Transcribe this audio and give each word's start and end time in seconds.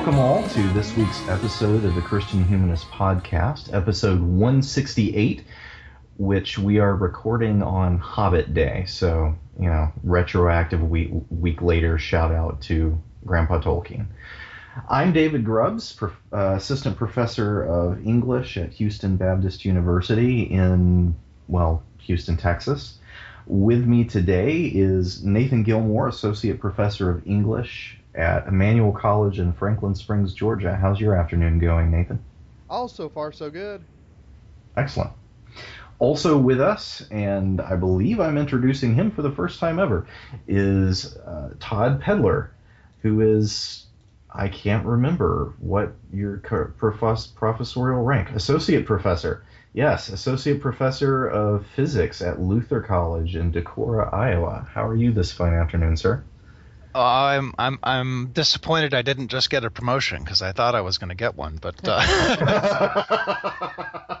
Welcome 0.00 0.18
all 0.18 0.48
to 0.48 0.62
this 0.72 0.96
week's 0.96 1.28
episode 1.28 1.84
of 1.84 1.94
the 1.94 2.00
Christian 2.00 2.42
Humanist 2.42 2.86
Podcast, 2.86 3.74
episode 3.74 4.22
168, 4.22 5.44
which 6.16 6.58
we 6.58 6.78
are 6.78 6.96
recording 6.96 7.62
on 7.62 7.98
Hobbit 7.98 8.54
Day. 8.54 8.86
So, 8.88 9.36
you 9.58 9.68
know, 9.68 9.92
retroactive 10.02 10.80
week, 10.80 11.10
week 11.28 11.60
later, 11.60 11.98
shout 11.98 12.32
out 12.32 12.62
to 12.62 12.98
Grandpa 13.26 13.60
Tolkien. 13.60 14.06
I'm 14.88 15.12
David 15.12 15.44
Grubbs, 15.44 15.92
prof, 15.92 16.16
uh, 16.32 16.54
assistant 16.56 16.96
professor 16.96 17.62
of 17.62 18.02
English 18.06 18.56
at 18.56 18.72
Houston 18.72 19.18
Baptist 19.18 19.66
University 19.66 20.44
in, 20.44 21.14
well, 21.46 21.82
Houston, 21.98 22.38
Texas. 22.38 22.96
With 23.46 23.84
me 23.84 24.04
today 24.04 24.62
is 24.62 25.22
Nathan 25.22 25.62
Gilmour, 25.62 26.08
associate 26.08 26.58
professor 26.58 27.10
of 27.10 27.26
English 27.26 27.99
at 28.14 28.46
Emmanuel 28.46 28.92
College 28.92 29.38
in 29.38 29.52
Franklin 29.52 29.94
Springs, 29.94 30.34
Georgia. 30.34 30.76
How's 30.76 31.00
your 31.00 31.14
afternoon 31.14 31.58
going, 31.58 31.90
Nathan? 31.90 32.22
All 32.68 32.88
so 32.88 33.08
far 33.08 33.32
so 33.32 33.50
good. 33.50 33.82
Excellent. 34.76 35.10
Also 35.98 36.38
with 36.38 36.60
us, 36.60 37.06
and 37.10 37.60
I 37.60 37.76
believe 37.76 38.20
I'm 38.20 38.38
introducing 38.38 38.94
him 38.94 39.10
for 39.10 39.22
the 39.22 39.30
first 39.30 39.60
time 39.60 39.78
ever, 39.78 40.06
is 40.48 41.16
uh, 41.18 41.50
Todd 41.60 42.00
Pedlar, 42.00 42.52
who 43.02 43.20
is, 43.20 43.86
I 44.32 44.48
can't 44.48 44.86
remember 44.86 45.52
what 45.58 45.92
your 46.12 46.38
professorial 46.38 48.02
rank, 48.02 48.30
associate 48.30 48.86
professor. 48.86 49.44
Yes, 49.72 50.08
associate 50.08 50.60
professor 50.60 51.26
of 51.26 51.66
physics 51.76 52.22
at 52.22 52.40
Luther 52.40 52.80
College 52.80 53.36
in 53.36 53.52
Decorah, 53.52 54.12
Iowa. 54.12 54.66
How 54.72 54.86
are 54.88 54.96
you 54.96 55.12
this 55.12 55.32
fine 55.32 55.54
afternoon, 55.54 55.96
sir? 55.96 56.24
Uh, 56.94 56.98
I'm 56.98 57.54
I'm 57.58 57.78
I'm 57.82 58.26
disappointed 58.32 58.94
I 58.94 59.02
didn't 59.02 59.28
just 59.28 59.50
get 59.50 59.64
a 59.64 59.70
promotion 59.70 60.22
because 60.22 60.42
I 60.42 60.52
thought 60.52 60.74
I 60.74 60.80
was 60.80 60.98
going 60.98 61.10
to 61.10 61.14
get 61.14 61.36
one, 61.36 61.58
but 61.60 61.76
uh, 61.84 62.00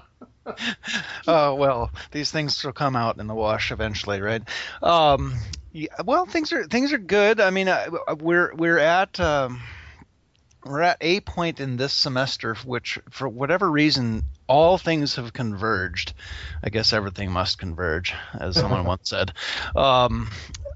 oh 1.26 1.54
well, 1.54 1.90
these 2.10 2.30
things 2.30 2.62
will 2.64 2.72
come 2.72 2.96
out 2.96 3.18
in 3.18 3.26
the 3.26 3.34
wash 3.34 3.72
eventually, 3.72 4.20
right? 4.20 4.42
Um, 4.82 5.34
yeah, 5.72 5.88
well, 6.04 6.26
things 6.26 6.52
are 6.52 6.64
things 6.66 6.92
are 6.92 6.98
good. 6.98 7.40
I 7.40 7.50
mean, 7.50 7.68
uh, 7.68 7.88
we're 8.18 8.54
we're 8.54 8.78
at. 8.78 9.18
Um, 9.20 9.62
we're 10.62 10.82
at 10.82 10.98
a 11.00 11.20
point 11.20 11.58
in 11.58 11.78
this 11.78 11.92
semester 11.92 12.54
which 12.66 12.98
for 13.08 13.26
whatever 13.26 13.70
reason 13.70 14.22
all 14.46 14.76
things 14.76 15.16
have 15.16 15.32
converged 15.32 16.12
i 16.62 16.68
guess 16.68 16.92
everything 16.92 17.32
must 17.32 17.58
converge 17.58 18.12
as 18.38 18.56
someone 18.56 18.84
once 18.84 19.08
said 19.08 19.32
um, 19.74 20.28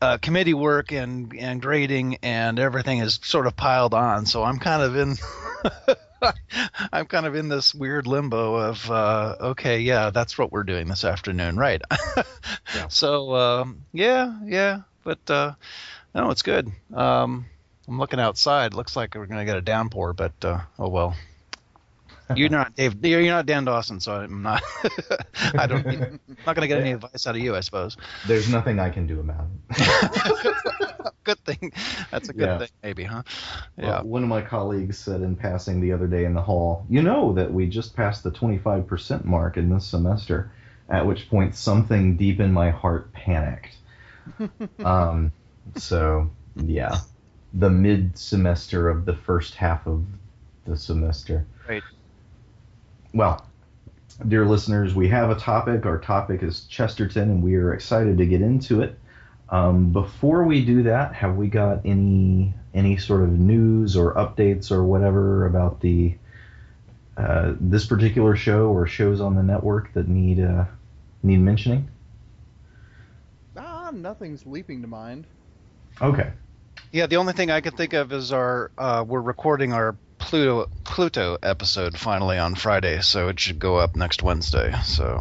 uh, 0.05 0.19
committee 0.19 0.55
work 0.55 0.93
and 0.93 1.35
and 1.39 1.63
grading 1.63 2.19
and 2.23 2.59
everything 2.59 2.99
is 2.99 3.19
sort 3.23 3.47
of 3.47 3.57
piled 3.57 3.95
on 3.95 4.27
so 4.27 4.43
i'm 4.45 4.59
kind 4.59 4.83
of 4.83 4.97
in 4.97 5.17
i'm 6.93 7.07
kind 7.07 7.25
of 7.25 7.35
in 7.35 7.49
this 7.49 7.75
weird 7.75 8.07
limbo 8.07 8.55
of 8.57 8.91
uh, 8.91 9.35
okay 9.41 9.81
yeah 9.81 10.11
that's 10.11 10.37
what 10.37 10.53
we're 10.53 10.63
doing 10.63 10.89
this 10.89 11.05
afternoon 11.05 11.57
right 11.57 11.81
Yeah. 12.75 12.89
so 12.89 13.35
um, 13.35 13.85
yeah 13.93 14.39
yeah 14.45 14.81
but 15.05 15.31
uh, 15.31 15.53
no 16.15 16.31
it's 16.31 16.43
good 16.43 16.71
um, 16.93 17.47
I'm 17.87 17.99
looking 17.99 18.21
outside. 18.21 18.73
Looks 18.73 18.97
like 18.97 19.15
we're 19.15 19.27
gonna 19.27 19.45
get 19.45 19.59
a 19.59 19.63
downpour, 19.63 20.15
but 20.15 20.33
uh, 20.43 20.61
oh 20.79 20.89
well. 20.89 21.15
You're 22.35 22.49
not 22.49 22.75
Dave. 22.75 22.95
You're 23.05 23.23
not 23.23 23.47
Dan 23.47 23.65
Dawson, 23.65 24.01
so 24.01 24.15
I'm 24.15 24.43
not. 24.43 24.63
I 25.59 25.67
don't. 25.67 25.87
I'm 25.87 26.21
not 26.47 26.55
gonna 26.55 26.69
get 26.69 26.81
any 26.81 26.93
advice 26.93 27.27
out 27.27 27.37
of 27.37 27.41
you, 27.43 27.55
I 27.55 27.61
suppose. 27.61 27.97
There's 28.27 28.49
nothing 28.49 28.79
I 28.79 28.91
can 28.91 29.07
do 29.07 29.21
about 29.21 29.47
it. 29.71 30.57
Good 31.25 31.39
thing. 31.41 31.73
That's 32.11 32.29
a 32.29 32.33
good 32.35 32.47
Yeah. 32.47 32.59
thing, 32.59 32.69
maybe, 32.83 33.05
huh? 33.05 33.23
Well, 33.79 33.87
Yeah. 33.89 34.03
one 34.03 34.23
of 34.23 34.29
my 34.29 34.43
colleagues 34.43 34.99
said 34.99 35.23
in 35.23 35.37
passing 35.37 35.81
the 35.81 35.93
other 35.93 36.07
day 36.07 36.25
in 36.27 36.35
the 36.35 36.43
hall, 36.43 36.85
you 36.91 37.03
know 37.03 37.33
that 37.35 37.53
we 37.53 37.67
just 37.67 37.97
passed 37.97 38.23
the 38.25 38.31
25% 38.31 39.25
mark 39.25 39.57
in 39.57 39.71
this 39.71 39.87
semester, 39.87 40.51
at 40.89 41.07
which 41.07 41.31
point 41.31 41.55
something 41.55 42.17
deep 42.19 42.41
in 42.41 42.53
my 42.53 42.69
heart 42.71 43.11
panicked. 43.15 43.77
um, 44.85 45.33
so, 45.77 46.31
yeah. 46.57 46.99
The 47.55 47.71
mid 47.71 48.19
semester 48.19 48.91
of 48.91 49.07
the 49.07 49.17
first 49.17 49.55
half 49.55 49.87
of 49.87 50.05
the 50.67 50.77
semester. 50.77 51.47
Right. 51.67 51.83
Well, 53.15 53.47
dear 54.27 54.45
listeners, 54.45 54.93
we 54.93 55.09
have 55.09 55.31
a 55.31 55.37
topic. 55.37 55.87
Our 55.87 55.99
topic 55.99 56.43
is 56.43 56.65
Chesterton, 56.65 57.31
and 57.31 57.43
we 57.45 57.55
are 57.55 57.73
excited 57.73 58.19
to 58.19 58.27
get 58.27 58.43
into 58.43 58.83
it. 58.83 58.99
Um, 59.51 59.93
before 59.93 60.43
we 60.45 60.65
do 60.65 60.83
that, 60.83 61.15
have 61.15 61.37
we 61.37 61.47
got 61.47 61.83
any 61.85 62.53
any 62.75 62.97
sort 62.97 63.23
of 63.23 63.39
news 63.39 63.97
or 63.97 64.15
updates 64.15 64.73
or 64.73 64.83
whatever 64.83 65.47
about 65.47 65.81
the 65.81 66.17
uh, 67.17 67.55
this 67.61 67.87
particular 67.87 68.35
show 68.35 68.67
or 68.67 68.89
shows 68.89 69.21
on 69.21 69.37
the 69.37 69.45
network 69.45 69.93
that 69.93 70.09
need 70.09 70.41
uh, 70.41 70.65
need 71.23 71.39
mentioning? 71.39 71.89
Ah, 73.57 73.93
nothing's 73.95 74.45
leaping 74.45 74.83
to 74.83 74.89
mind. 74.89 75.29
Okay. 76.03 76.33
Yeah. 76.91 77.07
The 77.07 77.17
only 77.17 77.33
thing 77.33 77.53
I 77.53 77.61
could 77.61 77.77
think 77.77 77.93
of 77.93 78.13
is 78.13 78.33
our 78.33 78.73
uh, 78.77 79.05
we're 79.07 79.21
recording 79.21 79.73
our 79.73 79.95
Pluto 80.25 80.67
Pluto 80.85 81.37
episode 81.43 81.99
finally 81.99 82.39
on 82.39 82.55
Friday, 82.55 83.01
so 83.03 83.29
it 83.29 83.39
should 83.39 83.59
go 83.59 83.77
up 83.77 83.95
next 83.95 84.23
Wednesday. 84.23 84.75
So 84.85 85.19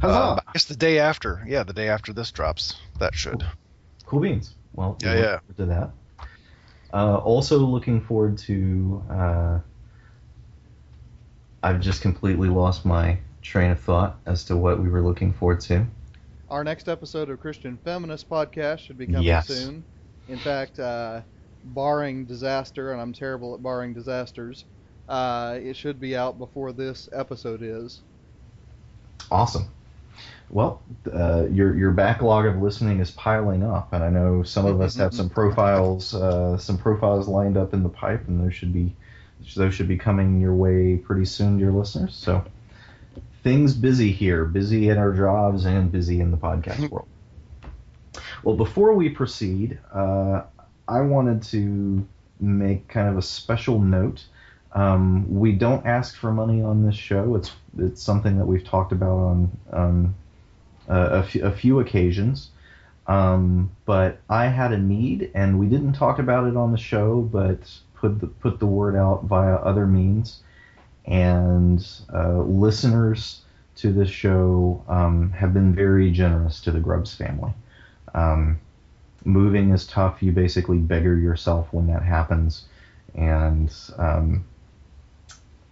Huzzah! 0.00 0.14
uh, 0.18 0.40
I 0.46 0.52
guess 0.52 0.64
the 0.64 0.76
day 0.76 0.98
after. 0.98 1.42
Yeah, 1.46 1.62
the 1.64 1.72
day 1.72 1.88
after 1.88 2.12
this 2.12 2.30
drops. 2.32 2.74
That 2.98 3.14
should. 3.14 3.44
Cool 4.06 4.20
beans. 4.20 4.54
Well, 4.72 4.96
Yeah, 5.02 5.08
look 5.10 5.18
yeah. 5.18 5.38
forward 5.38 5.56
to 5.56 5.66
that. 5.66 5.90
Uh, 6.92 7.16
also 7.16 7.58
looking 7.58 8.00
forward 8.00 8.38
to. 8.38 9.02
Uh, 9.10 9.58
I've 11.62 11.80
just 11.80 12.00
completely 12.02 12.48
lost 12.48 12.84
my 12.84 13.18
train 13.42 13.70
of 13.72 13.80
thought 13.80 14.18
as 14.26 14.44
to 14.44 14.56
what 14.56 14.80
we 14.80 14.88
were 14.88 15.02
looking 15.02 15.32
forward 15.32 15.60
to. 15.62 15.86
Our 16.48 16.62
next 16.64 16.88
episode 16.88 17.28
of 17.28 17.40
Christian 17.40 17.76
Feminist 17.84 18.28
Podcast 18.30 18.78
should 18.80 18.98
be 18.98 19.06
coming 19.06 19.22
Yes. 19.22 19.48
soon. 19.48 19.84
In 20.28 20.38
fact, 20.38 20.78
uh, 20.78 21.22
barring 21.74 22.26
disaster, 22.26 22.92
and 22.92 23.00
I'm 23.00 23.12
terrible 23.12 23.54
at 23.54 23.62
barring 23.62 23.94
disasters, 23.94 24.64
uh, 25.08 25.58
it 25.60 25.76
should 25.76 26.00
be 26.00 26.16
out 26.16 26.38
before 26.38 26.72
this 26.72 27.08
episode 27.12 27.60
is. 27.62 28.02
Awesome. 29.30 29.66
Well, 30.48 30.82
uh, 31.12 31.46
your 31.50 31.76
your 31.76 31.90
backlog 31.90 32.46
of 32.46 32.62
listening 32.62 33.00
is 33.00 33.10
piling 33.10 33.62
up, 33.62 33.92
and 33.92 34.02
I 34.02 34.10
know 34.10 34.42
some 34.42 34.64
of 34.64 34.80
us 34.80 34.96
have 34.96 35.12
some 35.12 35.28
profiles, 35.38 36.14
uh, 36.14 36.56
some 36.56 36.78
profiles 36.78 37.28
lined 37.28 37.56
up 37.56 37.74
in 37.74 37.82
the 37.82 37.88
pipe, 37.88 38.28
and 38.28 38.40
those 38.40 38.54
should 38.54 38.72
be 38.72 38.94
those 39.56 39.74
should 39.74 39.88
be 39.88 39.98
coming 39.98 40.40
your 40.40 40.54
way 40.54 40.96
pretty 40.96 41.24
soon, 41.24 41.58
dear 41.58 41.72
listeners. 41.72 42.14
So 42.14 42.44
things 43.42 43.74
busy 43.74 44.12
here, 44.12 44.44
busy 44.44 44.88
in 44.88 44.98
our 44.98 45.12
jobs 45.12 45.66
and 45.66 45.90
busy 45.90 46.20
in 46.20 46.30
the 46.30 46.36
podcast 46.36 46.90
world. 46.90 47.08
Well, 48.42 48.56
before 48.56 48.94
we 48.94 49.08
proceed, 49.08 49.78
uh, 49.92 50.42
I 50.88 51.00
wanted 51.00 51.42
to 51.44 52.06
make 52.40 52.88
kind 52.88 53.08
of 53.08 53.16
a 53.16 53.22
special 53.22 53.80
note. 53.80 54.24
Um, 54.72 55.26
we 55.28 55.52
don't 55.52 55.86
ask 55.86 56.16
for 56.16 56.32
money 56.32 56.62
on 56.62 56.84
this 56.84 56.94
show. 56.94 57.34
It's 57.34 57.52
it's 57.78 58.02
something 58.02 58.38
that 58.38 58.46
we've 58.46 58.64
talked 58.64 58.92
about 58.92 59.16
on 59.16 59.58
um, 59.72 60.14
a, 60.88 61.00
a, 61.00 61.22
few, 61.22 61.50
few 61.50 61.80
occasions. 61.80 62.50
Um, 63.06 63.70
but 63.84 64.18
I 64.28 64.46
had 64.46 64.72
a 64.72 64.78
need, 64.78 65.30
and 65.34 65.58
we 65.58 65.66
didn't 65.66 65.92
talk 65.92 66.18
about 66.18 66.46
it 66.46 66.56
on 66.56 66.72
the 66.72 66.78
show, 66.78 67.20
but 67.20 67.58
put 67.94 68.20
the 68.20 68.26
put 68.26 68.58
the 68.58 68.66
word 68.66 68.96
out 68.96 69.24
via 69.24 69.54
other 69.56 69.86
means. 69.86 70.40
And 71.06 71.86
uh, 72.12 72.40
listeners 72.40 73.42
to 73.76 73.92
this 73.92 74.10
show 74.10 74.84
um, 74.88 75.30
have 75.30 75.54
been 75.54 75.74
very 75.74 76.10
generous 76.10 76.60
to 76.62 76.72
the 76.72 76.80
Grubbs 76.80 77.14
family. 77.14 77.52
Um, 78.14 78.58
moving 79.26 79.70
is 79.72 79.86
tough. 79.86 80.22
You 80.22 80.32
basically 80.32 80.78
beggar 80.78 81.18
yourself 81.18 81.68
when 81.72 81.88
that 81.88 82.02
happens, 82.02 82.64
and 83.14 83.72
um, 83.98 84.44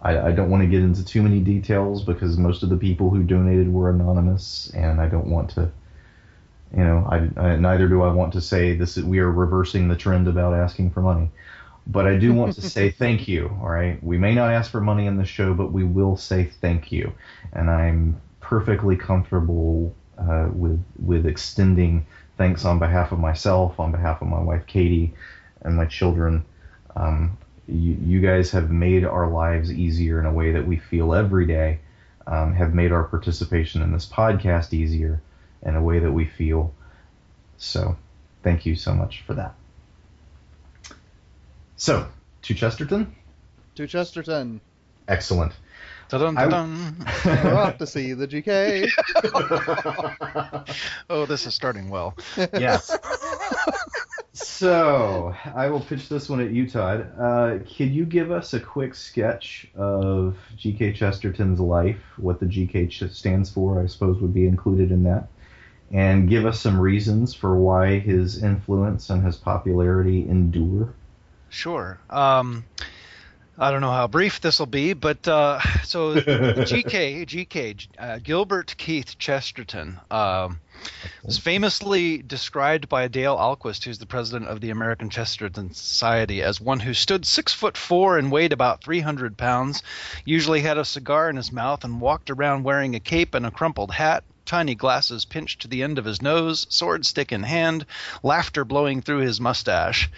I, 0.01 0.27
I 0.27 0.31
don't 0.31 0.49
want 0.49 0.61
to 0.61 0.67
get 0.67 0.81
into 0.81 1.03
too 1.03 1.23
many 1.23 1.39
details 1.39 2.03
because 2.03 2.37
most 2.37 2.61
of 2.63 2.69
the 2.69 2.77
people 2.77 3.09
who 3.09 3.23
donated 3.23 3.71
were 3.73 3.89
anonymous, 3.89 4.71
and 4.75 5.01
I 5.01 5.07
don't 5.07 5.27
want 5.27 5.49
to. 5.51 5.71
You 6.75 6.83
know, 6.83 7.07
I, 7.09 7.41
I 7.41 7.55
neither 7.55 7.87
do 7.87 8.01
I 8.03 8.11
want 8.11 8.33
to 8.33 8.41
say 8.41 8.75
this. 8.75 8.97
We 8.97 9.19
are 9.19 9.31
reversing 9.31 9.87
the 9.87 9.95
trend 9.95 10.27
about 10.27 10.53
asking 10.53 10.91
for 10.91 11.01
money, 11.01 11.29
but 11.87 12.05
I 12.05 12.17
do 12.17 12.33
want 12.33 12.53
to 12.55 12.61
say 12.61 12.91
thank 12.99 13.27
you. 13.27 13.47
All 13.61 13.69
right, 13.69 14.03
we 14.03 14.17
may 14.17 14.35
not 14.35 14.51
ask 14.51 14.69
for 14.71 14.81
money 14.81 15.07
in 15.07 15.17
the 15.17 15.25
show, 15.25 15.53
but 15.53 15.71
we 15.71 15.83
will 15.83 16.17
say 16.17 16.43
thank 16.43 16.91
you, 16.91 17.13
and 17.53 17.69
I'm 17.69 18.21
perfectly 18.41 18.95
comfortable 18.95 19.95
uh, 20.17 20.49
with 20.51 20.83
with 21.03 21.25
extending 21.25 22.05
thanks 22.37 22.65
on 22.65 22.79
behalf 22.79 23.11
of 23.11 23.19
myself, 23.19 23.79
on 23.79 23.91
behalf 23.91 24.21
of 24.21 24.27
my 24.27 24.41
wife 24.41 24.65
Katie, 24.67 25.13
and 25.61 25.75
my 25.75 25.85
children. 25.85 26.45
Um, 26.95 27.37
you, 27.67 27.97
you 28.01 28.21
guys 28.21 28.51
have 28.51 28.69
made 28.69 29.03
our 29.03 29.29
lives 29.29 29.71
easier 29.71 30.19
in 30.19 30.25
a 30.25 30.33
way 30.33 30.53
that 30.53 30.65
we 30.65 30.77
feel 30.77 31.13
every 31.13 31.47
day. 31.47 31.79
Um, 32.27 32.55
have 32.55 32.73
made 32.73 32.91
our 32.91 33.03
participation 33.03 33.83
in 33.83 33.91
this 33.91 34.07
podcast 34.07 34.73
easier 34.73 35.21
in 35.61 35.75
a 35.75 35.81
way 35.81 35.99
that 35.99 36.11
we 36.11 36.25
feel. 36.25 36.73
So, 37.57 37.97
thank 38.41 38.65
you 38.65 38.75
so 38.75 38.93
much 38.93 39.21
for 39.21 39.35
that. 39.35 39.53
So, 41.77 42.07
to 42.43 42.53
Chesterton. 42.53 43.15
To 43.75 43.85
Chesterton. 43.85 44.61
Excellent. 45.07 45.53
Dun, 46.09 46.37
I- 46.37 46.47
dun, 46.47 46.95
We're 47.25 47.55
off 47.55 47.77
to 47.79 47.87
see 47.87 48.13
the 48.13 48.27
GK. 48.27 48.89
Oh, 51.09 51.25
this 51.25 51.45
is 51.45 51.53
starting 51.53 51.89
well. 51.89 52.15
yes. 52.53 52.95
So 54.33 55.33
I 55.55 55.67
will 55.69 55.79
pitch 55.79 56.09
this 56.09 56.27
one 56.29 56.41
at 56.41 56.51
you, 56.51 56.69
Todd. 56.69 57.11
Uh, 57.19 57.59
could 57.59 57.91
you 57.91 58.05
give 58.05 58.31
us 58.31 58.53
a 58.53 58.59
quick 58.59 58.93
sketch 58.95 59.67
of 59.75 60.37
G.K. 60.57 60.93
Chesterton's 60.93 61.59
life? 61.59 62.01
What 62.17 62.39
the 62.39 62.45
G.K. 62.45 62.87
ch- 62.87 63.09
stands 63.11 63.49
for, 63.49 63.81
I 63.81 63.85
suppose, 63.87 64.19
would 64.19 64.33
be 64.33 64.45
included 64.47 64.91
in 64.91 65.03
that, 65.03 65.27
and 65.91 66.27
give 66.27 66.45
us 66.45 66.59
some 66.59 66.79
reasons 66.79 67.33
for 67.33 67.55
why 67.55 67.99
his 67.99 68.43
influence 68.43 69.09
and 69.09 69.23
his 69.23 69.37
popularity 69.37 70.27
endure. 70.27 70.93
Sure. 71.49 71.97
Um, 72.09 72.65
I 73.57 73.71
don't 73.71 73.79
know 73.79 73.91
how 73.91 74.07
brief 74.07 74.41
this 74.41 74.59
will 74.59 74.65
be, 74.65 74.91
but 74.91 75.25
uh, 75.29 75.61
so 75.83 76.15
GK, 76.15 77.25
GK, 77.25 77.87
uh, 77.97 78.19
Gilbert 78.21 78.75
Keith 78.77 79.17
Chesterton 79.17 79.97
um, 80.11 80.59
was 81.23 81.37
famously 81.37 82.17
described 82.17 82.89
by 82.89 83.07
Dale 83.07 83.37
Ahlquist, 83.37 83.85
who's 83.85 83.97
the 83.97 84.05
president 84.05 84.49
of 84.49 84.59
the 84.59 84.71
American 84.71 85.09
Chesterton 85.09 85.73
Society, 85.73 86.41
as 86.41 86.59
one 86.59 86.81
who 86.81 86.93
stood 86.93 87.25
six 87.25 87.53
foot 87.53 87.77
four 87.77 88.17
and 88.17 88.29
weighed 88.29 88.51
about 88.51 88.83
300 88.83 89.37
pounds, 89.37 89.83
usually 90.25 90.59
had 90.59 90.77
a 90.77 90.83
cigar 90.83 91.29
in 91.29 91.37
his 91.37 91.53
mouth, 91.53 91.85
and 91.85 92.01
walked 92.01 92.29
around 92.29 92.63
wearing 92.63 92.93
a 92.93 92.99
cape 92.99 93.33
and 93.33 93.45
a 93.45 93.51
crumpled 93.51 93.91
hat. 93.91 94.25
Tiny 94.45 94.75
glasses 94.75 95.23
pinched 95.23 95.61
to 95.61 95.69
the 95.69 95.81
end 95.81 95.97
of 95.97 96.03
his 96.03 96.21
nose, 96.21 96.67
sword 96.69 97.05
stick 97.05 97.31
in 97.31 97.43
hand, 97.43 97.85
laughter 98.21 98.65
blowing 98.65 99.01
through 99.01 99.19
his 99.19 99.39
mustache 99.39 100.09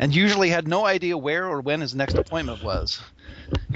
and 0.00 0.16
usually 0.16 0.48
had 0.48 0.66
no 0.66 0.86
idea 0.86 1.16
where 1.16 1.46
or 1.46 1.60
when 1.60 1.82
his 1.82 1.94
next 1.94 2.14
appointment 2.14 2.62
was. 2.62 3.02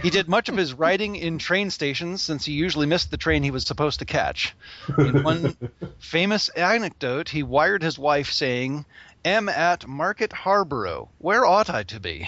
He 0.02 0.08
did 0.08 0.26
much 0.26 0.48
of 0.48 0.56
his 0.56 0.72
writing 0.82 1.16
in 1.16 1.38
train 1.38 1.70
stations 1.70 2.22
since 2.22 2.46
he 2.46 2.52
usually 2.54 2.86
missed 2.86 3.10
the 3.10 3.18
train 3.18 3.42
he 3.42 3.50
was 3.50 3.66
supposed 3.66 3.98
to 3.98 4.06
catch. 4.06 4.56
In 4.98 5.22
one 5.22 5.56
famous 5.98 6.48
anecdote, 6.48 7.28
he 7.28 7.42
wired 7.42 7.82
his 7.82 7.98
wife 7.98 8.32
saying, 8.32 8.86
Am 9.22 9.50
at 9.50 9.86
Market 9.86 10.32
Harborough. 10.32 11.10
Where 11.18 11.44
ought 11.44 11.68
I 11.68 11.82
to 11.84 12.00
be? 12.00 12.26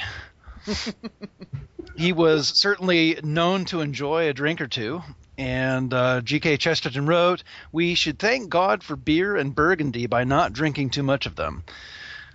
he 1.96 2.12
was 2.12 2.48
certainly 2.48 3.18
known 3.22 3.64
to 3.66 3.80
enjoy 3.80 4.28
a 4.28 4.34
drink 4.34 4.60
or 4.60 4.66
two. 4.66 5.02
And 5.38 5.92
uh, 5.92 6.20
G.K. 6.20 6.58
Chesterton 6.58 7.06
wrote, 7.06 7.42
We 7.72 7.94
should 7.94 8.18
thank 8.18 8.50
God 8.50 8.82
for 8.82 8.96
beer 8.96 9.36
and 9.36 9.54
burgundy 9.54 10.06
by 10.06 10.24
not 10.24 10.52
drinking 10.52 10.90
too 10.90 11.02
much 11.02 11.24
of 11.24 11.36
them. 11.36 11.64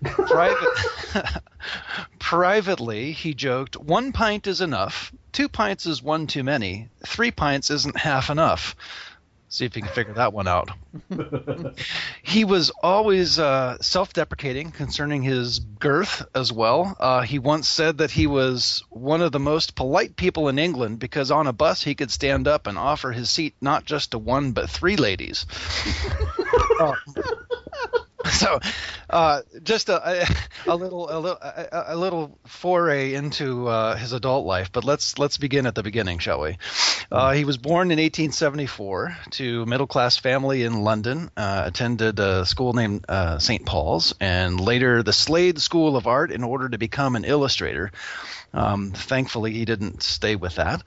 Private, 0.03 1.42
privately, 2.19 3.12
he 3.12 3.33
joked, 3.33 3.77
one 3.77 4.12
pint 4.12 4.48
is 4.48 4.62
enough, 4.62 5.13
two 5.31 5.48
pints 5.48 5.86
is 5.86 6.01
one 6.01 6.27
too 6.27 6.44
many, 6.44 6.89
three 7.06 7.31
pints 7.31 7.69
isn't 7.69 7.98
half 7.98 8.30
enough. 8.30 8.75
See 9.51 9.65
if 9.65 9.75
you 9.75 9.81
can 9.81 9.92
figure 9.92 10.13
that 10.13 10.31
one 10.31 10.48
out. 10.48 10.71
he 12.24 12.45
was 12.45 12.71
always 12.81 13.38
uh, 13.38 13.77
self 13.81 14.13
deprecating 14.13 14.71
concerning 14.71 15.24
his 15.24 15.59
girth 15.59 16.25
as 16.33 16.54
well. 16.54 16.95
Uh, 16.97 17.19
he 17.24 17.38
once 17.38 17.68
said 17.68 17.97
that 17.97 18.12
he 18.12 18.27
was 18.27 18.81
one 18.89 19.21
of 19.21 19.33
the 19.33 19.42
most 19.42 19.75
polite 19.75 20.15
people 20.15 20.47
in 20.47 20.57
England 20.57 21.00
because 21.00 21.31
on 21.31 21.47
a 21.47 21.54
bus 21.54 21.83
he 21.83 21.95
could 21.95 22.12
stand 22.12 22.47
up 22.47 22.65
and 22.65 22.77
offer 22.77 23.12
his 23.12 23.30
seat 23.30 23.54
not 23.59 23.83
just 23.83 24.12
to 24.12 24.18
one 24.18 24.54
but 24.54 24.69
three 24.69 24.95
ladies. 24.95 25.45
Uh, 26.80 26.94
so 28.31 28.59
uh, 29.09 29.41
just 29.63 29.89
a, 29.89 30.27
a, 30.68 30.75
little 30.75 31.09
a 31.09 31.19
little 31.19 31.39
a, 31.41 31.83
a 31.88 31.95
little 31.95 32.38
foray 32.45 33.13
into 33.13 33.68
uh, 33.68 33.95
his 33.95 34.13
adult 34.13 34.45
life, 34.45 34.71
but 34.71 34.83
let's 34.83 35.18
let's 35.18 35.38
begin 35.38 35.65
at 35.65 35.75
the 35.75 35.83
beginning, 35.83 36.19
shall 36.19 36.41
we? 36.41 36.57
Uh, 37.12 37.31
he 37.33 37.45
was 37.45 37.57
born 37.57 37.91
in 37.91 37.97
1874 37.97 39.18
to 39.31 39.65
middle 39.65 39.88
class 39.88 40.18
family 40.18 40.63
in 40.63 40.81
London. 40.81 41.29
Uh, 41.35 41.63
attended 41.65 42.19
a 42.19 42.45
school 42.45 42.73
named 42.73 43.06
uh, 43.09 43.39
St. 43.39 43.65
Paul's, 43.65 44.13
and 44.19 44.59
later 44.59 45.03
the 45.03 45.13
Slade 45.13 45.59
School 45.59 45.97
of 45.97 46.07
Art 46.07 46.31
in 46.31 46.44
order 46.44 46.69
to 46.69 46.77
become 46.77 47.15
an 47.15 47.25
illustrator. 47.25 47.91
Um, 48.53 48.91
thankfully, 48.91 49.53
he 49.53 49.65
didn't 49.65 50.03
stay 50.03 50.35
with 50.35 50.56
that. 50.56 50.83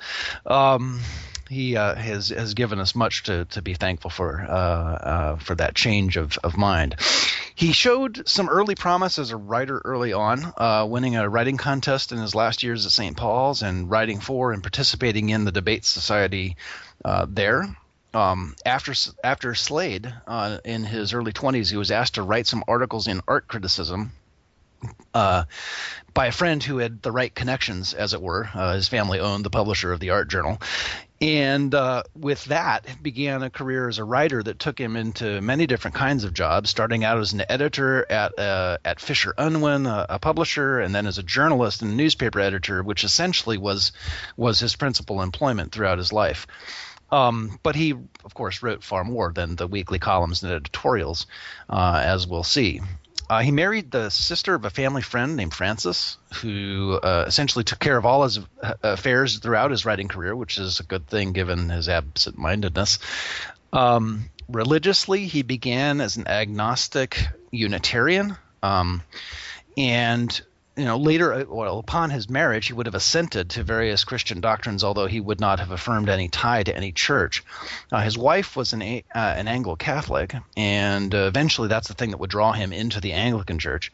Um, 0.46 1.00
he 1.48 1.76
uh, 1.76 1.94
has 1.94 2.28
has 2.28 2.54
given 2.54 2.78
us 2.80 2.94
much 2.94 3.24
to, 3.24 3.44
to 3.46 3.62
be 3.62 3.74
thankful 3.74 4.10
for 4.10 4.40
uh, 4.40 4.52
uh, 4.52 5.36
for 5.36 5.54
that 5.54 5.74
change 5.74 6.16
of, 6.16 6.38
of 6.42 6.56
mind. 6.56 6.96
He 7.54 7.72
showed 7.72 8.26
some 8.28 8.48
early 8.48 8.74
promise 8.74 9.18
as 9.18 9.30
a 9.30 9.36
writer 9.36 9.80
early 9.84 10.12
on, 10.12 10.52
uh, 10.56 10.86
winning 10.88 11.16
a 11.16 11.28
writing 11.28 11.56
contest 11.56 12.10
in 12.10 12.18
his 12.18 12.34
last 12.34 12.62
years 12.62 12.84
at 12.84 12.92
St. 12.92 13.16
Paul's 13.16 13.62
and 13.62 13.88
writing 13.88 14.18
for 14.18 14.52
and 14.52 14.62
participating 14.62 15.28
in 15.28 15.44
the 15.44 15.52
debate 15.52 15.84
society 15.84 16.56
uh, 17.04 17.26
there. 17.28 17.76
Um, 18.12 18.54
after 18.64 18.94
after 19.22 19.54
Slade, 19.54 20.12
uh, 20.26 20.58
in 20.64 20.84
his 20.84 21.12
early 21.12 21.32
20s, 21.32 21.70
he 21.70 21.76
was 21.76 21.90
asked 21.90 22.14
to 22.14 22.22
write 22.22 22.46
some 22.46 22.64
articles 22.66 23.06
in 23.06 23.20
art 23.26 23.48
criticism 23.48 24.12
uh, 25.12 25.44
by 26.12 26.26
a 26.26 26.32
friend 26.32 26.62
who 26.62 26.78
had 26.78 27.02
the 27.02 27.12
right 27.12 27.34
connections, 27.34 27.94
as 27.94 28.14
it 28.14 28.22
were. 28.22 28.48
Uh, 28.52 28.74
his 28.74 28.88
family 28.88 29.20
owned 29.20 29.44
the 29.44 29.50
publisher 29.50 29.92
of 29.92 30.00
the 30.00 30.10
Art 30.10 30.28
Journal, 30.28 30.60
and 31.24 31.74
uh, 31.74 32.02
with 32.14 32.44
that 32.46 32.86
began 33.02 33.42
a 33.42 33.48
career 33.48 33.88
as 33.88 33.96
a 33.96 34.04
writer 34.04 34.42
that 34.42 34.58
took 34.58 34.78
him 34.78 34.94
into 34.94 35.40
many 35.40 35.66
different 35.66 35.96
kinds 35.96 36.24
of 36.24 36.34
jobs. 36.34 36.68
Starting 36.68 37.02
out 37.02 37.16
as 37.16 37.32
an 37.32 37.42
editor 37.48 38.04
at 38.12 38.38
uh, 38.38 38.76
at 38.84 39.00
Fisher 39.00 39.32
Unwin, 39.38 39.86
a, 39.86 40.04
a 40.10 40.18
publisher, 40.18 40.80
and 40.80 40.94
then 40.94 41.06
as 41.06 41.16
a 41.16 41.22
journalist 41.22 41.80
and 41.80 41.96
newspaper 41.96 42.40
editor, 42.40 42.82
which 42.82 43.04
essentially 43.04 43.56
was 43.56 43.92
was 44.36 44.60
his 44.60 44.76
principal 44.76 45.22
employment 45.22 45.72
throughout 45.72 45.96
his 45.96 46.12
life. 46.12 46.46
Um, 47.10 47.58
but 47.62 47.74
he, 47.74 47.92
of 48.24 48.34
course, 48.34 48.62
wrote 48.62 48.84
far 48.84 49.02
more 49.02 49.32
than 49.32 49.56
the 49.56 49.66
weekly 49.66 49.98
columns 49.98 50.42
and 50.42 50.52
editorials, 50.52 51.26
uh, 51.70 52.02
as 52.04 52.26
we'll 52.26 52.44
see. 52.44 52.82
Uh, 53.28 53.40
he 53.40 53.50
married 53.50 53.90
the 53.90 54.10
sister 54.10 54.54
of 54.54 54.64
a 54.64 54.70
family 54.70 55.02
friend 55.02 55.36
named 55.36 55.54
Frances, 55.54 56.18
who 56.34 56.98
uh, 57.02 57.24
essentially 57.26 57.64
took 57.64 57.78
care 57.78 57.96
of 57.96 58.04
all 58.04 58.24
his 58.24 58.38
uh, 58.62 58.74
affairs 58.82 59.38
throughout 59.38 59.70
his 59.70 59.86
writing 59.86 60.08
career, 60.08 60.36
which 60.36 60.58
is 60.58 60.80
a 60.80 60.84
good 60.84 61.06
thing 61.06 61.32
given 61.32 61.70
his 61.70 61.88
absent 61.88 62.36
mindedness. 62.36 62.98
Um, 63.72 64.30
religiously, 64.48 65.26
he 65.26 65.42
began 65.42 66.00
as 66.00 66.16
an 66.16 66.28
agnostic 66.28 67.26
Unitarian. 67.50 68.36
Um, 68.62 69.02
and 69.76 70.40
you 70.76 70.84
know, 70.84 70.96
later, 70.96 71.32
uh, 71.32 71.44
well, 71.48 71.78
upon 71.78 72.10
his 72.10 72.28
marriage, 72.28 72.66
he 72.66 72.72
would 72.72 72.86
have 72.86 72.94
assented 72.94 73.50
to 73.50 73.62
various 73.62 74.04
Christian 74.04 74.40
doctrines, 74.40 74.82
although 74.82 75.06
he 75.06 75.20
would 75.20 75.40
not 75.40 75.60
have 75.60 75.70
affirmed 75.70 76.08
any 76.08 76.28
tie 76.28 76.62
to 76.62 76.76
any 76.76 76.90
church. 76.90 77.44
Uh, 77.92 78.00
his 78.00 78.18
wife 78.18 78.56
was 78.56 78.72
an 78.72 78.82
uh, 78.82 79.00
an 79.14 79.46
Anglo 79.46 79.76
Catholic, 79.76 80.34
and 80.56 81.14
uh, 81.14 81.18
eventually, 81.18 81.68
that's 81.68 81.88
the 81.88 81.94
thing 81.94 82.10
that 82.10 82.18
would 82.18 82.30
draw 82.30 82.52
him 82.52 82.72
into 82.72 83.00
the 83.00 83.12
Anglican 83.12 83.58
Church. 83.58 83.92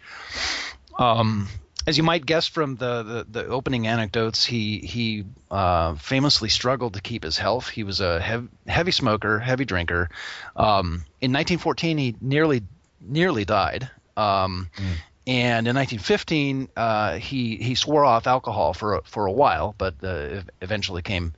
Um, 0.99 1.49
as 1.87 1.97
you 1.97 2.03
might 2.03 2.25
guess 2.25 2.47
from 2.47 2.77
the, 2.77 3.03
the, 3.03 3.27
the 3.29 3.47
opening 3.47 3.87
anecdotes, 3.87 4.45
he 4.45 4.79
he 4.79 5.25
uh, 5.51 5.95
famously 5.97 6.49
struggled 6.49 6.95
to 6.95 7.03
keep 7.03 7.25
his 7.25 7.37
health. 7.37 7.69
He 7.69 7.85
was 7.85 8.01
a 8.01 8.21
hev- 8.21 8.49
heavy 8.67 8.93
smoker, 8.93 9.39
heavy 9.39 9.67
drinker. 9.67 10.09
Um, 10.57 11.05
in 11.21 11.33
1914, 11.33 11.99
he 11.99 12.17
nearly 12.23 12.63
nearly 13.03 13.45
died. 13.45 13.91
Um, 14.17 14.71
mm 14.77 14.97
and 15.31 15.69
in 15.69 15.77
1915, 15.77 16.71
uh, 16.77 17.19
he 17.19 17.55
he 17.55 17.77
swore 17.77 18.05
off 18.05 18.27
alcohol 18.27 18.75
for 18.75 18.97
a, 18.97 19.03
for 19.05 19.27
a 19.27 19.33
while, 19.33 19.77
but 19.79 19.95
uh, 20.03 20.43
eventually 20.61 21.03
came 21.03 21.35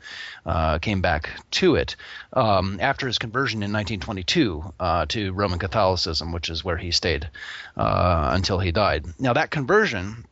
uh, 0.46 0.78
came 0.78 1.02
back 1.02 1.28
to 1.50 1.75
it 1.75 1.96
um, 2.32 2.78
after 2.80 3.06
his 3.06 3.18
conversion 3.18 3.58
in 3.58 3.70
1922 3.70 4.72
uh, 4.80 5.04
to 5.11 5.34
Roman 5.34 5.58
Catholicism, 5.58 6.32
which 6.32 6.49
is 6.49 6.64
where 6.64 6.78
he 6.78 6.90
stayed 6.90 7.28
uh, 7.76 8.30
until 8.32 8.58
he 8.58 8.72
died. 8.72 9.04
Now 9.18 9.34
that 9.34 9.50
conversion 9.50 10.25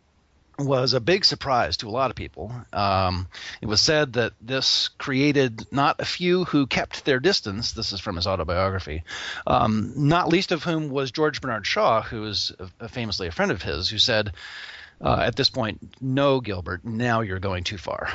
was 0.67 0.95
a 0.95 1.00
big 1.00 1.25
surprise 1.25 1.76
to 1.79 1.88
a 1.88 1.90
lot 1.90 2.11
of 2.11 2.17
people. 2.17 2.52
Um, 2.73 3.29
it 3.61 3.67
was 3.67 3.81
said 3.81 4.14
that 4.14 4.33
this 4.40 4.88
created 4.99 5.67
not 5.73 6.00
a 6.00 6.05
few 6.05 6.45
who 6.45 6.67
kept 6.67 7.05
their 7.05 7.21
distance. 7.21 7.73
This 7.73 7.93
is 7.93 8.00
from 8.00 8.17
his 8.17 8.26
autobiography, 8.26 9.05
um, 9.47 9.93
not 9.97 10.29
least 10.29 10.52
of 10.52 10.62
whom 10.62 10.88
was 10.88 11.11
George 11.11 11.40
Bernard 11.40 11.67
Shaw, 11.67 12.02
who 12.02 12.25
is 12.26 12.52
famously 12.88 13.29
a 13.29 13.33
friend 13.33 13.50
of 13.50 13.62
his, 13.62 13.88
who 13.88 13.99
said, 13.99 14.33
uh, 15.00 15.23
at 15.23 15.37
this 15.37 15.50
point, 15.50 15.80
no, 16.00 16.40
Gilbert, 16.40 16.85
now 16.85 17.21
you're 17.21 17.38
going 17.38 17.64
too 17.64 17.78
far. 17.78 18.11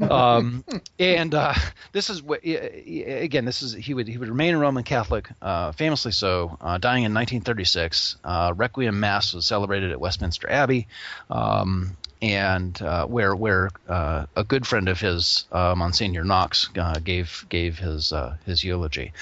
Um, 0.00 0.64
and 0.98 1.34
uh, 1.34 1.54
this 1.92 2.10
is 2.10 2.22
what 2.22 2.44
again. 2.44 3.44
This 3.44 3.62
is 3.62 3.72
he 3.72 3.94
would 3.94 4.08
he 4.08 4.18
would 4.18 4.28
remain 4.28 4.54
a 4.54 4.58
Roman 4.58 4.84
Catholic, 4.84 5.28
uh, 5.40 5.72
famously 5.72 6.12
so, 6.12 6.56
uh, 6.60 6.78
dying 6.78 7.04
in 7.04 7.14
1936. 7.14 8.16
Uh, 8.24 8.52
Requiem 8.56 9.00
Mass 9.00 9.32
was 9.32 9.46
celebrated 9.46 9.90
at 9.90 10.00
Westminster 10.00 10.50
Abbey. 10.50 10.86
Um, 11.30 11.96
and 12.22 12.80
uh, 12.80 13.04
where 13.06 13.34
where 13.34 13.70
uh, 13.88 14.26
a 14.36 14.44
good 14.44 14.64
friend 14.66 14.88
of 14.88 15.00
his, 15.00 15.46
uh, 15.50 15.74
Monsignor 15.76 16.22
Knox, 16.22 16.70
uh, 16.78 16.98
gave 17.00 17.44
gave 17.48 17.78
his 17.78 18.12
uh, 18.12 18.36
his 18.46 18.62
eulogy. 18.62 19.12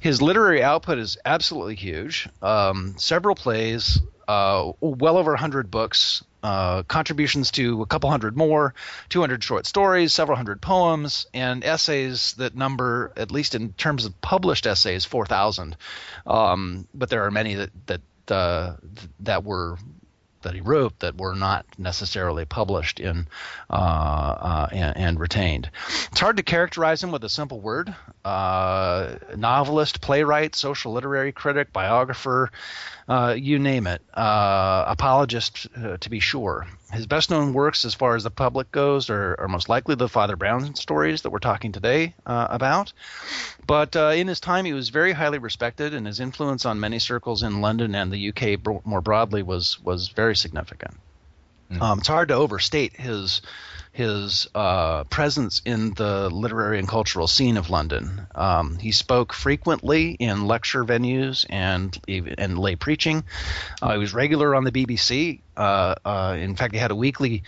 His 0.00 0.22
literary 0.22 0.62
output 0.62 0.98
is 0.98 1.18
absolutely 1.24 1.74
huge. 1.74 2.26
Um, 2.40 2.94
several 2.96 3.34
plays, 3.34 4.00
uh, 4.26 4.72
well 4.80 5.18
over 5.18 5.36
hundred 5.36 5.70
books, 5.70 6.24
contributions 6.42 7.50
to 7.52 7.82
a 7.82 7.86
couple 7.86 8.10
hundred 8.10 8.36
more, 8.36 8.74
200 9.08 9.42
short 9.42 9.66
stories, 9.66 10.12
several 10.12 10.36
hundred 10.36 10.60
poems, 10.60 11.26
and 11.34 11.64
essays 11.64 12.34
that 12.34 12.54
number, 12.54 13.12
at 13.16 13.30
least 13.30 13.54
in 13.54 13.72
terms 13.72 14.04
of 14.04 14.20
published 14.20 14.66
essays, 14.66 15.04
4,000. 15.04 15.76
Um, 16.26 16.86
but 16.94 17.10
there 17.10 17.24
are 17.24 17.30
many 17.30 17.54
that 17.54 17.70
that 17.86 18.00
uh, 18.30 18.76
that 19.20 19.44
were 19.44 19.78
that 20.48 20.54
he 20.54 20.62
wrote 20.62 20.98
that 21.00 21.18
were 21.18 21.34
not 21.34 21.66
necessarily 21.76 22.46
published 22.46 23.00
in 23.00 23.26
uh, 23.68 23.74
uh, 23.74 24.68
and, 24.72 24.96
and, 24.96 25.20
retained. 25.20 25.70
It's 26.10 26.20
hard 26.20 26.38
to 26.38 26.42
characterize 26.42 27.02
him 27.02 27.12
with 27.12 27.22
a 27.22 27.28
simple 27.28 27.60
word: 27.60 27.94
uh, 28.24 29.16
novelist, 29.36 30.00
playwright, 30.00 30.54
social 30.54 30.94
literary 30.94 31.32
critic, 31.32 31.70
biographer, 31.70 32.50
uh, 33.06 33.36
you 33.38 33.58
name 33.58 33.86
it, 33.86 34.00
uh, 34.14 34.84
apologist 34.88 35.66
to 36.00 36.08
be 36.08 36.20
sure. 36.20 36.66
His 36.92 37.06
best 37.06 37.30
known 37.30 37.52
works, 37.52 37.84
as 37.84 37.94
far 37.94 38.16
as 38.16 38.24
the 38.24 38.30
public 38.30 38.72
goes, 38.72 39.10
are, 39.10 39.36
are 39.38 39.48
most 39.48 39.68
likely 39.68 39.94
the 39.94 40.08
Father 40.08 40.36
Brown 40.36 40.74
stories 40.74 41.22
that 41.22 41.30
we're 41.30 41.38
talking 41.38 41.70
today 41.70 42.14
uh, 42.24 42.46
about. 42.48 42.94
But 43.66 43.94
uh, 43.94 44.12
in 44.14 44.26
his 44.26 44.40
time, 44.40 44.64
he 44.64 44.72
was 44.72 44.88
very 44.88 45.12
highly 45.12 45.38
respected, 45.38 45.92
and 45.92 46.06
his 46.06 46.18
influence 46.18 46.64
on 46.64 46.80
many 46.80 46.98
circles 46.98 47.42
in 47.42 47.60
London 47.60 47.94
and 47.94 48.10
the 48.10 48.28
UK 48.30 48.86
more 48.86 49.02
broadly 49.02 49.42
was 49.42 49.78
was 49.82 50.08
very 50.08 50.34
significant. 50.34 50.94
Mm-hmm. 51.70 51.82
Um, 51.82 51.98
it's 51.98 52.08
hard 52.08 52.28
to 52.28 52.34
overstate 52.34 52.96
his 52.96 53.42
his 53.98 54.46
uh, 54.54 55.02
presence 55.04 55.60
in 55.64 55.92
the 55.94 56.30
literary 56.30 56.78
and 56.78 56.86
cultural 56.86 57.26
scene 57.26 57.56
of 57.56 57.68
London. 57.68 58.28
Um, 58.32 58.78
he 58.78 58.92
spoke 58.92 59.32
frequently 59.32 60.12
in 60.12 60.46
lecture 60.46 60.84
venues 60.84 61.44
and 61.50 61.98
and 62.38 62.56
lay 62.56 62.76
preaching. 62.76 63.24
Uh, 63.82 63.94
he 63.94 63.98
was 63.98 64.14
regular 64.14 64.54
on 64.54 64.62
the 64.62 64.70
BBC. 64.70 65.40
Uh, 65.56 65.96
uh, 66.04 66.36
in 66.38 66.54
fact, 66.54 66.74
he 66.74 66.78
had 66.78 66.92
a 66.92 66.94
weekly 66.94 67.42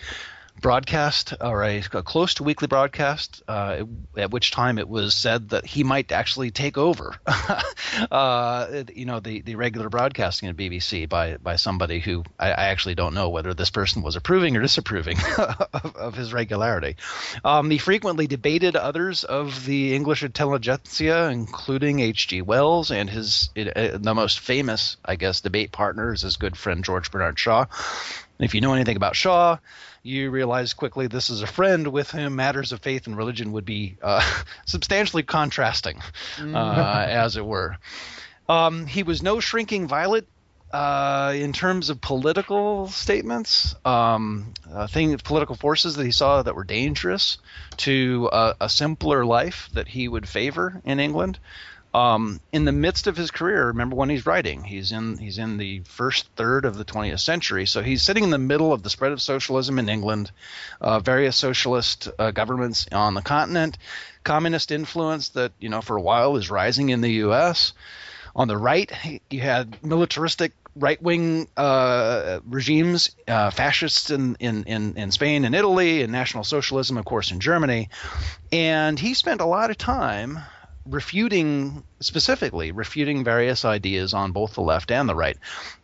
broadcast 0.61 1.33
or 1.41 1.63
a, 1.63 1.79
a, 1.93 2.03
close 2.03 2.35
to 2.35 2.43
weekly 2.43 2.67
broadcast 2.67 3.41
uh, 3.47 3.83
at 4.15 4.31
which 4.31 4.51
time 4.51 4.77
it 4.77 4.87
was 4.87 5.13
said 5.15 5.49
that 5.49 5.65
he 5.65 5.83
might 5.83 6.11
actually 6.11 6.51
take 6.51 6.77
over 6.77 7.15
uh, 8.11 8.83
you 8.93 9.05
know 9.05 9.19
the, 9.19 9.41
the 9.41 9.55
regular 9.55 9.89
broadcasting 9.89 10.47
at 10.49 10.55
BBC 10.55 11.09
by 11.09 11.37
by 11.37 11.55
somebody 11.55 11.99
who 11.99 12.23
I, 12.39 12.51
I, 12.51 12.65
actually 12.67 12.95
don't 12.95 13.13
know 13.13 13.29
whether 13.29 13.53
this 13.53 13.71
person 13.71 14.03
was 14.03 14.15
approving 14.15 14.55
or 14.55 14.61
disapproving 14.61 15.17
of, 15.37 15.95
of, 15.95 16.15
his 16.15 16.31
regularity 16.31 16.95
um, 17.43 17.69
he 17.69 17.79
frequently 17.79 18.27
debated 18.27 18.75
others 18.75 19.23
of 19.23 19.65
the 19.65 19.95
English 19.95 20.23
intelligentsia 20.23 21.29
including 21.29 21.99
H.G. 21.99 22.43
Wells 22.43 22.91
and 22.91 23.09
his 23.09 23.49
uh, 23.57 23.97
the 23.97 24.13
most 24.13 24.39
famous 24.39 24.97
I 25.03 25.15
guess 25.15 25.41
debate 25.41 25.71
partner 25.71 26.13
is 26.13 26.21
his 26.21 26.37
good 26.37 26.55
friend 26.55 26.85
George 26.85 27.09
Bernard 27.11 27.39
Shaw 27.39 27.65
if 28.41 28.53
you 28.53 28.61
know 28.61 28.73
anything 28.73 28.97
about 28.97 29.15
Shaw 29.15 29.57
you 30.03 30.31
realize 30.31 30.73
quickly 30.73 31.07
this 31.07 31.29
is 31.29 31.41
a 31.41 31.47
friend 31.47 31.87
with 31.87 32.11
whom 32.11 32.35
matters 32.35 32.71
of 32.71 32.79
faith 32.81 33.07
and 33.07 33.15
religion 33.15 33.51
would 33.51 33.65
be 33.65 33.97
uh, 34.01 34.21
substantially 34.65 35.23
contrasting, 35.23 36.01
mm. 36.37 36.55
uh, 36.55 37.05
as 37.07 37.37
it 37.37 37.45
were. 37.45 37.77
Um, 38.49 38.85
he 38.85 39.03
was 39.03 39.21
no 39.21 39.39
shrinking 39.39 39.87
violet 39.87 40.27
uh, 40.73 41.33
in 41.35 41.53
terms 41.53 41.89
of 41.89 42.01
political 42.01 42.87
statements, 42.87 43.75
um, 43.85 44.53
uh, 44.71 44.87
things, 44.87 45.21
political 45.21 45.55
forces 45.55 45.95
that 45.95 46.05
he 46.05 46.11
saw 46.11 46.41
that 46.41 46.55
were 46.55 46.63
dangerous 46.63 47.37
to 47.77 48.29
uh, 48.31 48.53
a 48.59 48.69
simpler 48.69 49.25
life 49.25 49.69
that 49.73 49.87
he 49.87 50.07
would 50.07 50.27
favor 50.27 50.81
in 50.85 50.99
England 50.99 51.39
um, 51.93 52.39
in 52.53 52.63
the 52.63 52.71
midst 52.71 53.07
of 53.07 53.17
his 53.17 53.31
career, 53.31 53.67
remember 53.67 53.95
when 53.95 54.09
he's 54.09 54.25
writing, 54.25 54.63
he's 54.63 54.91
in 54.91 55.17
he's 55.17 55.37
in 55.37 55.57
the 55.57 55.81
first 55.81 56.27
third 56.35 56.63
of 56.63 56.77
the 56.77 56.85
20th 56.85 57.19
century, 57.19 57.65
so 57.65 57.81
he's 57.81 58.01
sitting 58.01 58.23
in 58.23 58.29
the 58.29 58.37
middle 58.37 58.71
of 58.71 58.81
the 58.81 58.89
spread 58.89 59.11
of 59.11 59.21
socialism 59.21 59.77
in 59.77 59.89
England, 59.89 60.31
uh, 60.79 60.99
various 60.99 61.35
socialist 61.35 62.07
uh, 62.17 62.31
governments 62.31 62.87
on 62.91 63.13
the 63.13 63.21
continent, 63.21 63.77
communist 64.23 64.71
influence 64.71 65.29
that 65.29 65.51
you 65.59 65.67
know 65.67 65.81
for 65.81 65.97
a 65.97 66.01
while 66.01 66.37
is 66.37 66.49
rising 66.49 66.89
in 66.89 67.01
the 67.01 67.11
U.S. 67.25 67.73
On 68.33 68.47
the 68.47 68.57
right, 68.57 68.89
you 69.29 69.41
had 69.41 69.83
militaristic 69.83 70.53
right 70.77 71.01
wing 71.01 71.49
uh, 71.57 72.39
regimes, 72.47 73.13
uh, 73.27 73.51
fascists 73.51 74.09
in, 74.09 74.37
in, 74.39 74.63
in, 74.63 74.95
in, 74.95 75.11
Spain 75.11 75.43
and 75.43 75.53
Italy, 75.53 76.01
and 76.01 76.13
National 76.13 76.45
Socialism, 76.45 76.95
of 76.95 77.03
course, 77.03 77.31
in 77.31 77.41
Germany. 77.41 77.89
And 78.53 78.97
he 78.97 79.13
spent 79.13 79.41
a 79.41 79.45
lot 79.45 79.69
of 79.69 79.77
time 79.77 80.39
refuting 80.85 81.83
specifically 81.99 82.71
refuting 82.71 83.23
various 83.23 83.65
ideas 83.65 84.13
on 84.13 84.31
both 84.31 84.53
the 84.53 84.61
left 84.61 84.91
and 84.91 85.07
the 85.07 85.15
right. 85.15 85.37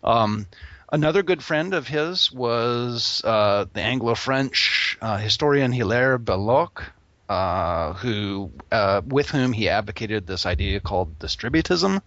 Um, 0.04 0.48
another 0.92 1.24
good 1.24 1.44
friend 1.44 1.74
of 1.74 1.88
his 1.88 2.32
was 2.32 3.22
uh, 3.24 3.66
the 3.74 3.82
Anglo-French 3.82 4.98
uh, 5.02 5.18
historian 5.18 5.72
Hilaire 5.72 6.18
Belloc, 6.18 6.92
uh, 7.30 7.94
who 7.94 8.52
uh, 8.72 9.02
with 9.06 9.30
whom 9.30 9.54
he 9.54 9.70
advocated 9.70 10.26
this 10.26 10.46
idea 10.46 10.80
called 10.80 11.20
distributism, 11.20 12.02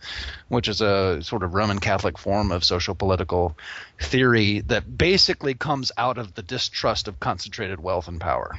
which 0.49 0.67
is 0.67 0.81
a 0.81 1.23
sort 1.23 1.43
of 1.43 1.55
Roman 1.55 1.79
Catholic 1.79 2.19
form 2.19 2.51
of 2.51 2.65
social 2.65 2.95
political 2.95 3.57
theory 4.01 4.61
that 4.61 4.97
basically 4.97 5.55
comes 5.55 5.93
out 5.99 6.19
of 6.19 6.35
the 6.35 6.43
distrust 6.43 7.07
of 7.07 7.21
concentrated 7.21 7.81
wealth 7.81 8.09
and 8.09 8.21
power. 8.21 8.59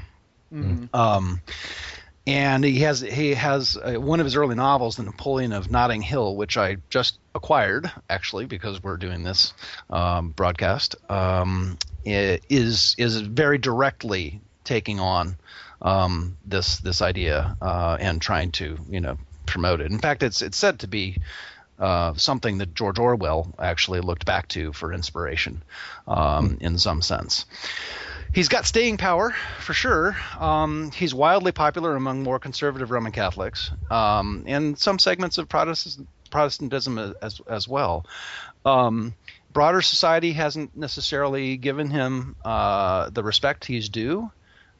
Mm-hmm. 0.54 0.96
Um, 0.96 1.42
and 2.28 2.64
he 2.64 2.80
has 2.82 3.02
he 3.02 3.34
has 3.34 3.78
uh, 3.78 3.94
one 3.94 4.20
of 4.20 4.26
his 4.26 4.36
early 4.36 4.56
novels, 4.56 4.96
The 4.96 5.04
Napoleon 5.04 5.54
of 5.54 5.72
Notting 5.72 6.02
Hill, 6.02 6.36
which 6.36 6.58
I 6.58 6.78
just 6.90 7.18
acquired 7.34 7.92
actually 8.10 8.46
because 8.46 8.84
we're 8.84 8.98
doing 8.98 9.24
this 9.24 9.54
um, 9.90 10.30
broadcast. 10.30 10.96
Um, 11.10 11.78
is 12.04 12.96
is 12.98 13.22
very 13.22 13.58
directly 13.58 14.42
taking 14.64 15.00
on 15.00 15.36
um, 15.82 16.38
this 16.46 16.78
this 16.80 17.02
idea 17.02 17.58
uh, 17.62 17.98
and 18.00 18.22
trying 18.22 18.52
to 18.54 18.78
you 18.90 19.02
know 19.02 19.18
promote 19.46 19.82
it. 19.82 19.92
In 19.92 20.00
fact, 20.00 20.22
it's 20.22 20.42
it's 20.44 20.58
said 20.58 20.80
to 20.80 20.88
be 20.88 21.18
uh, 21.80 22.14
something 22.14 22.60
that 22.60 22.76
George 22.76 23.00
Orwell 23.00 23.52
actually 23.58 24.02
looked 24.02 24.26
back 24.28 24.48
to 24.50 24.74
for 24.74 24.94
inspiration, 24.94 25.64
um, 26.08 26.58
in 26.62 26.78
some 26.78 27.02
sense 27.02 27.46
he's 28.34 28.50
got 28.50 28.66
staying 28.66 28.98
power 28.98 29.36
for 29.60 29.74
sure. 29.74 30.16
Um, 30.40 30.92
he's 30.92 31.14
wildly 31.14 31.52
popular 31.52 31.96
among 31.96 32.24
more 32.24 32.40
conservative 32.40 32.92
Roman 32.92 33.12
Catholics 33.12 33.72
um, 33.90 34.44
and 34.48 34.78
some 34.78 35.00
segments 35.00 35.38
of 35.38 35.50
Protestant, 35.50 36.08
Protestantism 36.30 37.16
as 37.22 37.42
as 37.48 37.68
well. 37.68 38.06
Um, 38.66 39.14
broader 39.52 39.82
society 39.82 40.32
hasn't 40.34 40.76
necessarily 40.78 41.58
given 41.58 41.90
him 41.90 42.36
uh, 42.46 43.10
the 43.10 43.24
respect 43.24 43.66
he's 43.66 43.90
due. 43.90 44.32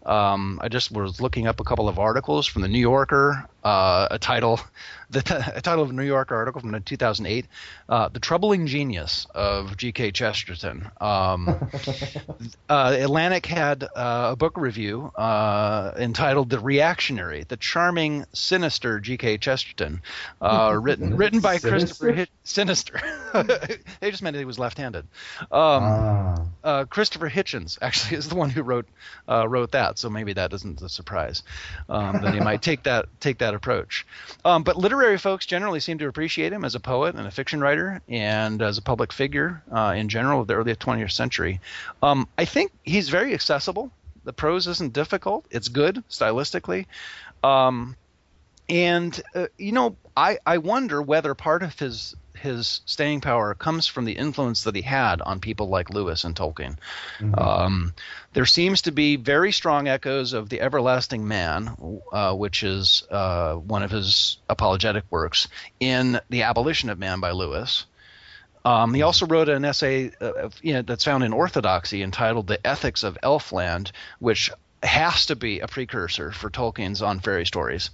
Um, 0.06 0.60
I 0.62 0.68
just 0.70 0.92
was 0.92 1.22
looking 1.22 1.48
up 1.48 1.60
a 1.60 1.64
couple 1.64 1.88
of 1.88 2.00
articles 2.00 2.48
from 2.48 2.62
the 2.64 2.68
New 2.68 2.80
Yorker, 2.80 3.48
uh, 3.64 4.08
a 4.12 4.18
title, 4.20 4.60
the 5.12 5.22
t- 5.22 5.36
a 5.36 5.62
title 5.62 5.84
of 5.84 5.90
a 5.92 5.94
New 5.94 6.04
Yorker 6.04 6.36
article 6.36 6.62
from 6.62 6.82
2008, 6.82 7.46
uh, 7.90 8.08
"The 8.10 8.20
Troubling 8.20 8.66
Genius 8.68 9.28
of 9.36 9.78
G.K. 9.78 10.12
Chesterton." 10.12 10.90
Um, 11.00 11.48
uh, 12.70 12.96
Atlantic 13.00 13.46
had 13.46 13.84
uh, 13.84 14.30
a 14.32 14.36
book 14.36 14.58
review 14.58 15.12
uh, 15.16 15.92
entitled 15.98 16.50
"The 16.50 16.60
Reactionary: 16.60 17.44
The 17.48 17.58
Charming, 17.58 18.26
Sinister 18.34 19.00
G.K. 19.00 19.38
Chesterton," 19.38 20.02
uh, 20.42 20.78
written 20.82 21.16
written 21.16 21.40
by 21.42 21.58
Sinister? 21.58 21.70
Christopher 21.70 22.12
Hitch- 22.14 22.32
Sinister. 22.44 23.02
they 24.00 24.10
just 24.12 24.24
meant 24.24 24.36
he 24.36 24.46
was 24.46 24.58
left-handed. 24.60 25.06
Um, 25.52 25.84
Ah. 25.84 26.46
uh, 26.64 26.86
Christopher 26.86 27.30
Hitchens 27.30 27.78
actually 27.82 28.18
is 28.18 28.28
the 28.30 28.36
one 28.36 28.50
who 28.50 28.64
wrote 28.64 28.88
uh, 29.30 29.48
wrote 29.48 29.72
that, 29.72 29.91
so 29.98 30.10
maybe 30.10 30.34
that 30.34 30.54
isn't 30.54 30.82
a 30.82 30.90
surprise 30.90 31.44
um, 31.90 32.22
that 32.22 32.34
he 32.34 32.40
might 32.40 32.62
take 32.70 32.84
that 32.84 33.08
take 33.20 33.40
that 33.40 33.54
approach. 33.54 34.06
Um, 34.46 34.64
but 34.64 34.78
literary 34.78 35.18
folks 35.18 35.46
generally 35.46 35.80
seem 35.80 35.98
to 36.00 36.08
appreciate 36.08 36.54
him 36.54 36.66
as 36.66 36.76
a 36.76 36.80
poet 36.80 37.16
and 37.16 37.28
a 37.28 37.32
fiction 37.32 37.62
writer, 37.62 38.02
and 38.08 38.62
as 38.62 38.78
a 38.78 38.82
public 38.82 39.14
figure 39.14 39.62
uh, 39.72 39.94
in 39.96 40.10
general 40.10 40.42
of 40.42 40.48
the 40.48 40.56
early 40.56 40.76
20th 40.76 41.12
century. 41.12 41.60
Um, 42.02 42.28
I 42.38 42.46
think 42.46 42.72
he's 42.84 43.10
very 43.10 43.34
accessible. 43.34 43.92
The 44.24 44.34
prose 44.34 44.68
isn't 44.68 44.94
difficult. 44.94 45.46
It's 45.50 45.68
good 45.68 46.04
stylistically. 46.10 46.86
Um, 47.44 47.96
and 48.70 49.20
uh, 49.36 49.48
you 49.58 49.72
know, 49.72 49.96
I, 50.16 50.38
I 50.46 50.58
wonder 50.60 51.02
whether 51.02 51.34
part 51.36 51.64
of 51.64 51.78
his 51.78 52.16
his 52.42 52.82
staying 52.86 53.22
power 53.22 53.54
comes 53.54 53.88
from 53.88 54.06
the 54.06 54.14
influence 54.14 54.64
that 54.64 54.76
he 54.76 54.82
had 54.82 55.22
on 55.22 55.40
people 55.40 55.70
like 55.70 55.90
Lewis 55.90 56.24
and 56.24 56.36
Tolkien. 56.36 56.78
Um, 57.38 57.94
there 58.34 58.46
seems 58.46 58.84
to 58.84 58.92
be 58.92 59.16
very 59.16 59.52
strong 59.52 59.88
echoes 59.88 60.34
of 60.34 60.50
the 60.50 60.62
Everlasting 60.62 61.28
Man, 61.28 62.02
uh, 62.12 62.34
which 62.34 62.64
is 62.64 63.04
uh, 63.12 63.56
one 63.56 63.84
of 63.84 63.92
his 63.92 64.38
apologetic 64.50 65.04
works, 65.10 65.48
in 65.80 66.20
The 66.30 66.44
Abolition 66.44 66.90
of 66.90 66.98
Man 66.98 67.20
by 67.20 67.32
Lewis. 67.32 67.86
Um, 68.64 68.94
he 68.94 69.02
also 69.02 69.26
wrote 69.26 69.50
an 69.50 69.66
essay 69.66 70.12
uh, 70.22 70.50
you 70.62 70.74
know, 70.74 70.82
that's 70.82 71.04
found 71.04 71.24
in 71.24 71.34
Orthodoxy 71.34 72.04
entitled 72.04 72.48
"The 72.48 72.66
Ethics 72.66 73.04
of 73.04 73.18
Elfland," 73.24 73.92
which 74.20 74.52
has 74.84 75.28
to 75.28 75.36
be 75.36 75.60
a 75.60 75.68
precursor 75.68 76.32
for 76.32 76.50
Tolkien's 76.50 77.02
on 77.02 77.20
fairy 77.20 77.46
stories, 77.46 77.92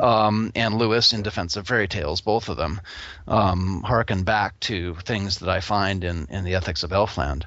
um, 0.00 0.52
and 0.54 0.76
Lewis 0.76 1.12
in 1.12 1.22
Defense 1.22 1.56
of 1.56 1.66
Fairy 1.66 1.88
Tales. 1.88 2.20
Both 2.20 2.48
of 2.48 2.56
them 2.56 2.80
um, 3.28 3.82
harken 3.82 4.24
back 4.24 4.58
to 4.60 4.94
things 4.96 5.38
that 5.38 5.48
I 5.48 5.60
find 5.60 6.04
in, 6.04 6.26
in 6.30 6.44
the 6.44 6.54
Ethics 6.54 6.82
of 6.82 6.90
Elfland. 6.90 7.44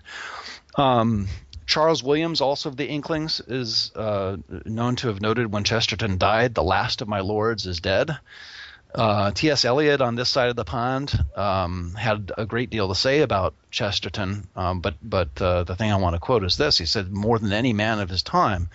Um, 0.75 1.27
Charles 1.65 2.01
Williams, 2.01 2.39
also 2.39 2.70
of 2.70 2.77
the 2.77 2.88
Inklings, 2.88 3.41
is 3.41 3.91
uh, 3.96 4.38
known 4.65 4.96
to 4.98 5.08
have 5.10 5.22
noted 5.22 5.51
when 5.51 5.65
Chesterton 5.65 6.17
died, 6.17 6.56
"The 6.56 6.63
last 6.63 7.01
of 7.01 7.10
my 7.10 7.20
lords 7.20 7.65
is 7.65 7.82
dead." 7.82 8.17
Uh, 8.94 9.32
T.S. 9.32 9.65
Eliot 9.65 10.01
on 10.01 10.15
this 10.15 10.29
side 10.29 10.50
of 10.50 10.56
the 10.56 10.63
pond 10.63 11.13
um, 11.36 11.94
had 11.96 12.32
a 12.38 12.46
great 12.46 12.70
deal 12.70 12.88
to 12.88 12.96
say 12.96 13.20
about 13.20 13.53
Chesterton, 13.70 14.48
um, 14.56 14.79
but 14.79 14.96
but 15.03 15.41
uh, 15.41 15.63
the 15.63 15.75
thing 15.75 15.91
I 15.91 15.98
want 15.98 16.15
to 16.15 16.20
quote 16.20 16.44
is 16.44 16.58
this: 16.58 16.77
He 16.77 16.86
said, 16.86 17.12
"More 17.12 17.38
than 17.38 17.51
any 17.51 17.74
man 17.74 18.00
of 18.00 18.10
his 18.10 18.24
time, 18.24 18.70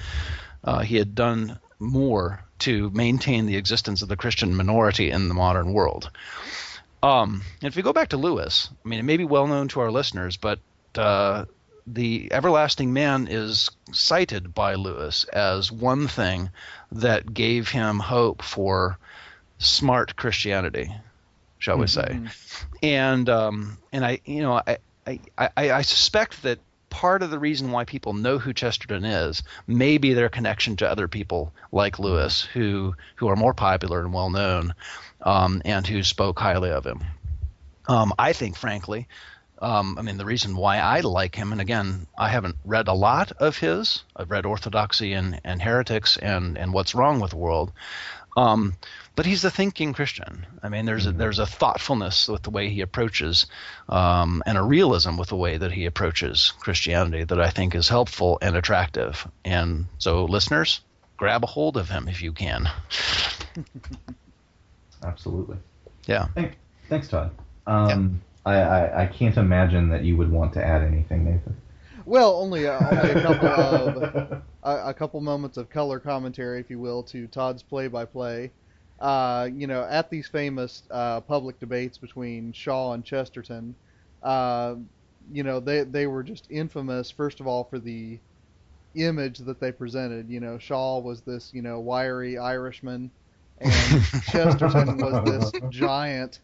uh, 0.63 0.81
he 0.81 0.97
had 0.97 1.15
done 1.15 1.59
more 1.79 2.45
to 2.61 2.91
maintain 2.91 3.47
the 3.47 3.57
existence 3.57 4.03
of 4.03 4.09
the 4.09 4.17
Christian 4.17 4.55
minority 4.55 5.11
in 5.11 5.29
the 5.29 5.35
modern 5.35 5.73
world." 5.73 6.11
Um, 7.03 7.43
if 7.63 7.75
we 7.75 7.83
go 7.83 7.93
back 7.93 8.11
to 8.11 8.17
Lewis, 8.17 8.69
I 8.85 8.89
mean, 8.89 9.01
it 9.01 9.05
may 9.05 9.17
be 9.17 9.25
well 9.25 9.49
known 9.49 9.69
to 9.69 9.81
our 9.81 9.91
listeners, 9.91 10.37
but 10.37 10.61
uh, 10.95 11.47
the 11.87 12.33
everlasting 12.33 12.93
man 12.93 13.27
is 13.29 13.71
cited 13.93 14.55
by 14.55 14.75
Lewis 14.75 15.25
as 15.25 15.73
one 15.73 16.07
thing 16.07 16.51
that 16.93 17.35
gave 17.35 17.69
him 17.71 17.99
hope 17.99 18.43
for 18.43 18.99
smart 19.63 20.17
Christianity, 20.17 20.93
shall 21.59 21.79
we 21.79 21.87
say? 21.87 22.21
And 22.83 23.29
um, 23.29 23.79
and 23.93 24.05
I, 24.05 24.21
you 24.25 24.43
know, 24.43 24.61
I, 24.67 24.79
I 25.07 25.21
I 25.39 25.51
I 25.57 25.83
suspect 25.83 26.43
that 26.43 26.59
part 26.91 27.23
of 27.23 27.31
the 27.31 27.39
reason 27.39 27.71
why 27.71 27.85
people 27.85 28.13
know 28.13 28.39
who 28.39 28.53
Chesterton 28.53 29.05
is 29.05 29.43
may 29.67 29.97
be 29.97 30.13
their 30.13 30.29
connection 30.29 30.77
to 30.77 30.91
other 30.91 31.09
people 31.09 31.53
like 31.73 31.99
Lewis, 31.99 32.43
who 32.43 32.95
who 33.17 33.29
are 33.29 33.37
more 33.37 33.55
popular 33.55 34.01
and 34.01 34.13
well 34.13 34.31
known, 34.31 34.75
um, 35.23 35.63
and 35.65 35.87
who 35.87 36.03
spoke 36.03 36.39
highly 36.39 36.71
of 36.71 36.85
him. 36.85 37.03
Um, 37.89 38.13
I 38.19 38.33
think, 38.33 38.57
frankly, 38.57 39.09
um, 39.63 39.97
I 39.97 40.03
mean, 40.03 40.17
the 40.17 40.25
reason 40.25 40.57
why 40.57 40.79
I 40.79 41.01
like 41.01 41.37
him, 41.37 41.53
and 41.53 41.61
again, 41.61 42.09
I 42.19 42.29
haven't 42.29 42.57
read 42.65 42.89
a 42.89 42.93
lot 42.93 43.31
of 43.39 43.57
his. 43.57 44.03
I've 44.17 44.31
read 44.31 44.45
Orthodoxy 44.45 45.13
and, 45.13 45.41
and 45.45 45.63
Heretics 45.63 46.17
and, 46.17 46.59
and 46.59 46.73
What's 46.73 46.97
Wrong 46.97 47.21
with 47.21 47.31
the 47.31 47.37
World. 47.37 47.73
Um, 48.37 48.75
but 49.15 49.27
he's 49.27 49.45
a 49.45 49.51
thinking 49.51 49.93
Christian. 49.93 50.47
I 50.63 50.69
mean, 50.69 50.87
there's 50.87 51.07
a, 51.07 51.13
there's 51.13 51.39
a 51.39 51.47
thoughtfulness 51.47 52.29
with 52.29 52.43
the 52.43 52.51
way 52.51 52.71
he 52.71 52.81
approaches, 52.81 53.47
um, 53.89 54.43
and 54.47 54.57
a 54.57 54.63
realism 54.63 55.17
with 55.19 55.29
the 55.29 55.37
way 55.37 55.59
that 55.59 55.73
he 55.73 55.85
approaches 55.85 56.53
Christianity 56.61 57.25
that 57.25 57.41
I 57.41 57.51
think 57.51 57.75
is 57.75 57.89
helpful 57.89 58.39
and 58.41 58.57
attractive. 58.57 59.27
And 59.45 59.87
so, 59.99 60.25
listeners, 60.25 60.81
grab 61.19 61.45
a 61.45 61.47
hold 61.47 61.77
of 61.77 61.91
him 61.91 62.09
if 62.09 62.23
you 62.23 62.33
can. 62.33 62.71
Absolutely. 65.05 65.59
Yeah. 66.07 66.29
Thank, 66.35 66.59
thanks, 66.89 67.09
Todd. 67.09 67.33
Um, 67.67 68.23
I, 68.47 68.55
I, 68.55 69.03
I 69.03 69.07
can't 69.07 69.37
imagine 69.37 69.91
that 69.91 70.05
you 70.05 70.17
would 70.17 70.31
want 70.31 70.55
to 70.55 70.65
add 70.65 70.83
anything, 70.83 71.25
Nathan. 71.25 71.57
Well, 72.05 72.35
only 72.35 72.65
a, 72.65 72.79
only 72.79 73.11
a 73.11 73.23
couple 73.23 73.49
of 73.49 74.43
a, 74.63 74.89
a 74.89 74.95
couple 74.95 75.21
moments 75.21 75.57
of 75.57 75.71
color 75.71 75.99
commentary, 75.99 76.61
if 76.61 76.71
you 76.71 76.79
will, 76.79 77.03
to 77.05 77.27
Todd's 77.27 77.63
play-by-play. 77.63 78.51
Uh, 79.01 79.49
you 79.53 79.67
know, 79.67 79.83
at 79.83 80.11
these 80.11 80.29
famous 80.29 80.85
uh, 80.91 81.21
public 81.21 81.59
debates 81.59 81.99
between 81.99 82.53
Shaw 82.53 82.93
and 82.93 83.05
Chesterton, 83.05 83.75
uh, 84.23 84.77
you 85.33 85.43
know, 85.43 85.59
they 85.61 85.83
they 85.83 86.07
were 86.07 86.23
just 86.23 86.47
infamous. 86.51 87.11
First 87.11 87.41
of 87.41 87.47
all, 87.47 87.65
for 87.65 87.79
the 87.79 88.21
image 88.95 89.39
that 89.39 89.61
they 89.61 89.73
presented. 89.73 90.29
You 90.29 90.41
know, 90.41 90.59
Shaw 90.59 90.99
was 90.99 91.23
this 91.23 91.53
you 91.53 91.63
know 91.63 91.81
wiry 91.81 92.39
Irishman, 92.39 93.11
and 93.59 93.73
Chesterton 94.25 94.99
was 94.99 95.53
this 95.53 95.63
giant. 95.71 96.41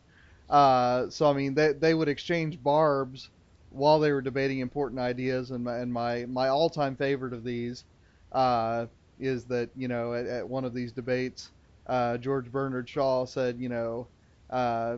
Uh, 0.48 1.10
so 1.10 1.28
I 1.28 1.32
mean, 1.32 1.54
they 1.54 1.72
they 1.72 1.94
would 1.94 2.08
exchange 2.08 2.62
barbs 2.62 3.30
while 3.70 4.00
they 4.00 4.12
were 4.12 4.22
debating 4.22 4.60
important 4.60 5.00
ideas. 5.00 5.50
And 5.50 5.64
my 5.64 5.78
and 5.78 5.92
my, 5.92 6.24
my 6.26 6.48
all 6.48 6.70
time 6.70 6.96
favorite 6.96 7.32
of 7.32 7.44
these 7.44 7.84
uh, 8.32 8.86
is 9.18 9.46
that 9.46 9.70
you 9.74 9.88
know 9.88 10.14
at, 10.14 10.26
at 10.26 10.48
one 10.48 10.64
of 10.64 10.74
these 10.74 10.92
debates, 10.92 11.50
uh, 11.86 12.18
George 12.18 12.50
Bernard 12.50 12.88
Shaw 12.88 13.24
said, 13.24 13.58
you 13.58 13.68
know, 13.68 14.08
uh, 14.50 14.96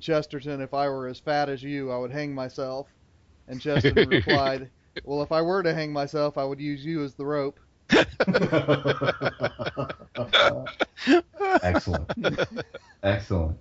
Chesterton, 0.00 0.60
if 0.60 0.74
I 0.74 0.88
were 0.88 1.08
as 1.08 1.20
fat 1.20 1.48
as 1.48 1.62
you, 1.62 1.90
I 1.90 1.98
would 1.98 2.10
hang 2.10 2.34
myself. 2.34 2.88
And 3.48 3.60
Chesterton 3.60 4.08
replied, 4.08 4.70
Well, 5.04 5.22
if 5.22 5.32
I 5.32 5.42
were 5.42 5.62
to 5.62 5.74
hang 5.74 5.92
myself, 5.92 6.38
I 6.38 6.44
would 6.44 6.60
use 6.60 6.84
you 6.84 7.04
as 7.04 7.14
the 7.14 7.26
rope. 7.26 7.60
Excellent. 11.62 12.10
Excellent. 13.02 13.58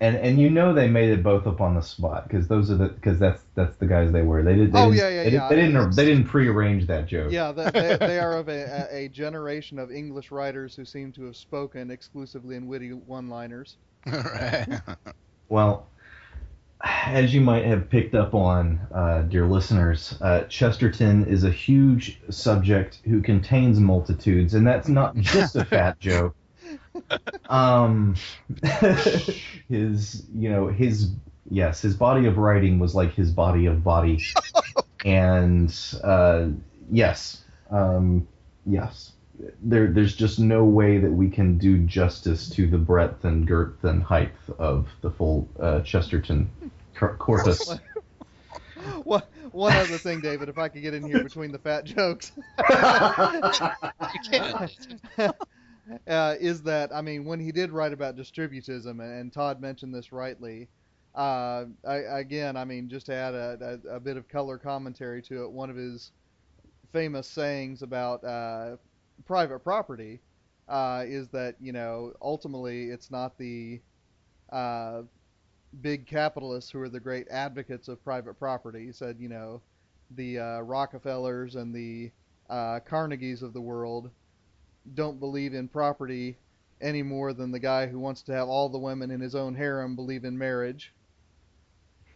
And 0.00 0.16
and 0.16 0.40
you 0.40 0.50
know 0.50 0.74
they 0.74 0.88
made 0.88 1.10
it 1.10 1.22
both 1.22 1.46
up 1.46 1.60
on 1.60 1.74
the 1.74 1.80
spot 1.80 2.28
because 2.28 2.48
those 2.48 2.70
are 2.70 2.76
the 2.76 2.88
because 2.88 3.18
that's 3.18 3.42
that's 3.54 3.76
the 3.76 3.86
guys 3.86 4.12
they 4.12 4.22
were. 4.22 4.42
They 4.42 4.56
did. 4.56 4.72
They 4.72 4.78
Oh, 4.78 4.90
didn't, 4.92 4.96
yeah, 4.98 5.08
yeah, 5.08 5.24
they, 5.24 5.30
yeah. 5.30 5.48
Did, 5.48 5.56
they 5.56 5.62
didn't. 5.62 5.76
It's- 5.76 5.96
They 5.96 6.04
didn't 6.04 6.24
prearrange 6.26 6.86
that 6.88 7.06
joke. 7.06 7.32
Yeah, 7.32 7.52
they, 7.52 7.70
they, 7.70 7.96
they 8.00 8.18
are 8.18 8.36
of 8.36 8.48
a, 8.48 8.88
a, 8.92 9.04
a 9.04 9.08
generation 9.08 9.78
of 9.78 9.90
English 9.92 10.30
writers 10.30 10.74
who 10.74 10.84
seem 10.84 11.12
to 11.12 11.24
have 11.24 11.36
spoken 11.36 11.90
exclusively 11.90 12.56
in 12.56 12.66
witty 12.66 12.90
one 12.92 13.28
liners. 13.28 13.76
right. 14.06 14.66
Well, 15.48 15.86
as 16.82 17.32
you 17.32 17.40
might 17.40 17.64
have 17.64 17.88
picked 17.88 18.14
up 18.14 18.34
on, 18.34 18.80
uh, 18.94 19.22
dear 19.22 19.46
listeners, 19.46 20.18
uh, 20.20 20.42
Chesterton 20.48 21.24
is 21.26 21.44
a 21.44 21.50
huge 21.50 22.20
subject 22.30 23.00
who 23.04 23.22
contains 23.22 23.80
multitudes, 23.80 24.54
and 24.54 24.66
that's 24.66 24.88
not 24.88 25.16
just 25.16 25.56
a 25.56 25.64
fat 25.64 25.98
joke. 26.00 26.34
Um, 27.50 28.14
his, 29.68 30.26
you 30.34 30.48
know, 30.48 30.68
his 30.68 31.10
yes, 31.50 31.82
his 31.82 31.94
body 31.94 32.26
of 32.26 32.38
writing 32.38 32.78
was 32.78 32.94
like 32.94 33.12
his 33.12 33.30
body 33.30 33.66
of 33.66 33.84
body, 33.84 34.22
and 35.04 35.74
uh, 36.02 36.48
yes, 36.90 37.44
um, 37.70 38.26
yes. 38.64 39.12
There, 39.62 39.88
there's 39.88 40.14
just 40.14 40.38
no 40.38 40.64
way 40.64 40.98
that 40.98 41.10
we 41.10 41.28
can 41.28 41.58
do 41.58 41.78
justice 41.78 42.48
to 42.50 42.66
the 42.66 42.78
breadth 42.78 43.24
and 43.24 43.46
girth 43.46 43.82
and 43.84 44.02
height 44.02 44.32
of 44.58 44.88
the 45.02 45.10
full 45.10 45.48
uh, 45.60 45.80
Chesterton 45.80 46.48
cor- 46.94 47.16
corpus. 47.16 47.76
What, 49.02 49.30
one 49.52 49.72
other 49.72 49.98
thing, 49.98 50.20
David, 50.20 50.48
if 50.48 50.56
I 50.58 50.68
could 50.68 50.82
get 50.82 50.94
in 50.94 51.04
here 51.04 51.22
between 51.22 51.52
the 51.52 51.58
fat 51.58 51.84
jokes. 51.84 52.32
You 54.14 54.20
can. 54.30 55.34
Uh, 56.08 56.34
is 56.40 56.62
that 56.62 56.94
I 56.94 57.02
mean 57.02 57.24
when 57.24 57.40
he 57.40 57.52
did 57.52 57.70
write 57.72 57.92
about 57.92 58.16
distributism, 58.16 59.00
and, 59.00 59.20
and 59.20 59.32
Todd 59.32 59.60
mentioned 59.60 59.94
this 59.94 60.12
rightly. 60.12 60.68
Uh, 61.14 61.66
I, 61.86 61.96
again, 61.96 62.56
I 62.56 62.64
mean 62.64 62.88
just 62.88 63.06
to 63.06 63.14
add 63.14 63.34
a, 63.34 63.80
a, 63.86 63.96
a 63.96 64.00
bit 64.00 64.16
of 64.16 64.28
color 64.28 64.58
commentary 64.58 65.22
to 65.22 65.44
it, 65.44 65.50
one 65.50 65.70
of 65.70 65.76
his 65.76 66.12
famous 66.92 67.28
sayings 67.28 67.82
about 67.82 68.24
uh, 68.24 68.76
private 69.24 69.60
property 69.60 70.20
uh, 70.68 71.04
is 71.06 71.28
that 71.28 71.56
you 71.60 71.72
know 71.72 72.12
ultimately 72.22 72.84
it's 72.84 73.10
not 73.10 73.38
the 73.38 73.80
uh, 74.52 75.02
big 75.80 76.06
capitalists 76.06 76.70
who 76.70 76.80
are 76.80 76.88
the 76.88 77.00
great 77.00 77.28
advocates 77.30 77.88
of 77.88 78.02
private 78.04 78.34
property. 78.38 78.86
He 78.86 78.92
said 78.92 79.16
you 79.20 79.28
know 79.28 79.62
the 80.12 80.38
uh, 80.38 80.60
Rockefellers 80.60 81.56
and 81.56 81.74
the 81.74 82.10
Carnegies 82.50 83.42
of 83.42 83.52
the 83.52 83.60
world 83.60 84.10
don't 84.92 85.18
believe 85.20 85.54
in 85.54 85.68
property 85.68 86.38
any 86.80 87.02
more 87.02 87.32
than 87.32 87.50
the 87.52 87.58
guy 87.58 87.86
who 87.86 87.98
wants 87.98 88.22
to 88.24 88.32
have 88.32 88.48
all 88.48 88.68
the 88.68 88.78
women 88.78 89.10
in 89.10 89.20
his 89.20 89.34
own 89.34 89.54
harem 89.54 89.96
believe 89.96 90.24
in 90.24 90.36
marriage. 90.36 90.94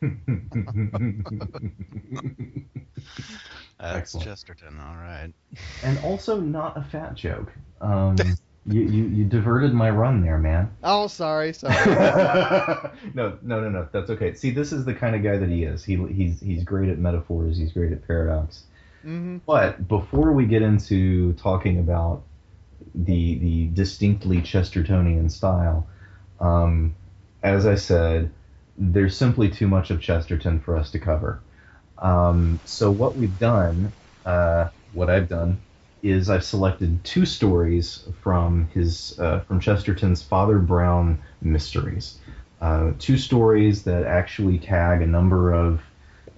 That's 3.79 4.15
Excellent. 4.15 4.25
Chesterton. 4.25 4.79
All 4.81 4.97
right. 4.97 5.33
and 5.83 5.99
also 5.99 6.41
not 6.41 6.77
a 6.77 6.83
fat 6.83 7.15
joke. 7.15 7.53
Um, 7.81 8.39
you, 8.67 8.83
you 8.83 9.05
you 9.09 9.25
diverted 9.25 9.73
my 9.73 9.91
run 9.91 10.21
there, 10.21 10.39
man. 10.39 10.71
Oh, 10.83 11.07
sorry, 11.07 11.53
sorry. 11.53 11.97
no, 13.15 13.39
no, 13.43 13.61
no, 13.61 13.69
no. 13.71 13.89
That's 13.93 14.11
okay. 14.11 14.35
See, 14.35 14.51
this 14.51 14.73
is 14.73 14.85
the 14.85 14.95
kind 14.95 15.15
of 15.17 15.23
guy 15.23 15.37
that 15.39 15.49
he 15.49 15.65
is. 15.65 15.85
He 15.85 15.97
he's 16.09 16.41
he's 16.41 16.65
great 16.65 16.89
at 16.89 16.99
metaphors. 16.99 17.57
He's 17.59 17.73
great 17.73 17.93
at 17.93 18.07
paradox. 18.07 18.65
hmm 19.03 19.39
But 19.47 19.89
before 19.89 20.33
we 20.33 20.47
get 20.47 20.63
into 20.63 21.33
talking 21.35 21.79
about 21.79 22.23
the 22.95 23.39
the 23.39 23.67
distinctly 23.69 24.39
Chestertonian 24.41 25.31
style, 25.31 25.87
um, 26.41 26.95
as 27.43 27.67
I 27.67 27.75
said, 27.75 28.31
there's 28.77 29.17
simply 29.17 29.49
too 29.49 29.69
much 29.69 29.91
of 29.91 30.01
Chesterton 30.01 30.61
for 30.61 30.77
us 30.77 30.91
to 30.93 30.99
cover. 30.99 31.41
Um, 31.99 32.61
so 32.65 32.91
what 32.91 33.17
we've 33.17 33.39
done, 33.39 33.93
uh, 34.25 34.69
what 34.93 35.11
I've 35.11 35.29
done, 35.29 35.59
is 36.03 36.31
I've 36.31 36.45
selected 36.45 37.03
two 37.05 37.27
stories 37.27 38.05
from 38.23 38.69
his 38.69 39.19
uh, 39.19 39.41
from 39.41 39.61
Chesterton's 39.61 40.23
Father 40.23 40.59
Brown 40.59 41.19
mysteries. 41.43 42.19
Uh, 42.61 42.93
two 42.99 43.17
stories 43.17 43.85
that 43.85 44.05
actually 44.05 44.59
tag 44.59 45.03
a 45.03 45.07
number 45.07 45.53
of 45.53 45.81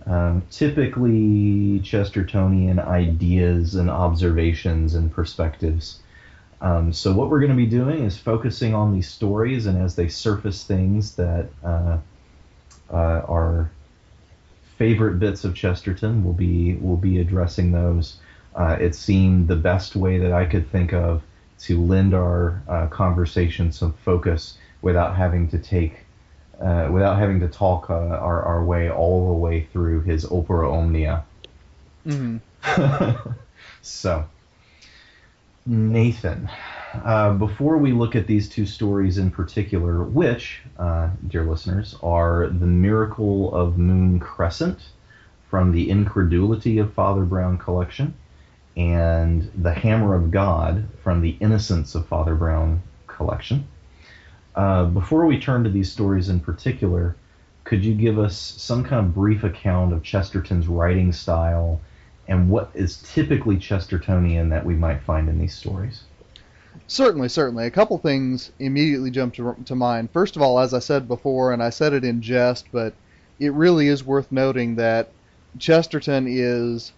um, 0.07 0.43
typically 0.51 1.81
Chestertonian 1.81 2.85
ideas 2.85 3.75
and 3.75 3.91
observations 3.91 4.95
and 4.95 5.13
perspectives. 5.13 6.01
Um, 6.63 6.93
so 6.93 7.13
what 7.13 7.31
we're 7.31 7.41
going 7.41 7.51
to 7.51 7.57
be 7.57 7.67
doing 7.67 8.05
is 8.05 8.19
focusing 8.19 8.75
on 8.75 8.95
these 8.95 9.09
stories, 9.09 9.67
and 9.67 9.83
as 9.83 9.97
they 9.97 10.09
surface 10.09 10.65
things 10.65 11.17
that 11.17 11.49
uh, 11.65 11.99
uh, 12.93 13.23
are 13.27 13.71
favorite 14.77 15.19
bits 15.19 15.45
of 15.45 15.55
Chesterton, 15.55 16.25
we'll 16.25 16.35
be 16.35 16.75
we'll 16.75 16.97
be 16.97 17.19
addressing 17.21 17.73
those. 17.73 18.17
Uh, 18.55 18.77
it 18.81 18.95
seemed 18.95 19.49
the 19.49 19.57
best 19.57 19.97
way 19.97 20.19
that 20.19 20.33
I 20.33 20.45
could 20.45 20.71
think 20.71 20.93
of 20.93 21.23
to 21.61 21.83
lend 21.83 22.15
our 22.15 22.63
uh, 22.69 22.87
conversation 22.89 23.73
some 23.73 23.93
focus 24.05 24.59
without 24.83 25.17
having 25.17 25.49
to 25.49 25.59
take 25.59 26.05
uh, 26.61 26.89
without 26.91 27.19
having 27.19 27.41
to 27.41 27.49
talk 27.49 27.89
uh, 27.89 27.95
our, 27.95 28.43
our 28.43 28.65
way 28.65 28.91
all 28.91 29.29
the 29.29 29.39
way 29.39 29.67
through 29.73 30.03
his 30.03 30.27
opera 30.31 30.71
omnia. 30.71 31.25
hmm 32.05 32.37
so, 33.83 34.27
Nathan, 35.67 36.49
uh, 37.05 37.35
before 37.35 37.77
we 37.77 37.93
look 37.93 38.17
at 38.17 38.27
these 38.27 38.49
two 38.49 38.65
stories 38.65 39.19
in 39.19 39.31
particular, 39.31 40.03
which, 40.03 40.63
uh, 40.79 41.11
dear 41.29 41.45
listeners, 41.45 41.97
are 42.03 42.49
The 42.49 42.67
Miracle 42.67 43.55
of 43.55 43.77
Moon 43.77 44.19
Crescent 44.19 44.89
from 45.51 45.73
the 45.73 45.91
Incredulity 45.91 46.79
of 46.79 46.95
Father 46.95 47.25
Brown 47.25 47.59
collection 47.59 48.15
and 48.77 49.51
The 49.55 49.75
Hammer 49.75 50.15
of 50.15 50.31
God 50.31 50.89
from 51.03 51.21
the 51.21 51.37
Innocence 51.41 51.95
of 51.95 52.07
Father 52.07 52.35
Brown 52.35 52.81
collection. 53.07 53.67
Uh, 54.55 54.85
before 54.85 55.27
we 55.27 55.39
turn 55.39 55.65
to 55.65 55.71
these 55.71 55.93
stories 55.93 56.31
in 56.31 56.41
particular, 56.41 57.17
could 57.65 57.85
you 57.85 57.95
give 57.95 58.19
us 58.19 58.37
some 58.37 58.83
kind 58.83 59.07
of 59.07 59.15
brief 59.15 59.45
account 59.45 59.93
of 59.93 60.03
Chesterton's 60.03 60.67
writing 60.67 61.13
style 61.13 61.81
and 62.31 62.49
what 62.49 62.71
is 62.75 63.03
typically 63.03 63.57
Chestertonian 63.57 64.49
that 64.51 64.65
we 64.65 64.75
might 64.75 65.03
find 65.03 65.29
in 65.29 65.39
these 65.39 65.55
stories? 65.55 66.05
Certainly, 66.87 67.29
certainly. 67.29 67.67
A 67.67 67.71
couple 67.71 67.99
things 67.99 68.53
immediately 68.61 69.11
jump 69.11 69.35
to, 69.35 69.57
to 69.65 69.75
mind. 69.75 70.11
First 70.13 70.37
of 70.37 70.43
all, 70.43 70.61
as 70.61 70.73
I 70.73 70.79
said 70.79 71.09
before, 71.09 71.53
and 71.53 71.61
I 71.61 71.71
said 71.71 71.93
it 71.93 72.05
in 72.05 72.23
jest, 72.23 72.67
but 72.71 72.95
it 73.41 73.53
really 73.53 73.89
is 73.89 74.07
worth 74.07 74.31
noting 74.31 74.77
that 74.77 75.11
Chesterton 75.59 76.27
is 76.29 76.93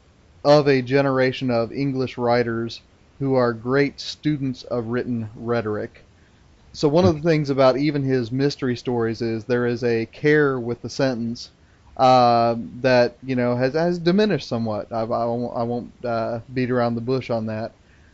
of 0.44 0.68
a 0.68 0.82
generation 0.82 1.50
of 1.50 1.72
English 1.72 2.18
writers 2.18 2.82
who 3.18 3.34
are 3.34 3.54
great 3.54 4.00
students 4.00 4.64
of 4.64 4.88
written 4.88 5.30
rhetoric. 5.34 6.04
So 6.74 6.88
one 6.88 7.06
of 7.06 7.14
the 7.14 7.28
things 7.28 7.48
about 7.48 7.78
even 7.78 8.02
his 8.02 8.30
mystery 8.30 8.76
stories 8.76 9.22
is 9.22 9.44
there 9.44 9.66
is 9.66 9.82
a 9.82 10.06
care 10.06 10.60
with 10.60 10.82
the 10.82 10.90
sentence 10.90 11.50
uh, 12.02 12.56
that 12.80 13.16
you 13.22 13.36
know 13.36 13.54
has 13.56 13.74
has 13.74 13.98
diminished 13.98 14.48
somewhat. 14.48 14.92
I, 14.92 15.02
I 15.02 15.24
won't, 15.24 15.56
I 15.56 15.62
won't 15.62 15.92
uh, 16.04 16.40
beat 16.52 16.70
around 16.70 16.94
the 16.96 17.00
bush 17.12 17.30
on 17.30 17.46
that. 17.46 17.72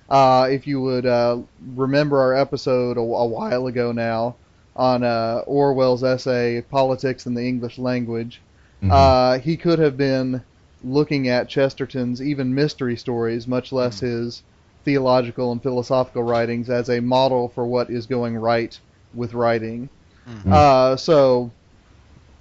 Uh, 0.08 0.48
if 0.50 0.66
you 0.66 0.80
would 0.80 1.06
uh, 1.06 1.38
remember 1.74 2.18
our 2.20 2.34
episode 2.34 2.96
a, 2.96 3.00
a 3.00 3.26
while 3.26 3.66
ago 3.66 3.92
now 3.92 4.36
on 4.76 5.02
uh, 5.02 5.42
Orwell's 5.46 6.04
essay 6.04 6.60
"Politics 6.70 7.26
in 7.26 7.34
the 7.34 7.46
English 7.46 7.78
Language," 7.78 8.40
Mhm. 8.82 8.90
uh, 8.92 9.38
he 9.38 9.56
could 9.56 9.78
have 9.78 9.96
been 9.96 10.42
looking 10.84 11.28
at 11.28 11.48
Chesterton's 11.48 12.20
even 12.22 12.54
mystery 12.54 12.96
stories, 12.96 13.48
much 13.48 13.72
less 13.72 14.00
his 14.00 14.42
theological 14.84 15.50
and 15.52 15.62
philosophical 15.62 16.22
writings, 16.22 16.68
as 16.70 16.88
a 16.88 17.00
model 17.00 17.48
for 17.48 17.66
what 17.66 17.90
is 17.90 18.06
going 18.06 18.36
right 18.36 18.78
with 19.14 19.34
writing. 19.34 19.90
Mhm. 20.28 20.52
Uh, 20.52 20.96
so, 20.96 21.50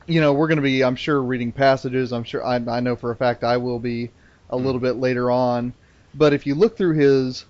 you 0.08 0.22
know, 0.22 0.34
we're 0.34 0.48
going 0.48 0.58
to 0.58 0.64
be, 0.64 0.84
I'm 0.84 0.96
sure, 0.96 1.22
reading 1.22 1.52
passages. 1.52 2.14
I'm 2.14 2.24
sure, 2.24 2.44
I, 2.44 2.56
I 2.56 2.80
know 2.80 2.96
for 2.96 3.12
a 3.12 3.16
fact 3.16 3.44
I 3.44 3.58
will 3.58 3.80
be 3.80 4.10
a 4.50 4.56
little 4.56 4.80
bit 4.80 4.94
later 4.94 5.30
on. 5.30 5.74
But 6.16 6.34
if 6.34 6.48
you 6.48 6.56
look 6.56 6.78
through 6.78 6.96
his 6.96 7.46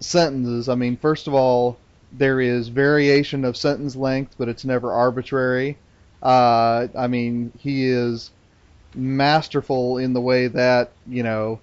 sentences, 0.00 0.68
I 0.68 0.74
mean, 0.74 0.96
first 0.98 1.26
of 1.26 1.34
all, 1.34 1.78
there 2.12 2.40
is 2.40 2.68
variation 2.68 3.44
of 3.44 3.56
sentence 3.56 3.96
length, 3.96 4.34
but 4.38 4.48
it's 4.48 4.64
never 4.64 4.92
arbitrary. 4.92 5.78
Uh, 6.22 6.88
I 6.96 7.06
mean, 7.06 7.52
he 7.58 7.86
is 7.86 8.30
masterful 8.94 9.98
in 9.98 10.12
the 10.12 10.20
way 10.20 10.46
that, 10.48 10.92
you 11.06 11.22
know, 11.22 11.58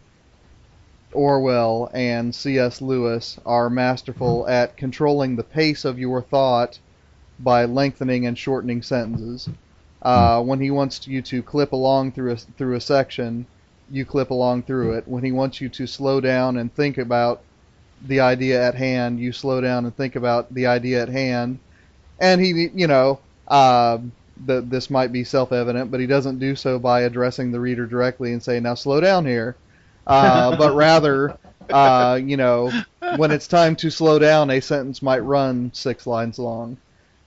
Orwell 1.13 1.89
and 1.93 2.33
C.S. 2.33 2.81
Lewis 2.81 3.37
are 3.45 3.69
masterful 3.69 4.47
at 4.47 4.75
controlling 4.75 5.35
the 5.35 5.43
pace 5.43 5.85
of 5.85 5.99
your 5.99 6.21
thought 6.21 6.79
by 7.39 7.65
lengthening 7.65 8.25
and 8.25 8.37
shortening 8.37 8.81
sentences. 8.81 9.49
Uh, 10.01 10.41
when 10.41 10.59
he 10.59 10.71
wants 10.71 11.07
you 11.07 11.21
to 11.21 11.43
clip 11.43 11.73
along 11.73 12.11
through 12.11 12.31
a, 12.31 12.35
through 12.35 12.75
a 12.75 12.81
section, 12.81 13.45
you 13.91 14.05
clip 14.05 14.31
along 14.31 14.63
through 14.63 14.93
it. 14.93 15.07
When 15.07 15.23
he 15.23 15.31
wants 15.31 15.61
you 15.61 15.69
to 15.69 15.85
slow 15.85 16.19
down 16.19 16.57
and 16.57 16.73
think 16.73 16.97
about 16.97 17.41
the 18.07 18.19
idea 18.21 18.65
at 18.65 18.75
hand, 18.75 19.19
you 19.19 19.31
slow 19.31 19.61
down 19.61 19.85
and 19.85 19.95
think 19.95 20.15
about 20.15 20.53
the 20.53 20.65
idea 20.65 21.03
at 21.03 21.09
hand. 21.09 21.59
And 22.19 22.41
he, 22.41 22.69
you 22.73 22.87
know, 22.87 23.19
uh, 23.47 23.99
the, 24.45 24.61
this 24.61 24.89
might 24.89 25.11
be 25.11 25.23
self-evident, 25.23 25.91
but 25.91 25.99
he 25.99 26.07
doesn't 26.07 26.39
do 26.39 26.55
so 26.55 26.79
by 26.79 27.01
addressing 27.01 27.51
the 27.51 27.59
reader 27.59 27.85
directly 27.85 28.33
and 28.33 28.41
saying, 28.41 28.63
"Now 28.63 28.75
slow 28.75 29.01
down 29.01 29.25
here," 29.25 29.55
uh, 30.07 30.55
but 30.57 30.75
rather, 30.75 31.37
uh, 31.69 32.19
you 32.23 32.37
know, 32.37 32.71
when 33.17 33.31
it's 33.31 33.47
time 33.47 33.75
to 33.77 33.91
slow 33.91 34.17
down, 34.17 34.49
a 34.49 34.61
sentence 34.61 35.01
might 35.01 35.19
run 35.19 35.71
six 35.73 36.07
lines 36.07 36.39
long. 36.39 36.77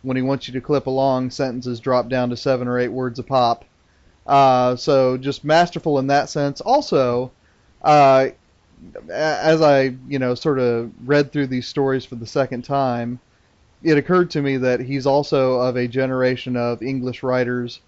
When 0.05 0.17
he 0.17 0.23
wants 0.23 0.47
you 0.47 0.55
to 0.55 0.61
clip 0.61 0.87
along, 0.87 1.31
sentences 1.31 1.81
drop 1.81 2.09
down 2.09 2.31
to 2.31 2.37
seven 2.37 2.69
or 2.69 2.79
eight 2.79 2.93
words 2.93 3.19
a 3.19 3.23
pop. 3.25 3.65
Uh, 4.27 4.77
so 4.77 5.17
just 5.17 5.45
masterful 5.45 5.99
in 5.99 6.07
that 6.07 6.29
sense. 6.29 6.61
Also, 6.61 7.33
uh, 7.83 8.29
as 9.11 9.61
I 9.61 9.97
you 10.09 10.19
know 10.19 10.35
sort 10.35 10.59
of 10.59 10.93
read 11.05 11.33
through 11.33 11.49
these 11.49 11.67
stories 11.67 12.05
for 12.05 12.15
the 12.15 12.27
second 12.27 12.63
time, 12.63 13.19
it 13.83 13.99
occurred 13.99 14.31
to 14.31 14.43
me 14.43 14.59
that 14.59 14.81
he's 14.81 15.07
also 15.07 15.61
of 15.61 15.77
a 15.77 15.89
generation 15.89 16.57
of 16.57 16.83
English 16.83 17.23
writers 17.23 17.81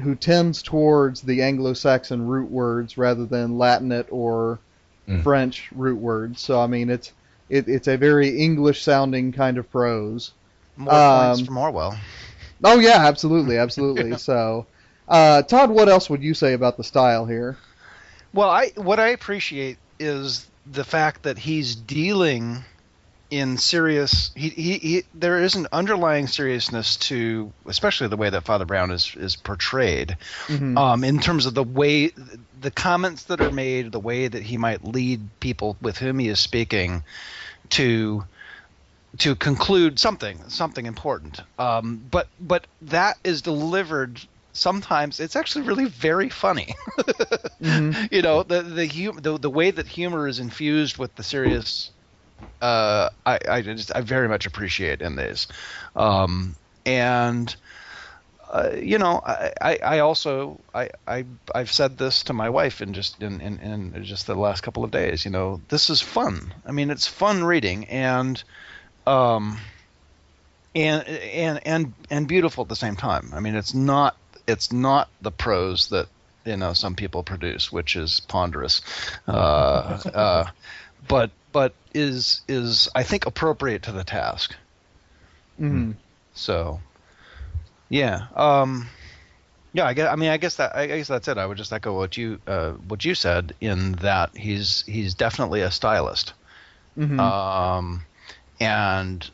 who 0.00 0.14
tends 0.14 0.62
towards 0.62 1.20
the 1.20 1.42
Anglo-Saxon 1.42 2.26
root 2.26 2.50
words 2.50 2.96
rather 2.96 3.26
than 3.26 3.58
Latinate 3.58 4.06
or 4.10 4.58
Mm. 5.08 5.22
French 5.22 5.70
root 5.74 5.98
words. 5.98 6.40
So 6.40 6.60
I 6.60 6.66
mean, 6.68 6.88
it's 6.90 7.12
it, 7.48 7.68
it's 7.68 7.88
a 7.88 7.96
very 7.96 8.38
English-sounding 8.38 9.32
kind 9.32 9.58
of 9.58 9.70
prose. 9.72 10.32
More 10.80 10.92
points 10.92 11.40
Um, 11.40 11.46
from 11.46 11.58
Orwell. 11.58 11.96
Oh 12.64 12.78
yeah, 12.78 13.06
absolutely, 13.06 13.58
absolutely. 13.58 14.16
so, 14.28 14.66
uh, 15.08 15.42
Todd, 15.42 15.70
what 15.70 15.88
else 15.88 16.08
would 16.10 16.22
you 16.22 16.34
say 16.34 16.54
about 16.54 16.76
the 16.76 16.84
style 16.84 17.26
here? 17.26 17.56
Well, 18.32 18.48
I 18.48 18.72
what 18.76 18.98
I 18.98 19.08
appreciate 19.08 19.76
is 19.98 20.46
the 20.70 20.84
fact 20.84 21.24
that 21.24 21.38
he's 21.38 21.74
dealing 21.74 22.64
in 23.30 23.58
serious. 23.58 24.30
He, 24.34 24.48
he, 24.48 24.78
he 24.78 25.02
there 25.14 25.42
is 25.42 25.54
an 25.54 25.66
underlying 25.72 26.26
seriousness 26.26 26.96
to, 26.96 27.52
especially 27.66 28.08
the 28.08 28.16
way 28.16 28.30
that 28.30 28.44
Father 28.44 28.64
Brown 28.64 28.90
is 28.90 29.14
is 29.16 29.36
portrayed, 29.36 30.16
Mhm. 30.48 30.78
um, 30.78 31.04
in 31.04 31.18
terms 31.18 31.46
of 31.46 31.54
the 31.54 31.62
way 31.64 32.10
the 32.60 32.70
comments 32.70 33.24
that 33.24 33.40
are 33.40 33.50
made, 33.50 33.92
the 33.92 34.00
way 34.00 34.28
that 34.28 34.42
he 34.42 34.56
might 34.56 34.84
lead 34.84 35.20
people 35.40 35.76
with 35.82 35.98
whom 35.98 36.18
he 36.18 36.28
is 36.28 36.40
speaking 36.40 37.02
to 37.70 38.24
to 39.18 39.34
conclude 39.36 39.98
something 39.98 40.48
something 40.48 40.86
important. 40.86 41.40
Um, 41.58 42.02
but 42.10 42.28
but 42.38 42.66
that 42.82 43.16
is 43.24 43.42
delivered. 43.42 44.20
Sometimes 44.52 45.20
it's 45.20 45.36
actually 45.36 45.64
really 45.66 45.86
very 45.86 46.28
funny. 46.28 46.74
Mhm. 47.62 48.10
you 48.10 48.22
know 48.22 48.42
the 48.42 48.62
the, 48.62 48.86
hum- 48.86 49.18
the 49.20 49.38
the 49.38 49.50
way 49.50 49.70
that 49.70 49.86
humor 49.86 50.26
is 50.26 50.38
infused 50.38 50.96
with 50.96 51.14
the 51.14 51.22
serious 51.22 51.90
uh 52.62 53.08
i 53.26 53.38
i 53.48 53.62
just 53.62 53.94
i 53.94 54.00
very 54.00 54.28
much 54.28 54.46
appreciate 54.46 55.02
in 55.02 55.16
these 55.16 55.46
um 55.94 56.56
and 56.86 57.56
uh, 58.52 58.70
you 58.80 58.98
know 58.98 59.20
I, 59.24 59.52
I 59.60 59.78
i 59.84 59.98
also 60.00 60.64
i 60.74 60.90
i 61.06 61.24
i've 61.54 61.70
said 61.70 61.98
this 61.98 62.24
to 62.24 62.32
my 62.32 62.50
wife 62.50 62.80
in 62.80 62.92
just 62.94 63.22
in, 63.22 63.40
in 63.40 63.58
in 63.60 64.04
just 64.04 64.26
the 64.26 64.34
last 64.34 64.62
couple 64.62 64.82
of 64.84 64.90
days 64.90 65.24
you 65.24 65.30
know 65.30 65.62
this 65.68 65.88
is 65.90 66.00
fun 66.00 66.52
i 66.66 66.72
mean 66.72 66.90
it's 66.90 67.06
fun 67.06 67.44
reading 67.44 67.86
and 67.86 68.42
um 69.06 69.58
and 70.74 71.06
and 71.06 71.66
and 71.66 71.92
and 72.10 72.28
beautiful 72.28 72.62
at 72.62 72.68
the 72.68 72.76
same 72.76 72.96
time 72.96 73.30
i 73.34 73.40
mean 73.40 73.54
it's 73.54 73.74
not 73.74 74.16
it's 74.46 74.72
not 74.72 75.08
the 75.22 75.30
prose 75.30 75.88
that 75.88 76.06
you 76.44 76.56
know 76.56 76.72
some 76.72 76.94
people 76.94 77.22
produce, 77.22 77.70
which 77.70 77.96
is 77.96 78.20
ponderous, 78.20 78.80
uh, 79.28 80.00
uh, 80.14 80.44
but 81.06 81.30
but 81.52 81.74
is 81.92 82.40
is 82.48 82.88
I 82.94 83.02
think 83.02 83.26
appropriate 83.26 83.82
to 83.84 83.92
the 83.92 84.04
task. 84.04 84.56
Mhm. 85.60 85.94
So, 86.34 86.80
yeah, 87.90 88.22
um, 88.34 88.88
yeah. 89.74 89.84
I 89.84 89.92
guess 89.92 90.08
I 90.10 90.16
mean 90.16 90.30
I 90.30 90.38
guess 90.38 90.56
that 90.56 90.74
I 90.74 90.86
guess 90.86 91.08
that's 91.08 91.28
it. 91.28 91.36
I 91.36 91.44
would 91.44 91.58
just 91.58 91.72
echo 91.72 91.94
what 91.96 92.16
you 92.16 92.38
uh, 92.46 92.70
what 92.88 93.04
you 93.04 93.14
said 93.14 93.54
in 93.60 93.92
that 93.92 94.34
he's 94.36 94.82
he's 94.86 95.14
definitely 95.14 95.60
a 95.60 95.70
stylist, 95.70 96.32
Mhm. 96.96 97.20
um, 97.20 98.02
and 98.60 99.28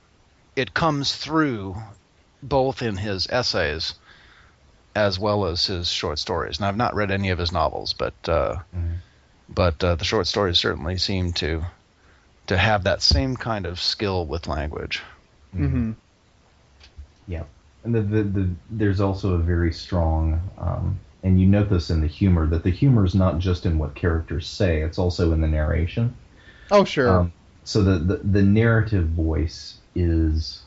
it 0.55 0.73
comes 0.73 1.15
through 1.15 1.77
both 2.43 2.81
in 2.83 2.97
his 2.97 3.27
essays 3.29 3.95
as 4.95 5.19
well 5.19 5.45
as 5.45 5.67
his 5.67 5.89
short 5.89 6.19
stories. 6.19 6.59
Now 6.59 6.69
I've 6.69 6.77
not 6.77 6.95
read 6.95 7.11
any 7.11 7.29
of 7.31 7.39
his 7.39 7.53
novels, 7.53 7.93
but 7.93 8.15
uh, 8.29 8.57
Mhm. 8.75 8.97
but 9.49 9.85
uh, 9.85 9.97
the 9.97 10.05
short 10.05 10.27
stories 10.27 10.59
certainly 10.59 10.97
seem 10.97 11.33
to 11.35 11.65
to 12.47 12.57
have 12.57 12.85
that 12.85 13.03
same 13.03 13.37
kind 13.37 13.67
of 13.67 13.81
skill 13.81 14.25
with 14.25 14.47
language. 14.47 15.03
Mhm. 15.55 15.97
Yeah, 17.27 17.43
and 17.85 17.95
the, 17.95 18.03
the, 18.03 18.23
the 18.23 18.49
there's 18.71 19.01
also 19.01 19.35
a 19.35 19.39
very 19.39 19.73
strong, 19.73 20.41
um, 20.59 20.99
and 21.25 21.41
you 21.41 21.47
note 21.47 21.69
this 21.69 21.91
in 21.91 22.01
the 22.01 22.07
humor 22.07 22.47
that 22.47 22.63
the 22.63 22.71
humor 22.71 23.05
is 23.05 23.15
not 23.17 23.39
just 23.39 23.67
in 23.67 23.79
what 23.79 23.95
characters 23.97 24.47
say; 24.47 24.83
it's 24.83 24.99
also 24.99 25.33
in 25.33 25.41
the 25.41 25.49
narration. 25.49 26.15
Oh 26.71 26.85
sure. 26.85 27.21
Um, 27.21 27.33
so 27.67 27.83
the, 27.83 27.99
the 27.99 28.17
the 28.19 28.43
narrative 28.43 29.09
voice 29.09 29.79
is 29.97 30.63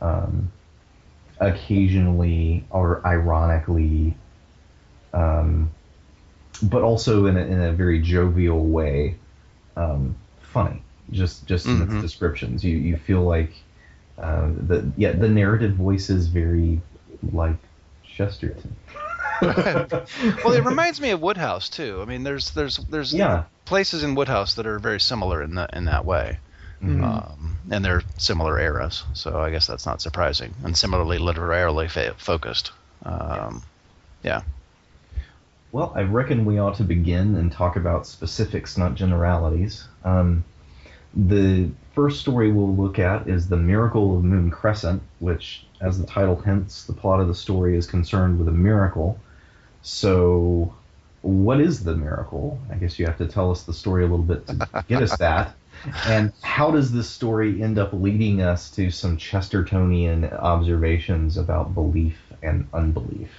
um, 0.00 0.50
occasionally 1.38 2.64
or 2.70 3.00
ironically, 3.06 4.16
um, 5.14 5.70
but 6.64 6.82
also 6.82 7.26
in 7.26 7.36
a, 7.36 7.40
in 7.40 7.60
a 7.60 7.72
very 7.72 8.00
jovial 8.00 8.66
way, 8.66 9.14
um, 9.76 10.16
funny. 10.40 10.82
Just 11.12 11.46
just 11.46 11.66
in 11.66 11.78
Mhm. 11.78 11.92
its 11.92 12.02
descriptions, 12.02 12.64
you 12.64 12.76
you 12.76 12.96
feel 12.96 13.22
like 13.22 13.52
uh, 14.18 14.48
the 14.66 14.90
yeah 14.96 15.12
the 15.12 15.28
narrative 15.28 15.74
voice 15.74 16.10
is 16.10 16.26
very 16.26 16.80
like 17.32 17.56
Chesterton. 18.04 18.74
Well, 20.44 20.52
it 20.54 20.64
reminds 20.64 21.00
me 21.00 21.10
of 21.10 21.20
Wodehouse 21.20 21.68
too. 21.68 22.00
I 22.02 22.04
mean, 22.04 22.22
there's 22.22 22.50
there's 22.52 22.76
there's 22.78 23.12
Yeah. 23.12 23.44
places 23.64 24.02
in 24.04 24.14
Wodehouse 24.14 24.54
that 24.54 24.66
are 24.66 24.78
very 24.78 25.00
similar 25.00 25.42
in 25.42 25.54
that 25.56 25.74
in 25.74 25.84
that 25.86 26.04
way. 26.04 26.38
Mhm. 26.82 27.04
um, 27.04 27.58
and 27.70 27.84
they're 27.84 28.02
similar 28.18 28.58
eras. 28.58 29.04
So 29.14 29.38
I 29.40 29.50
guess 29.50 29.68
that's 29.68 29.86
not 29.86 30.02
surprising. 30.02 30.52
And 30.64 30.76
similarly 30.76 31.18
literarily 31.18 31.86
fa- 31.86 32.14
focused. 32.18 32.72
Um, 33.04 33.62
yeah. 34.24 34.40
Well, 35.70 35.92
I 35.94 36.02
reckon 36.02 36.44
we 36.44 36.58
ought 36.58 36.74
to 36.78 36.82
begin 36.84 37.36
and 37.36 37.52
talk 37.52 37.76
about 37.76 38.04
specifics, 38.08 38.76
not 38.76 38.96
generalities. 38.96 39.84
Um, 40.04 40.42
the 41.14 41.70
first 41.94 42.20
story 42.20 42.50
we'll 42.50 42.74
look 42.74 42.98
at 42.98 43.28
is 43.28 43.48
The 43.48 43.56
Miracle 43.56 44.16
of 44.16 44.24
Moon 44.24 44.50
Crescent, 44.50 45.02
which, 45.20 45.64
as 45.80 46.00
the 46.00 46.06
title 46.06 46.34
hints, 46.40 46.82
the 46.84 46.92
plot 46.94 47.20
of 47.20 47.28
the 47.28 47.34
story 47.34 47.76
is 47.76 47.86
concerned 47.86 48.40
with 48.40 48.48
a 48.48 48.52
miracle. 48.52 49.20
So, 49.82 50.74
what 51.20 51.60
is 51.60 51.84
the 51.84 51.96
miracle? 51.96 52.66
I 52.70 52.76
guess 52.76 52.98
you 52.98 53.06
have 53.06 53.18
to 53.18 53.26
tell 53.28 53.50
us 53.50 53.64
the 53.64 53.72
story 53.72 54.02
a 54.04 54.06
little 54.06 54.24
bit 54.24 54.46
to 54.48 54.62
get 54.88 55.02
us 55.02 55.16
that. 55.18 55.58
And 56.04 56.32
how 56.42 56.70
does 56.70 56.92
this 56.92 57.10
story 57.10 57.62
end 57.62 57.78
up 57.78 57.92
leading 57.92 58.40
us 58.42 58.70
to 58.72 58.90
some 58.90 59.16
Chestertonian 59.16 60.32
observations 60.32 61.36
about 61.36 61.74
belief 61.74 62.32
and 62.42 62.68
unbelief? 62.72 63.30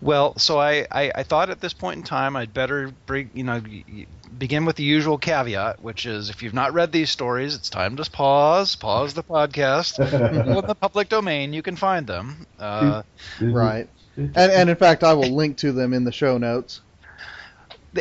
Well, 0.00 0.36
so 0.38 0.58
I, 0.58 0.86
I, 0.90 1.12
I 1.14 1.22
thought 1.22 1.50
at 1.50 1.60
this 1.60 1.74
point 1.74 1.98
in 1.98 2.02
time 2.04 2.36
I'd 2.36 2.52
better 2.52 2.92
bring, 3.06 3.30
you 3.34 3.44
know, 3.44 3.60
y- 3.64 3.84
y- 3.88 4.06
begin 4.36 4.64
with 4.64 4.76
the 4.76 4.82
usual 4.84 5.18
caveat, 5.18 5.80
which 5.82 6.06
is 6.06 6.30
if 6.30 6.42
you've 6.42 6.54
not 6.54 6.72
read 6.74 6.92
these 6.92 7.10
stories, 7.10 7.54
it's 7.54 7.70
time 7.70 7.96
to 7.96 8.10
pause, 8.10 8.76
pause 8.76 9.14
the 9.14 9.24
podcast. 9.24 10.00
In 10.44 10.52
the 10.66 10.74
public 10.74 11.08
domain, 11.08 11.52
you 11.52 11.62
can 11.62 11.76
find 11.76 12.06
them. 12.06 12.46
Uh, 12.58 13.02
right. 13.38 13.88
And 14.34 14.36
and 14.36 14.70
in 14.70 14.76
fact, 14.76 15.04
I 15.04 15.12
will 15.12 15.30
link 15.30 15.58
to 15.58 15.72
them 15.72 15.92
in 15.92 16.04
the 16.04 16.12
show 16.12 16.38
notes. 16.38 16.80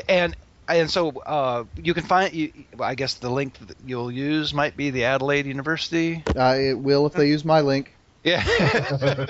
and 0.08 0.36
and 0.68 0.90
so 0.90 1.10
uh, 1.10 1.66
you 1.76 1.94
can 1.94 2.04
find. 2.04 2.34
You, 2.34 2.52
I 2.80 2.96
guess 2.96 3.16
the 3.16 3.30
link 3.30 3.58
that 3.68 3.78
you'll 3.86 4.12
use 4.12 4.54
might 4.54 4.78
be 4.78 4.90
the 4.92 5.06
Adelaide 5.06 5.46
University. 5.46 6.24
Uh, 6.36 6.56
it 6.58 6.80
will 6.80 7.06
if 7.06 7.14
they 7.14 7.28
use 7.28 7.44
my 7.46 7.62
link. 7.62 7.94
Yeah. 8.24 8.44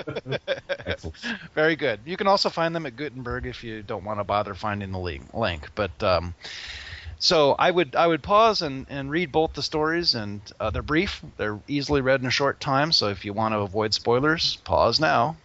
Very 1.54 1.76
good. 1.76 2.00
You 2.06 2.16
can 2.16 2.26
also 2.26 2.48
find 2.48 2.74
them 2.74 2.86
at 2.86 2.96
Gutenberg 2.96 3.44
if 3.44 3.62
you 3.62 3.82
don't 3.82 4.04
want 4.04 4.20
to 4.20 4.24
bother 4.24 4.54
finding 4.54 4.90
the 4.90 4.98
link. 4.98 5.34
link. 5.34 5.68
But 5.74 6.02
um, 6.02 6.34
so 7.18 7.52
I 7.58 7.70
would 7.70 7.94
I 7.94 8.06
would 8.06 8.22
pause 8.22 8.62
and, 8.62 8.86
and 8.88 9.10
read 9.10 9.32
both 9.32 9.52
the 9.52 9.62
stories, 9.62 10.14
and 10.14 10.40
uh, 10.58 10.70
they're 10.70 10.82
brief. 10.82 11.22
They're 11.36 11.60
easily 11.68 12.00
read 12.00 12.20
in 12.20 12.26
a 12.26 12.30
short 12.30 12.58
time. 12.58 12.90
So 12.92 13.08
if 13.08 13.26
you 13.26 13.34
want 13.34 13.52
to 13.52 13.58
avoid 13.58 13.92
spoilers, 13.92 14.56
pause 14.64 14.98
now. 14.98 15.36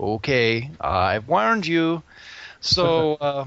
Okay, 0.00 0.70
I've 0.80 1.28
warned 1.28 1.66
you. 1.66 2.02
So. 2.60 3.18
Uh, 3.30 3.44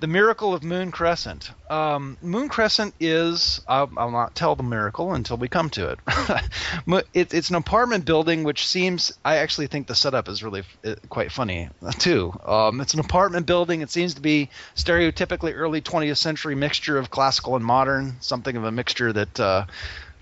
the 0.00 0.06
miracle 0.06 0.54
of 0.54 0.62
Moon 0.62 0.90
Crescent. 0.90 1.52
Um, 1.68 2.16
Moon 2.22 2.48
Crescent 2.48 2.94
is, 2.98 3.60
I'll, 3.68 3.90
I'll 3.98 4.10
not 4.10 4.34
tell 4.34 4.56
the 4.56 4.62
miracle 4.62 5.12
until 5.12 5.36
we 5.36 5.48
come 5.48 5.68
to 5.70 5.90
it. 5.90 5.98
It. 7.12 7.34
It's 7.34 7.50
an 7.50 7.56
apartment 7.56 8.04
building 8.04 8.42
which 8.42 8.66
seems, 8.66 9.12
I 9.24 9.36
actually 9.36 9.66
think 9.66 9.86
the 9.86 9.94
setup 9.94 10.28
is 10.28 10.42
really 10.42 10.62
uh, 10.84 10.94
quite 11.08 11.30
funny 11.30 11.68
too. 11.98 12.32
Um, 12.44 12.80
it's 12.80 12.94
an 12.94 13.00
apartment 13.00 13.46
building. 13.46 13.82
It 13.82 13.90
seems 13.90 14.14
to 14.14 14.20
be 14.20 14.48
stereotypically 14.74 15.52
early 15.54 15.82
20th 15.82 16.16
century 16.16 16.54
mixture 16.54 16.96
of 16.96 17.10
classical 17.10 17.56
and 17.56 17.64
modern, 17.64 18.16
something 18.20 18.56
of 18.56 18.64
a 18.64 18.72
mixture 18.72 19.12
that 19.12 19.38
uh, 19.38 19.66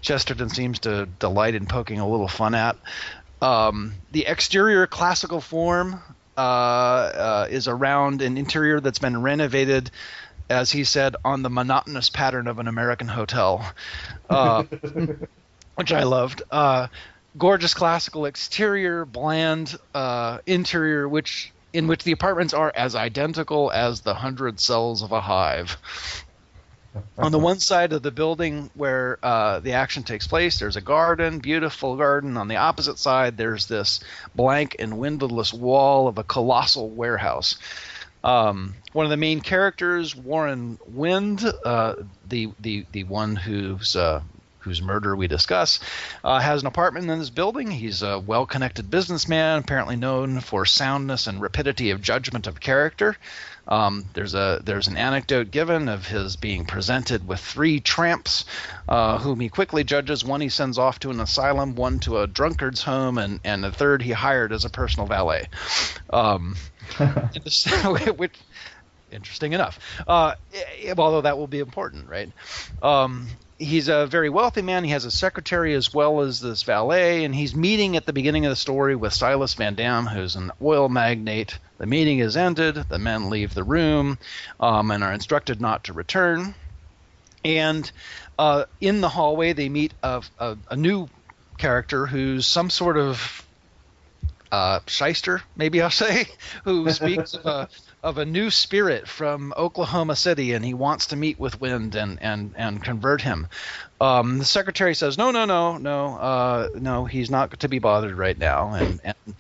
Chesterton 0.01 0.49
seems 0.49 0.81
to 0.81 1.07
delight 1.19 1.55
in 1.55 1.67
poking 1.67 2.01
a 2.01 2.09
little 2.09 2.29
fun 2.29 2.55
at. 2.55 2.77
Um, 3.41 3.95
the 4.13 4.27
exterior 4.27 4.87
classical 4.87 5.41
form 5.41 6.01
uh, 6.37 6.41
uh, 6.41 7.47
is 7.51 7.69
around 7.69 8.23
an 8.23 8.39
interior 8.39 8.81
that's 8.81 8.99
been 8.99 9.21
renovated, 9.23 9.91
as 10.49 10.71
he 10.71 10.85
said, 10.85 11.17
on 11.25 11.43
the 11.43 11.51
monotonous 11.51 12.11
pattern 12.11 12.47
of 12.47 12.59
an 12.59 12.69
American 12.69 13.09
hotel, 13.09 13.65
uh, 14.31 14.63
which 15.75 15.93
I 15.93 16.05
loved. 16.05 16.43
Uh, 16.51 16.89
gorgeous 17.37 17.75
classical 17.75 18.27
exterior, 18.27 19.05
bland 19.05 19.77
uh, 19.95 20.39
interior, 20.47 21.09
which 21.09 21.53
in 21.73 21.87
which 21.87 22.03
the 22.05 22.13
apartments 22.13 22.55
are 22.55 22.73
as 22.75 22.95
identical 22.95 23.71
as 23.71 24.01
the 24.01 24.15
hundred 24.15 24.59
cells 24.59 25.03
of 25.03 25.13
a 25.13 25.21
hive. 25.21 25.77
On 27.17 27.33
the 27.33 27.39
one 27.39 27.61
side 27.61 27.93
of 27.93 28.03
the 28.03 28.11
building 28.11 28.71
where 28.75 29.19
uh, 29.23 29.61
the 29.61 29.73
action 29.73 30.03
takes 30.03 30.27
place, 30.27 30.59
there's 30.59 30.77
a 30.77 30.81
garden, 30.81 31.39
beautiful 31.39 31.97
garden. 31.97 32.37
On 32.37 32.49
the 32.49 32.57
opposite 32.57 32.99
side, 32.99 33.37
there's 33.37 33.67
this 33.67 34.01
blank 34.35 34.77
and 34.79 34.99
windowless 34.99 35.53
wall 35.53 36.09
of 36.09 36.19
a 36.19 36.25
colossal 36.25 36.89
warehouse. 36.89 37.57
Um, 38.25 38.75
one 38.93 39.07
of 39.07 39.11
the 39.11 39.17
main 39.17 39.41
characters, 39.41 40.15
Warren 40.15 40.79
Wind, 40.87 41.45
uh, 41.65 41.95
the 42.29 42.51
the 42.61 42.85
the 42.93 43.05
one 43.05 43.37
who's 43.37 43.95
uh, 43.95 44.23
whose 44.61 44.83
murder 44.83 45.17
we 45.17 45.29
discuss, 45.29 45.81
uh, 46.25 46.39
has 46.39 46.61
an 46.61 46.67
apartment 46.67 47.09
in 47.09 47.19
this 47.19 47.31
building. 47.31 47.71
He's 47.71 48.03
a 48.03 48.19
well 48.19 48.45
connected 48.45 48.91
businessman, 48.91 49.61
apparently 49.61 49.97
known 49.97 50.41
for 50.41 50.67
soundness 50.67 51.27
and 51.27 51.41
rapidity 51.41 51.91
of 51.91 52.03
judgment 52.03 52.47
of 52.47 52.61
character. 52.61 53.17
Um, 53.69 54.07
there's 54.15 54.35
a 54.35 54.61
there's 54.65 54.89
an 54.89 54.97
anecdote 54.97 55.51
given 55.51 55.89
of 55.89 56.07
his 56.07 56.37
being 56.37 56.65
presented 56.65 57.27
with 57.27 57.41
three 57.41 57.81
tramps, 57.81 58.45
uh, 58.89 59.19
whom 59.19 59.41
he 59.41 59.49
quickly 59.49 59.85
judges. 59.85 60.25
One 60.25 60.41
he 60.41 60.49
sends 60.49 60.79
off 60.79 60.99
to 61.01 61.11
an 61.11 61.21
asylum, 61.21 61.75
one 61.75 61.99
to 62.01 62.19
a 62.19 62.27
drunkard's 62.27 62.83
home, 62.83 63.19
and 63.19 63.41
and 63.45 63.63
the 63.63 63.73
third 63.73 64.03
he 64.03 64.13
hired 64.13 64.53
as 64.53 64.65
a 64.65 64.71
personal 64.71 65.07
valet. 65.07 65.49
Um, 66.11 66.57
which 68.17 68.39
interesting 69.11 69.53
enough. 69.53 69.79
Uh, 70.07 70.35
eh, 70.53 70.95
although 70.97 71.23
that 71.23 71.39
will 71.39 71.47
be 71.47 71.61
important, 71.61 72.09
right? 72.09 72.31
Um, 72.83 73.29
he's 73.59 73.89
a 73.89 74.07
very 74.07 74.31
wealthy 74.31 74.63
man. 74.63 74.85
He 74.85 74.91
has 74.91 75.05
a 75.05 75.11
secretary 75.11 75.75
as 75.75 75.93
well 75.93 76.21
as 76.21 76.41
this 76.41 76.63
valet, 76.63 77.25
and 77.25 77.35
he's 77.35 77.55
meeting 77.55 77.97
at 77.97 78.07
the 78.07 78.13
beginning 78.13 78.47
of 78.47 78.51
the 78.51 78.57
story 78.57 78.95
with 78.95 79.13
Silas 79.13 79.55
Vandam, 79.55 80.09
who's 80.09 80.37
an 80.37 80.53
oil 80.63 80.89
magnate. 80.89 81.59
The 81.79 81.87
meeting 81.87 82.21
is 82.21 82.37
ended. 82.37 82.77
The 82.89 82.99
men 82.99 83.31
leave 83.31 83.55
the 83.55 83.65
room 83.65 84.19
um, 84.61 84.91
and 84.91 85.03
are 85.03 85.13
instructed 85.13 85.61
not 85.61 85.85
to 85.85 85.93
return. 85.93 86.55
And 87.45 87.91
uh, 88.39 88.65
in 88.81 89.01
the 89.01 89.09
hallway, 89.09 89.53
they 89.53 89.69
meet 89.69 89.95
a, 90.03 90.23
a, 90.39 90.57
a 90.71 90.77
new 90.77 91.09
character 91.57 92.07
who's 92.07 92.47
some 92.47 92.71
sort 92.71 92.97
of 92.97 93.47
uh, 94.51 94.81
shyster, 94.87 95.43
maybe 95.57 95.83
I'll 95.83 95.91
say, 95.93 96.27
who 96.65 96.89
speaks 96.91 97.35
of 97.35 97.47
a 97.47 97.69
of 98.03 98.19
a 98.19 98.25
new 98.25 98.51
spirit 98.51 99.09
from 99.09 99.53
Oklahoma 99.57 100.15
City, 100.15 100.53
and 100.53 100.65
he 100.65 100.75
wants 100.75 101.07
to 101.07 101.17
meet 101.17 101.39
with 101.39 101.61
Wind 101.61 101.95
and 101.97 102.23
and 102.23 102.55
and 102.57 102.83
convert 102.83 103.23
him. 103.23 103.49
Um, 104.01 104.39
the 104.39 104.45
secretary 104.45 104.95
says, 104.95 105.19
"No, 105.19 105.33
no, 105.33 105.45
no, 105.45 105.79
no, 105.79 106.17
uh, 106.17 106.69
no. 106.75 107.05
He's 107.07 107.31
not 107.31 107.59
to 107.59 107.69
be 107.69 107.81
bothered 107.81 108.17
right 108.17 108.39
now." 108.39 108.73
And 108.73 109.01
and 109.03 109.35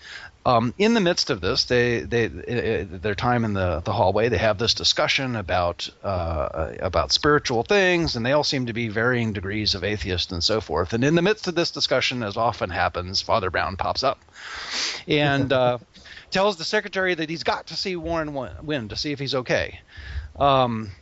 um, 0.44 0.74
in 0.76 0.94
the 0.94 1.00
midst 1.00 1.30
of 1.30 1.40
this, 1.40 1.66
they 1.66 2.00
they 2.00 2.24
uh, 2.26 2.98
their 2.98 3.14
time 3.14 3.44
in 3.44 3.52
the 3.52 3.80
the 3.80 3.92
hallway, 3.92 4.28
they 4.28 4.38
have 4.38 4.58
this 4.58 4.74
discussion 4.74 5.36
about 5.36 5.88
uh, 6.02 6.72
about 6.80 7.12
spiritual 7.12 7.62
things, 7.62 8.16
and 8.16 8.26
they 8.26 8.32
all 8.32 8.44
seem 8.44 8.66
to 8.66 8.72
be 8.72 8.88
varying 8.88 9.32
degrees 9.32 9.76
of 9.76 9.84
atheist 9.84 10.32
and 10.32 10.42
so 10.42 10.60
forth. 10.60 10.94
And 10.94 11.04
in 11.04 11.14
the 11.14 11.22
midst 11.22 11.46
of 11.46 11.54
this 11.54 11.70
discussion, 11.70 12.24
as 12.24 12.36
often 12.36 12.70
happens, 12.70 13.22
Father 13.22 13.50
Brown 13.50 13.76
pops 13.76 14.02
up, 14.02 14.18
and. 15.06 15.52
Uh, 15.52 15.78
tells 16.30 16.56
the 16.56 16.64
secretary 16.64 17.14
that 17.14 17.30
he's 17.30 17.42
got 17.42 17.68
to 17.68 17.76
see 17.76 17.96
Warren 17.96 18.32
Wind 18.34 18.90
to 18.90 18.96
see 18.96 19.12
if 19.12 19.18
he's 19.18 19.34
okay. 19.34 19.80
Um, 20.36 20.92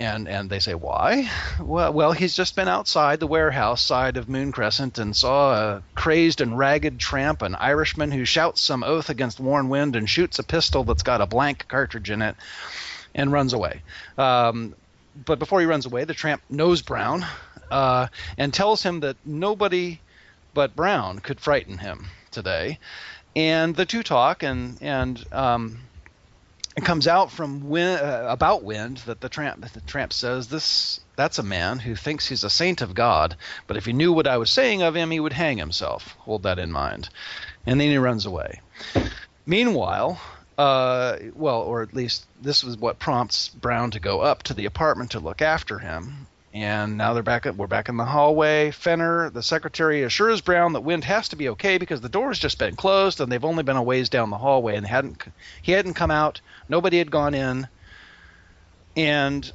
and 0.00 0.28
and 0.28 0.50
they 0.50 0.58
say 0.58 0.74
why? 0.74 1.30
Well, 1.60 1.92
well, 1.92 2.12
he's 2.12 2.34
just 2.34 2.56
been 2.56 2.68
outside 2.68 3.20
the 3.20 3.26
warehouse 3.26 3.82
side 3.82 4.16
of 4.16 4.28
Moon 4.28 4.50
Crescent 4.50 4.98
and 4.98 5.14
saw 5.14 5.54
a 5.54 5.82
crazed 5.94 6.40
and 6.40 6.58
ragged 6.58 6.98
tramp, 6.98 7.42
an 7.42 7.54
Irishman 7.54 8.10
who 8.10 8.24
shouts 8.24 8.60
some 8.60 8.82
oath 8.82 9.10
against 9.10 9.38
Warren 9.38 9.68
Wind 9.68 9.94
and 9.94 10.10
shoots 10.10 10.38
a 10.38 10.42
pistol 10.42 10.84
that's 10.84 11.04
got 11.04 11.20
a 11.20 11.26
blank 11.26 11.68
cartridge 11.68 12.10
in 12.10 12.20
it, 12.22 12.34
and 13.14 13.30
runs 13.30 13.52
away. 13.52 13.82
Um, 14.18 14.74
but 15.24 15.38
before 15.38 15.60
he 15.60 15.66
runs 15.66 15.86
away, 15.86 16.04
the 16.04 16.14
tramp 16.14 16.42
knows 16.50 16.82
Brown 16.82 17.24
uh, 17.70 18.08
and 18.36 18.52
tells 18.52 18.82
him 18.82 19.00
that 19.00 19.16
nobody 19.24 20.00
but 20.54 20.74
Brown 20.74 21.18
could 21.20 21.40
frighten 21.40 21.78
him 21.78 22.06
today 22.30 22.78
and 23.34 23.74
the 23.74 23.86
two 23.86 24.02
talk, 24.02 24.42
and 24.42 24.78
and 24.80 25.24
um, 25.32 25.80
it 26.76 26.84
comes 26.84 27.06
out 27.06 27.30
from 27.30 27.68
wind, 27.68 28.00
uh, 28.00 28.26
about 28.28 28.62
wind 28.62 28.98
that 28.98 29.20
the 29.20 29.28
tramp 29.28 29.64
the 29.72 29.80
tramp 29.82 30.12
says 30.12 30.48
this 30.48 31.00
that's 31.16 31.38
a 31.38 31.42
man 31.42 31.78
who 31.78 31.94
thinks 31.94 32.26
he's 32.26 32.44
a 32.44 32.50
saint 32.50 32.80
of 32.80 32.94
God, 32.94 33.36
but 33.66 33.76
if 33.76 33.84
he 33.84 33.92
knew 33.92 34.12
what 34.12 34.26
I 34.26 34.38
was 34.38 34.50
saying 34.50 34.82
of 34.82 34.96
him, 34.96 35.10
he 35.10 35.20
would 35.20 35.34
hang 35.34 35.58
himself. 35.58 36.16
Hold 36.20 36.44
that 36.44 36.58
in 36.58 36.72
mind. 36.72 37.08
And 37.66 37.80
then 37.80 37.90
he 37.90 37.98
runs 37.98 38.24
away. 38.24 38.60
Meanwhile, 39.44 40.20
uh, 40.56 41.18
well, 41.34 41.60
or 41.60 41.82
at 41.82 41.94
least 41.94 42.26
this 42.40 42.64
was 42.64 42.76
what 42.76 42.98
prompts 42.98 43.48
Brown 43.48 43.90
to 43.90 44.00
go 44.00 44.20
up 44.20 44.42
to 44.44 44.54
the 44.54 44.64
apartment 44.64 45.10
to 45.12 45.20
look 45.20 45.42
after 45.42 45.78
him 45.78 46.26
and 46.52 46.98
now 46.98 47.14
they're 47.14 47.22
back. 47.22 47.46
At, 47.46 47.56
we're 47.56 47.66
back 47.66 47.88
in 47.88 47.96
the 47.96 48.04
hallway. 48.04 48.70
Fenner, 48.70 49.30
the 49.30 49.42
secretary, 49.42 50.02
assures 50.02 50.40
Brown 50.40 50.74
that 50.74 50.82
Wind 50.82 51.04
has 51.04 51.28
to 51.30 51.36
be 51.36 51.48
okay 51.50 51.78
because 51.78 52.00
the 52.00 52.08
door 52.08 52.28
has 52.28 52.38
just 52.38 52.58
been 52.58 52.76
closed 52.76 53.20
and 53.20 53.30
they've 53.30 53.44
only 53.44 53.62
been 53.62 53.76
a 53.76 53.82
ways 53.82 54.08
down 54.08 54.30
the 54.30 54.38
hallway 54.38 54.76
and 54.76 54.86
hadn't 54.86 55.22
he 55.62 55.72
hadn't 55.72 55.94
come 55.94 56.10
out. 56.10 56.40
Nobody 56.68 56.98
had 56.98 57.10
gone 57.10 57.34
in, 57.34 57.68
and 58.96 59.50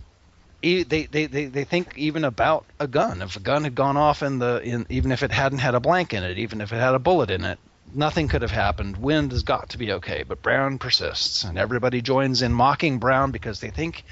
he, 0.61 0.83
they, 0.83 1.03
they, 1.03 1.27
they, 1.27 1.45
they 1.45 1.63
think 1.63 1.97
even 1.97 2.23
about 2.23 2.65
a 2.79 2.87
gun. 2.87 3.21
If 3.21 3.35
a 3.35 3.41
gun 3.41 3.63
had 3.63 3.75
gone 3.75 3.97
off 3.97 4.23
in 4.23 4.39
the 4.39 4.61
in, 4.63 4.85
even 4.89 5.11
if 5.11 5.21
it 5.21 5.31
hadn't 5.31 5.59
had 5.59 5.75
a 5.75 5.79
blank 5.79 6.13
in 6.13 6.23
it, 6.23 6.39
even 6.39 6.61
if 6.61 6.73
it 6.73 6.77
had 6.77 6.95
a 6.95 6.99
bullet 6.99 7.29
in 7.29 7.43
it, 7.43 7.59
nothing 7.93 8.27
could 8.27 8.41
have 8.41 8.51
happened. 8.51 8.97
Wind 8.97 9.31
has 9.31 9.43
got 9.43 9.69
to 9.69 9.77
be 9.77 9.93
okay, 9.93 10.23
but 10.27 10.41
Brown 10.41 10.79
persists, 10.79 11.43
and 11.43 11.57
everybody 11.57 12.01
joins 12.01 12.41
in 12.41 12.53
mocking 12.53 12.97
Brown 12.97 13.31
because 13.31 13.59
they 13.59 13.69
think 13.69 14.03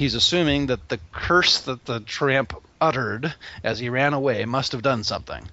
he's 0.00 0.14
assuming 0.14 0.64
that 0.68 0.88
the 0.88 0.98
curse 1.12 1.60
that 1.60 1.84
the 1.84 2.00
tramp 2.00 2.54
uttered 2.80 3.34
as 3.62 3.78
he 3.78 3.90
ran 3.90 4.14
away 4.14 4.46
must 4.46 4.72
have 4.72 4.80
done 4.80 5.04
something. 5.04 5.46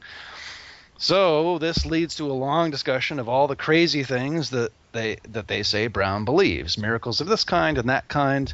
So 0.98 1.58
this 1.58 1.86
leads 1.86 2.16
to 2.16 2.32
a 2.32 2.42
long 2.48 2.72
discussion 2.72 3.20
of 3.20 3.28
all 3.28 3.50
the 3.50 3.58
crazy 3.58 4.06
things 4.06 4.52
that 4.52 4.72
they 4.94 5.18
that 5.34 5.50
they 5.50 5.64
say 5.64 5.88
Brown 5.88 6.24
believes, 6.24 6.78
miracles 6.78 7.20
of 7.20 7.28
this 7.28 7.44
kind 7.44 7.78
and 7.78 7.90
that 7.90 8.08
kind. 8.08 8.52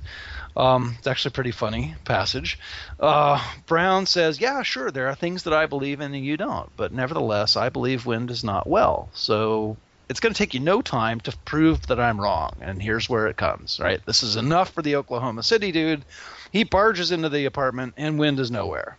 Um, 0.58 0.96
it's 0.98 1.06
actually 1.06 1.30
a 1.30 1.40
pretty 1.40 1.52
funny 1.52 1.94
passage. 2.06 2.58
Uh, 3.00 3.40
Brown 3.68 4.08
says, 4.08 4.42
"Yeah, 4.42 4.64
sure, 4.64 4.90
there 4.90 5.10
are 5.10 5.16
things 5.16 5.44
that 5.44 5.54
I 5.54 5.68
believe 5.68 6.02
in 6.02 6.16
and 6.16 6.26
you 6.26 6.38
don't, 6.38 6.72
but 6.76 6.92
nevertheless, 6.92 7.56
I 7.56 7.70
believe 7.70 8.08
Wind 8.08 8.32
is 8.32 8.44
not 8.44 8.66
well. 8.66 9.10
So 9.14 9.78
it's 10.14 10.20
going 10.20 10.32
to 10.32 10.38
take 10.38 10.54
you 10.54 10.60
no 10.60 10.80
time 10.80 11.20
to 11.22 11.36
prove 11.38 11.88
that 11.88 12.00
I'm 12.00 12.22
wrong. 12.22 12.54
And 12.62 12.80
here's 12.80 13.10
where 13.10 13.26
it 13.26 13.36
comes, 13.36 13.80
right? 13.80 14.00
This 14.06 14.22
is 14.22 14.36
enough 14.36 14.70
for 14.70 14.84
the 14.84 14.98
Oklahoma 14.98 15.42
City 15.42 15.72
dude. 15.72 16.06
He 16.52 16.64
barges 16.64 17.12
into 17.12 17.30
the 17.30 17.46
apartment 17.46 17.96
and 17.98 18.20
Wind 18.20 18.40
is 18.40 18.52
nowhere. 18.52 18.96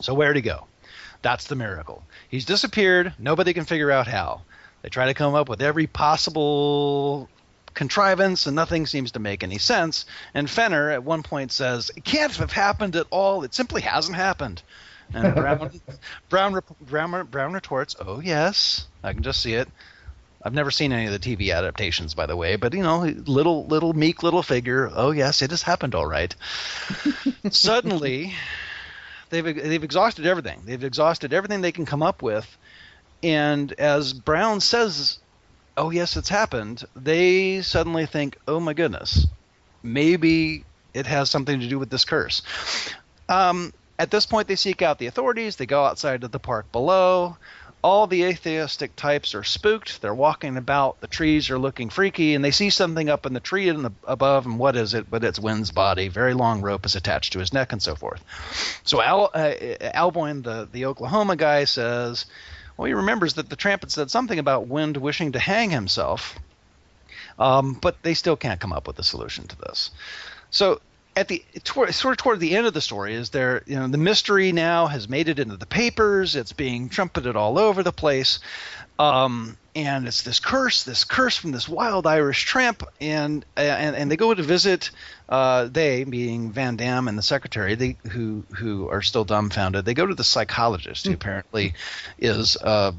So 0.00 0.14
where'd 0.14 0.36
he 0.36 0.40
go? 0.40 0.66
That's 1.20 1.48
the 1.48 1.56
miracle. 1.56 2.02
He's 2.30 2.46
disappeared. 2.46 3.12
Nobody 3.18 3.52
can 3.52 3.66
figure 3.66 3.90
out 3.90 4.06
how. 4.06 4.40
They 4.80 4.88
try 4.88 5.04
to 5.04 5.14
come 5.14 5.34
up 5.34 5.50
with 5.50 5.60
every 5.60 5.86
possible 5.86 7.28
contrivance 7.74 8.46
and 8.46 8.56
nothing 8.56 8.86
seems 8.86 9.12
to 9.12 9.18
make 9.18 9.42
any 9.42 9.58
sense. 9.58 10.06
And 10.32 10.48
Fenner 10.48 10.90
at 10.90 11.04
one 11.04 11.22
point 11.22 11.52
says, 11.52 11.90
It 11.94 12.02
can't 12.06 12.34
have 12.36 12.50
happened 12.50 12.96
at 12.96 13.08
all. 13.10 13.44
It 13.44 13.52
simply 13.52 13.82
hasn't 13.82 14.16
happened. 14.16 14.62
And 15.12 15.34
Brown, 15.34 15.70
Brown, 16.30 16.62
Brown, 16.80 17.26
Brown 17.26 17.52
retorts, 17.52 17.94
Oh, 18.00 18.20
yes, 18.20 18.86
I 19.02 19.12
can 19.12 19.22
just 19.22 19.42
see 19.42 19.52
it. 19.52 19.68
I've 20.44 20.52
never 20.52 20.70
seen 20.70 20.92
any 20.92 21.06
of 21.06 21.12
the 21.12 21.18
TV 21.18 21.56
adaptations, 21.56 22.14
by 22.14 22.26
the 22.26 22.36
way, 22.36 22.56
but 22.56 22.74
you 22.74 22.82
know, 22.82 23.00
little 23.00 23.64
little 23.64 23.94
meek 23.94 24.22
little 24.22 24.42
figure. 24.42 24.90
Oh 24.92 25.10
yes, 25.10 25.40
it 25.40 25.50
has 25.50 25.62
happened 25.62 25.94
all 25.94 26.06
right. 26.06 26.34
Suddenly, 27.50 28.34
they've 29.30 29.44
they've 29.44 29.84
exhausted 29.84 30.26
everything. 30.26 30.60
They've 30.66 30.84
exhausted 30.84 31.32
everything 31.32 31.62
they 31.62 31.72
can 31.72 31.86
come 31.86 32.02
up 32.02 32.20
with, 32.20 32.58
and 33.22 33.72
as 33.72 34.12
Brown 34.12 34.60
says, 34.60 35.18
"Oh 35.78 35.88
yes, 35.88 36.14
it's 36.18 36.28
happened." 36.28 36.84
They 36.94 37.62
suddenly 37.62 38.04
think, 38.04 38.36
"Oh 38.46 38.60
my 38.60 38.74
goodness, 38.74 39.26
maybe 39.82 40.66
it 40.92 41.06
has 41.06 41.30
something 41.30 41.60
to 41.60 41.68
do 41.68 41.78
with 41.78 41.88
this 41.88 42.04
curse." 42.04 42.42
Um, 43.30 43.72
at 43.98 44.10
this 44.10 44.26
point, 44.26 44.48
they 44.48 44.56
seek 44.56 44.82
out 44.82 44.98
the 44.98 45.06
authorities. 45.06 45.56
They 45.56 45.64
go 45.64 45.84
outside 45.84 46.20
to 46.20 46.28
the 46.28 46.38
park 46.38 46.70
below 46.70 47.38
all 47.84 48.06
the 48.06 48.24
atheistic 48.24 48.96
types 48.96 49.34
are 49.34 49.44
spooked. 49.44 50.00
They're 50.00 50.14
walking 50.14 50.56
about. 50.56 51.02
The 51.02 51.06
trees 51.06 51.50
are 51.50 51.58
looking 51.58 51.90
freaky, 51.90 52.34
and 52.34 52.42
they 52.42 52.50
see 52.50 52.70
something 52.70 53.10
up 53.10 53.26
in 53.26 53.34
the 53.34 53.40
tree 53.40 53.68
above. 54.04 54.46
And 54.46 54.58
what 54.58 54.74
is 54.74 54.94
it? 54.94 55.10
But 55.10 55.22
it's 55.22 55.38
Wind's 55.38 55.70
body. 55.70 56.08
Very 56.08 56.32
long 56.32 56.62
rope 56.62 56.86
is 56.86 56.96
attached 56.96 57.34
to 57.34 57.40
his 57.40 57.52
neck, 57.52 57.72
and 57.72 57.82
so 57.82 57.94
forth. 57.94 58.24
So 58.84 59.02
Al, 59.02 59.30
uh, 59.34 59.52
Alboin, 59.92 60.42
the 60.42 60.66
the 60.72 60.86
Oklahoma 60.86 61.36
guy, 61.36 61.64
says, 61.64 62.24
well, 62.78 62.86
he 62.86 62.94
remembers 62.94 63.34
that 63.34 63.50
the 63.50 63.56
tramp 63.56 63.82
had 63.82 63.92
said 63.92 64.10
something 64.10 64.38
about 64.38 64.66
Wind 64.66 64.96
wishing 64.96 65.32
to 65.32 65.38
hang 65.38 65.68
himself, 65.68 66.38
um, 67.38 67.74
but 67.74 68.02
they 68.02 68.14
still 68.14 68.36
can't 68.36 68.60
come 68.60 68.72
up 68.72 68.86
with 68.86 68.98
a 68.98 69.04
solution 69.04 69.46
to 69.48 69.58
this. 69.58 69.90
So 70.48 70.80
at 71.16 71.28
the 71.28 71.44
toward, 71.62 71.94
sort 71.94 72.12
of 72.12 72.18
toward 72.18 72.40
the 72.40 72.56
end 72.56 72.66
of 72.66 72.74
the 72.74 72.80
story 72.80 73.14
is 73.14 73.30
there 73.30 73.62
you 73.66 73.76
know 73.76 73.86
the 73.86 73.98
mystery 73.98 74.52
now 74.52 74.86
has 74.86 75.08
made 75.08 75.28
it 75.28 75.38
into 75.38 75.56
the 75.56 75.66
papers 75.66 76.36
it's 76.36 76.52
being 76.52 76.88
trumpeted 76.88 77.36
all 77.36 77.58
over 77.58 77.82
the 77.82 77.92
place 77.92 78.40
um, 78.98 79.56
and 79.74 80.06
it's 80.06 80.22
this 80.22 80.40
curse 80.40 80.84
this 80.84 81.04
curse 81.04 81.36
from 81.36 81.52
this 81.52 81.68
wild 81.68 82.06
irish 82.06 82.44
tramp 82.44 82.82
and 83.00 83.44
and, 83.56 83.96
and 83.96 84.10
they 84.10 84.16
go 84.16 84.32
to 84.32 84.42
visit 84.42 84.90
uh, 85.28 85.64
they 85.64 86.04
being 86.04 86.52
Vandam 86.52 87.08
and 87.08 87.16
the 87.16 87.22
secretary 87.22 87.74
they 87.74 87.96
who 88.10 88.44
who 88.56 88.88
are 88.88 89.02
still 89.02 89.24
dumbfounded 89.24 89.84
they 89.84 89.94
go 89.94 90.06
to 90.06 90.14
the 90.14 90.24
psychologist 90.24 91.06
who 91.06 91.12
hmm. 91.12 91.14
apparently 91.14 91.74
is 92.18 92.56
uh, 92.56 92.92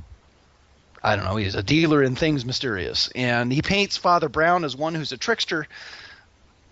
I 1.03 1.15
don't 1.15 1.25
know. 1.25 1.35
He's 1.35 1.53
a 1.53 1.61
dealer 1.61 2.01
in 2.01 2.15
things 2.15 2.45
mysterious, 2.45 3.09
and 3.13 3.53
he 3.53 3.61
paints 3.61 3.95
Father 3.95 4.27
Brown 4.27 4.63
as 4.63 4.75
one 4.75 4.95
who's 4.95 5.11
a 5.11 5.19
trickster 5.19 5.67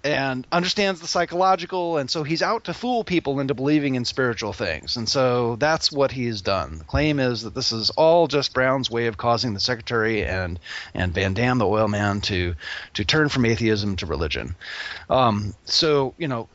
and 0.03 0.45
understands 0.51 0.99
the 0.99 1.07
psychological, 1.07 1.97
and 1.97 2.09
so 2.09 2.23
he's 2.23 2.41
out 2.41 2.65
to 2.65 2.73
fool 2.73 3.03
people 3.03 3.39
into 3.39 3.53
believing 3.53 3.95
in 3.95 4.03
spiritual 4.03 4.51
things. 4.51 4.97
And 4.97 5.07
so 5.07 5.55
that's 5.55 5.91
what 5.91 6.11
he 6.11 6.25
has 6.25 6.41
done. 6.41 6.79
The 6.79 6.83
claim 6.83 7.19
is 7.19 7.43
that 7.43 7.55
this 7.55 7.71
is 7.71 7.89
all 7.91 8.27
just 8.27 8.53
Brown's 8.53 8.91
way 8.91 9.07
of 9.07 9.17
causing 9.17 9.53
the 9.53 9.61
secretary 9.61 10.25
and 10.25 10.59
and 10.93 11.13
Vandam, 11.13 11.59
the 11.59 11.67
oil 11.67 11.87
man, 11.87 12.19
to 12.21 12.55
to 12.95 13.05
turn 13.05 13.29
from 13.29 13.45
atheism 13.45 13.95
to 13.97 14.05
religion. 14.05 14.55
Um, 15.09 15.53
so 15.65 16.13
you 16.17 16.27
know. 16.27 16.49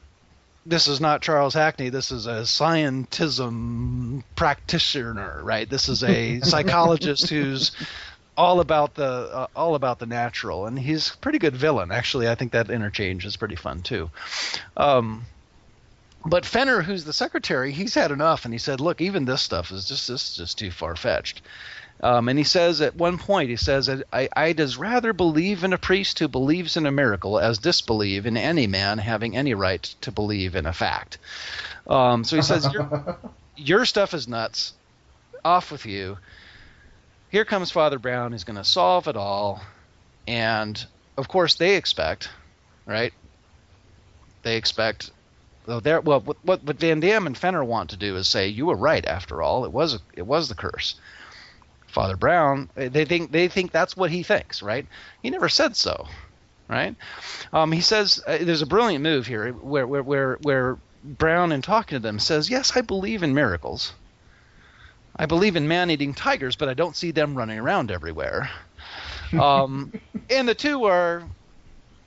This 0.66 0.86
is 0.86 1.00
not 1.00 1.22
Charles 1.22 1.54
Hackney. 1.54 1.88
This 1.88 2.12
is 2.12 2.26
a 2.26 2.42
scientism 2.42 4.22
practitioner, 4.36 5.40
right? 5.42 5.66
This 5.66 5.88
is 5.88 6.04
a 6.04 6.40
psychologist 6.42 7.30
who's 7.30 7.72
all 8.38 8.60
about 8.60 8.94
the 8.94 9.04
uh, 9.04 9.46
all 9.56 9.74
about 9.74 9.98
the 9.98 10.06
natural, 10.06 10.66
and 10.66 10.78
he's 10.78 11.10
a 11.10 11.16
pretty 11.16 11.40
good 11.40 11.56
villain. 11.56 11.90
Actually, 11.90 12.28
I 12.28 12.36
think 12.36 12.52
that 12.52 12.70
interchange 12.70 13.26
is 13.26 13.36
pretty 13.36 13.56
fun 13.56 13.82
too. 13.82 14.10
Um, 14.76 15.26
but 16.24 16.46
Fenner, 16.46 16.80
who's 16.80 17.04
the 17.04 17.12
secretary, 17.12 17.72
he's 17.72 17.94
had 17.94 18.12
enough, 18.12 18.44
and 18.44 18.54
he 18.54 18.58
said, 18.58 18.80
"Look, 18.80 19.00
even 19.00 19.24
this 19.24 19.42
stuff 19.42 19.72
is 19.72 19.88
just 19.88 20.06
this 20.06 20.30
is 20.30 20.36
just 20.36 20.56
too 20.56 20.70
far 20.70 20.94
fetched." 20.94 21.42
Um, 22.00 22.28
and 22.28 22.38
he 22.38 22.44
says 22.44 22.80
at 22.80 22.94
one 22.94 23.18
point, 23.18 23.50
he 23.50 23.56
says, 23.56 23.90
I, 24.12 24.28
"I'd 24.36 24.60
as 24.60 24.76
rather 24.76 25.12
believe 25.12 25.64
in 25.64 25.72
a 25.72 25.78
priest 25.78 26.20
who 26.20 26.28
believes 26.28 26.76
in 26.76 26.86
a 26.86 26.92
miracle 26.92 27.40
as 27.40 27.58
disbelieve 27.58 28.24
in 28.24 28.36
any 28.36 28.68
man 28.68 28.98
having 28.98 29.36
any 29.36 29.54
right 29.54 29.82
to 30.02 30.12
believe 30.12 30.54
in 30.54 30.64
a 30.64 30.72
fact." 30.72 31.18
Um, 31.88 32.22
so 32.22 32.36
he 32.36 32.42
says, 32.42 32.72
your, 32.72 33.18
"Your 33.56 33.84
stuff 33.84 34.14
is 34.14 34.28
nuts. 34.28 34.74
Off 35.44 35.72
with 35.72 35.86
you." 35.86 36.18
Here 37.30 37.44
comes 37.44 37.70
Father 37.70 37.98
Brown. 37.98 38.32
He's 38.32 38.44
going 38.44 38.56
to 38.56 38.64
solve 38.64 39.06
it 39.06 39.16
all, 39.16 39.60
and 40.26 40.84
of 41.16 41.28
course 41.28 41.54
they 41.54 41.76
expect, 41.76 42.30
right? 42.86 43.12
They 44.42 44.56
expect. 44.56 45.10
Well, 45.66 45.80
there. 45.80 46.00
Well, 46.00 46.20
what, 46.20 46.36
what 46.42 46.64
what 46.64 46.78
Vandam 46.78 47.26
and 47.26 47.36
Fenner 47.36 47.62
want 47.62 47.90
to 47.90 47.96
do 47.96 48.16
is 48.16 48.28
say 48.28 48.48
you 48.48 48.66
were 48.66 48.76
right. 48.76 49.04
After 49.04 49.42
all, 49.42 49.66
it 49.66 49.72
was 49.72 49.98
it 50.14 50.26
was 50.26 50.48
the 50.48 50.54
curse. 50.54 50.94
Father 51.86 52.16
Brown, 52.16 52.70
they 52.74 53.04
think 53.04 53.32
they 53.32 53.48
think 53.48 53.72
that's 53.72 53.96
what 53.96 54.10
he 54.10 54.22
thinks, 54.22 54.62
right? 54.62 54.86
He 55.22 55.30
never 55.30 55.48
said 55.48 55.76
so, 55.76 56.06
right? 56.68 56.94
Um, 57.52 57.72
he 57.72 57.80
says 57.80 58.22
uh, 58.26 58.38
there's 58.40 58.62
a 58.62 58.66
brilliant 58.66 59.02
move 59.02 59.26
here 59.26 59.52
where 59.52 59.86
where 59.86 60.02
where 60.02 60.38
where 60.42 60.78
Brown, 61.04 61.52
in 61.52 61.60
talking 61.62 61.96
to 61.96 62.00
them, 62.00 62.18
says, 62.18 62.48
"Yes, 62.50 62.76
I 62.76 62.80
believe 62.80 63.22
in 63.22 63.34
miracles." 63.34 63.92
I 65.18 65.26
believe 65.26 65.56
in 65.56 65.66
man-eating 65.66 66.14
tigers, 66.14 66.56
but 66.56 66.68
I 66.68 66.74
don't 66.74 66.96
see 66.96 67.10
them 67.10 67.34
running 67.34 67.58
around 67.58 67.90
everywhere. 67.90 68.50
Um, 69.38 69.92
and 70.30 70.48
the 70.48 70.54
two 70.54 70.84
are, 70.84 71.24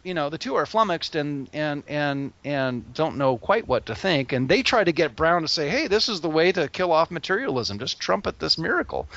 you 0.03 0.13
know, 0.13 0.29
the 0.29 0.37
two 0.37 0.55
are 0.55 0.65
flummoxed 0.65 1.15
and 1.15 1.49
and 1.53 1.83
and 1.87 2.33
and 2.43 2.93
don't 2.93 3.17
know 3.17 3.37
quite 3.37 3.67
what 3.67 3.85
to 3.87 3.95
think. 3.95 4.31
And 4.31 4.47
they 4.47 4.63
try 4.63 4.83
to 4.83 4.91
get 4.91 5.15
Brown 5.15 5.41
to 5.41 5.47
say, 5.47 5.69
"Hey, 5.69 5.87
this 5.87 6.09
is 6.09 6.21
the 6.21 6.29
way 6.29 6.51
to 6.51 6.67
kill 6.69 6.91
off 6.91 7.11
materialism. 7.11 7.79
Just 7.79 7.99
trumpet 7.99 8.39
this 8.39 8.57
miracle." 8.57 9.07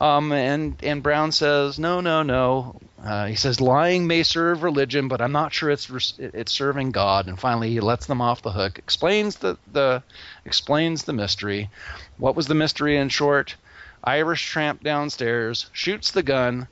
Um, 0.00 0.32
and 0.32 0.76
and 0.82 1.02
Brown 1.02 1.30
says, 1.30 1.78
"No, 1.78 2.00
no, 2.00 2.22
no." 2.22 2.76
Uh, 3.04 3.26
he 3.26 3.34
says, 3.34 3.60
"Lying 3.60 4.06
may 4.06 4.22
serve 4.22 4.62
religion, 4.62 5.08
but 5.08 5.20
I'm 5.20 5.32
not 5.32 5.52
sure 5.52 5.70
it's 5.70 5.90
it's 6.18 6.52
serving 6.52 6.92
God." 6.92 7.26
And 7.26 7.38
finally, 7.38 7.70
he 7.70 7.80
lets 7.80 8.06
them 8.06 8.22
off 8.22 8.42
the 8.42 8.52
hook. 8.52 8.78
Explains 8.78 9.36
the 9.36 9.58
the 9.70 10.02
explains 10.46 11.04
the 11.04 11.12
mystery. 11.12 11.68
What 12.16 12.34
was 12.34 12.46
the 12.46 12.54
mystery 12.54 12.96
in 12.96 13.10
short? 13.10 13.56
Irish 14.02 14.46
tramp 14.48 14.82
downstairs, 14.82 15.68
shoots 15.72 16.10
the 16.10 16.22
gun. 16.22 16.68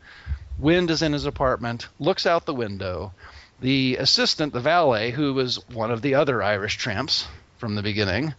Wind 0.59 0.91
is 0.91 1.03
in 1.03 1.13
his 1.13 1.27
apartment, 1.27 1.89
looks 1.99 2.27
out 2.27 2.47
the 2.47 2.55
window. 2.55 3.13
The 3.61 3.97
assistant, 3.97 4.53
the 4.55 4.61
valet, 4.61 5.11
who 5.11 5.35
was 5.35 5.57
one 5.69 5.91
of 5.91 6.01
the 6.01 6.15
other 6.15 6.43
Irish 6.43 6.79
tramps 6.79 7.29
from 7.59 7.75
the 7.75 7.83
beginning, 7.83 8.35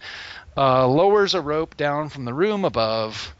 uh, 0.57 0.87
lowers 0.87 1.35
a 1.35 1.41
rope 1.41 1.77
down 1.77 2.09
from 2.09 2.25
the 2.25 2.33
room 2.33 2.65
above, 2.65 3.35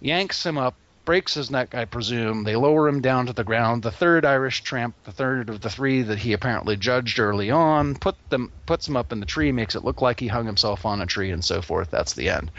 yanks 0.00 0.44
him 0.44 0.58
up, 0.58 0.74
breaks 1.04 1.34
his 1.34 1.50
neck, 1.50 1.74
I 1.74 1.86
presume. 1.86 2.44
They 2.44 2.56
lower 2.56 2.88
him 2.88 3.00
down 3.00 3.26
to 3.26 3.32
the 3.32 3.44
ground. 3.44 3.82
The 3.82 3.90
third 3.90 4.24
Irish 4.24 4.62
tramp, 4.62 4.94
the 5.04 5.12
third 5.12 5.48
of 5.48 5.60
the 5.60 5.70
three 5.70 6.02
that 6.02 6.18
he 6.18 6.32
apparently 6.32 6.76
judged 6.76 7.18
early 7.18 7.50
on, 7.50 7.94
put 7.96 8.16
them 8.30 8.52
puts 8.66 8.86
him 8.86 8.96
up 8.96 9.12
in 9.12 9.20
the 9.20 9.26
tree, 9.26 9.52
makes 9.52 9.74
it 9.74 9.84
look 9.84 10.02
like 10.02 10.20
he 10.20 10.28
hung 10.28 10.46
himself 10.46 10.86
on 10.86 11.00
a 11.00 11.06
tree, 11.06 11.30
and 11.30 11.44
so 11.44 11.62
forth. 11.62 11.90
That's 11.90 12.14
the 12.14 12.28
end. 12.28 12.50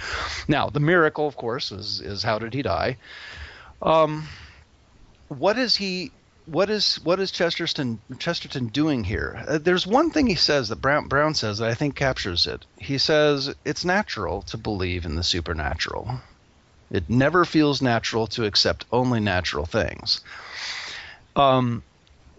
Now, 0.47 0.69
the 0.69 0.79
miracle, 0.79 1.27
of 1.27 1.37
course, 1.37 1.71
is 1.71 2.01
is 2.01 2.23
how 2.23 2.39
did 2.39 2.53
he 2.53 2.61
die? 2.61 2.97
Um, 3.81 4.27
what 5.29 5.57
is 5.57 5.75
he? 5.75 6.11
What 6.45 6.69
is 6.69 6.99
what 7.03 7.19
is 7.19 7.31
Chesterton 7.31 7.99
Chesterton 8.19 8.67
doing 8.67 9.03
here? 9.03 9.45
Uh, 9.47 9.57
there's 9.59 9.87
one 9.87 10.11
thing 10.11 10.27
he 10.27 10.35
says 10.35 10.69
that 10.69 10.81
Brown 10.81 11.07
Brown 11.07 11.35
says 11.35 11.59
that 11.59 11.69
I 11.69 11.73
think 11.73 11.95
captures 11.95 12.47
it. 12.47 12.65
He 12.77 12.97
says 12.97 13.53
it's 13.63 13.85
natural 13.85 14.41
to 14.43 14.57
believe 14.57 15.05
in 15.05 15.15
the 15.15 15.23
supernatural. 15.23 16.19
It 16.91 17.09
never 17.09 17.45
feels 17.45 17.81
natural 17.81 18.27
to 18.27 18.45
accept 18.45 18.85
only 18.91 19.19
natural 19.19 19.65
things. 19.65 20.21
Um, 21.35 21.83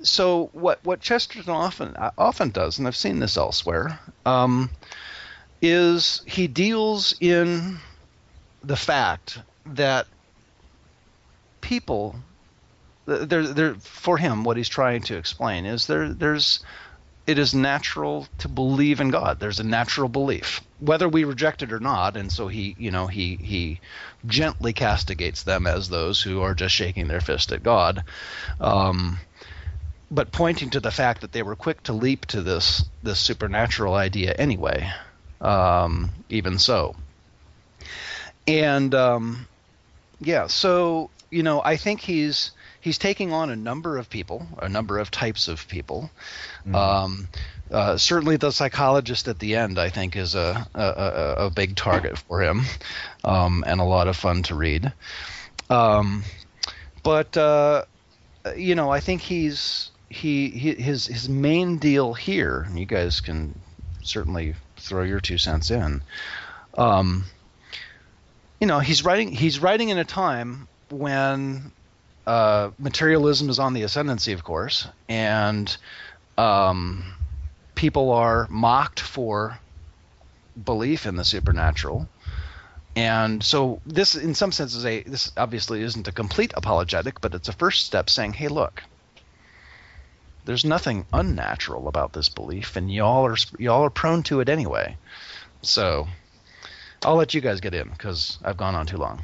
so 0.02 0.50
what 0.52 0.84
what 0.84 1.00
Chesterton 1.00 1.52
often 1.52 1.96
often 2.18 2.50
does, 2.50 2.78
and 2.78 2.86
I've 2.86 2.96
seen 2.96 3.18
this 3.18 3.36
elsewhere, 3.36 3.98
um, 4.26 4.70
is 5.62 6.22
he 6.26 6.46
deals 6.46 7.14
in 7.20 7.78
the 8.62 8.76
fact 8.76 9.38
that 9.66 10.06
people 11.60 12.16
there, 13.06 13.46
there, 13.46 13.74
for 13.74 14.16
him, 14.16 14.44
what 14.44 14.56
he's 14.56 14.68
trying 14.68 15.02
to 15.02 15.16
explain 15.16 15.66
is 15.66 15.86
there, 15.86 16.12
there's, 16.12 16.64
it 17.26 17.38
is 17.38 17.54
natural 17.54 18.28
to 18.38 18.48
believe 18.48 19.00
in 19.00 19.10
God. 19.10 19.40
There's 19.40 19.60
a 19.60 19.64
natural 19.64 20.08
belief, 20.08 20.60
whether 20.78 21.08
we 21.08 21.24
reject 21.24 21.62
it 21.62 21.72
or 21.72 21.80
not. 21.80 22.16
And 22.16 22.30
so 22.30 22.48
he, 22.48 22.76
you 22.78 22.90
know, 22.90 23.06
he 23.06 23.36
he 23.36 23.80
gently 24.26 24.72
castigates 24.72 25.42
them 25.42 25.66
as 25.66 25.88
those 25.88 26.22
who 26.22 26.42
are 26.42 26.54
just 26.54 26.74
shaking 26.74 27.08
their 27.08 27.20
fist 27.20 27.52
at 27.52 27.62
God, 27.62 28.04
um, 28.60 29.18
but 30.10 30.32
pointing 30.32 30.70
to 30.70 30.80
the 30.80 30.90
fact 30.90 31.22
that 31.22 31.32
they 31.32 31.42
were 31.42 31.56
quick 31.56 31.82
to 31.84 31.92
leap 31.92 32.26
to 32.26 32.42
this 32.42 32.84
this 33.02 33.18
supernatural 33.18 33.94
idea 33.94 34.32
anyway. 34.32 34.90
Um, 35.40 36.10
even 36.28 36.58
so, 36.58 36.94
and 38.46 38.94
um, 38.94 39.48
yeah, 40.20 40.46
so 40.46 41.10
you 41.30 41.42
know, 41.42 41.62
I 41.64 41.76
think 41.76 42.00
he's 42.00 42.52
he's 42.80 42.98
taking 42.98 43.32
on 43.32 43.50
a 43.50 43.56
number 43.56 43.96
of 43.96 44.10
people, 44.10 44.46
a 44.58 44.68
number 44.68 44.98
of 44.98 45.10
types 45.10 45.48
of 45.48 45.66
people. 45.66 46.10
Mm-hmm. 46.66 46.74
Um, 46.74 47.28
uh, 47.72 47.96
certainly, 47.96 48.36
the 48.36 48.50
psychologist 48.50 49.28
at 49.28 49.38
the 49.38 49.56
end, 49.56 49.78
I 49.78 49.88
think, 49.88 50.14
is 50.14 50.34
a 50.34 50.66
a, 50.74 51.46
a 51.46 51.50
big 51.50 51.74
target 51.74 52.18
for 52.18 52.42
him, 52.42 52.62
um, 53.24 53.64
and 53.66 53.80
a 53.80 53.84
lot 53.84 54.08
of 54.08 54.16
fun 54.16 54.42
to 54.44 54.54
read. 54.54 54.92
Um, 55.70 56.22
but 57.02 57.36
uh, 57.36 57.84
you 58.56 58.74
know, 58.74 58.90
I 58.90 59.00
think 59.00 59.22
he's 59.22 59.90
he, 60.10 60.50
he 60.50 60.74
his 60.74 61.06
his 61.06 61.28
main 61.28 61.78
deal 61.78 62.12
here. 62.12 62.68
You 62.74 62.84
guys 62.84 63.20
can 63.20 63.58
certainly 64.02 64.54
throw 64.76 65.02
your 65.02 65.20
two 65.20 65.38
cents 65.38 65.70
in. 65.70 66.02
Um, 66.76 67.24
you 68.60 68.66
know, 68.66 68.80
he's 68.80 69.04
writing 69.04 69.32
he's 69.32 69.60
writing 69.60 69.88
in 69.88 69.98
a 69.98 70.04
time 70.04 70.68
when 70.90 71.72
uh, 72.26 72.70
materialism 72.78 73.48
is 73.48 73.58
on 73.58 73.72
the 73.72 73.82
ascendancy, 73.82 74.32
of 74.32 74.44
course, 74.44 74.86
and 75.08 75.74
um, 76.36 77.04
people 77.74 78.10
are 78.12 78.46
mocked 78.50 79.00
for 79.00 79.58
belief 80.64 81.06
in 81.06 81.16
the 81.16 81.24
supernatural. 81.24 82.08
And 82.94 83.42
so 83.42 83.80
this, 83.86 84.14
in 84.14 84.34
some 84.34 84.52
sense, 84.52 84.74
is 84.74 84.84
a 84.84 85.02
this 85.02 85.32
obviously 85.36 85.82
isn't 85.82 86.08
a 86.08 86.12
complete 86.12 86.52
apologetic, 86.56 87.20
but 87.20 87.34
it's 87.34 87.48
a 87.48 87.52
first 87.52 87.86
step 87.86 88.10
saying, 88.10 88.34
"Hey, 88.34 88.48
look, 88.48 88.82
there's 90.44 90.64
nothing 90.64 91.06
unnatural 91.12 91.88
about 91.88 92.12
this 92.12 92.28
belief, 92.28 92.76
and 92.76 92.92
y'all 92.92 93.24
are 93.24 93.36
y'all 93.58 93.84
are 93.84 93.90
prone 93.90 94.22
to 94.24 94.40
it 94.40 94.50
anyway." 94.50 94.96
So 95.62 96.06
I'll 97.02 97.16
let 97.16 97.32
you 97.32 97.40
guys 97.40 97.60
get 97.60 97.74
in 97.74 97.88
because 97.88 98.38
I've 98.44 98.58
gone 98.58 98.74
on 98.74 98.86
too 98.86 98.98
long. 98.98 99.22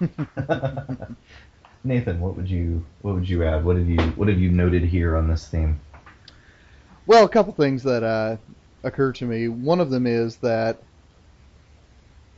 Nathan, 1.84 2.20
what 2.20 2.36
would 2.36 2.48
you 2.48 2.84
what 3.02 3.14
would 3.14 3.28
you 3.28 3.44
add? 3.44 3.64
What 3.64 3.76
have 3.76 3.88
you 3.88 4.00
what 4.12 4.28
have 4.28 4.38
you 4.38 4.50
noted 4.50 4.84
here 4.84 5.16
on 5.16 5.28
this 5.28 5.46
theme? 5.48 5.80
Well, 7.06 7.24
a 7.24 7.28
couple 7.28 7.52
things 7.52 7.82
that 7.82 8.02
uh, 8.02 8.36
occur 8.84 9.12
to 9.12 9.24
me. 9.24 9.48
One 9.48 9.80
of 9.80 9.90
them 9.90 10.06
is 10.06 10.36
that, 10.38 10.78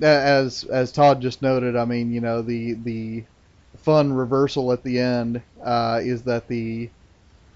as 0.00 0.64
as 0.64 0.92
Todd 0.92 1.20
just 1.20 1.42
noted, 1.42 1.76
I 1.76 1.84
mean, 1.84 2.12
you 2.12 2.20
know, 2.20 2.42
the 2.42 2.74
the 2.74 3.24
fun 3.78 4.12
reversal 4.12 4.72
at 4.72 4.82
the 4.82 4.98
end 4.98 5.42
uh, 5.62 6.00
is 6.02 6.22
that 6.22 6.48
the 6.48 6.90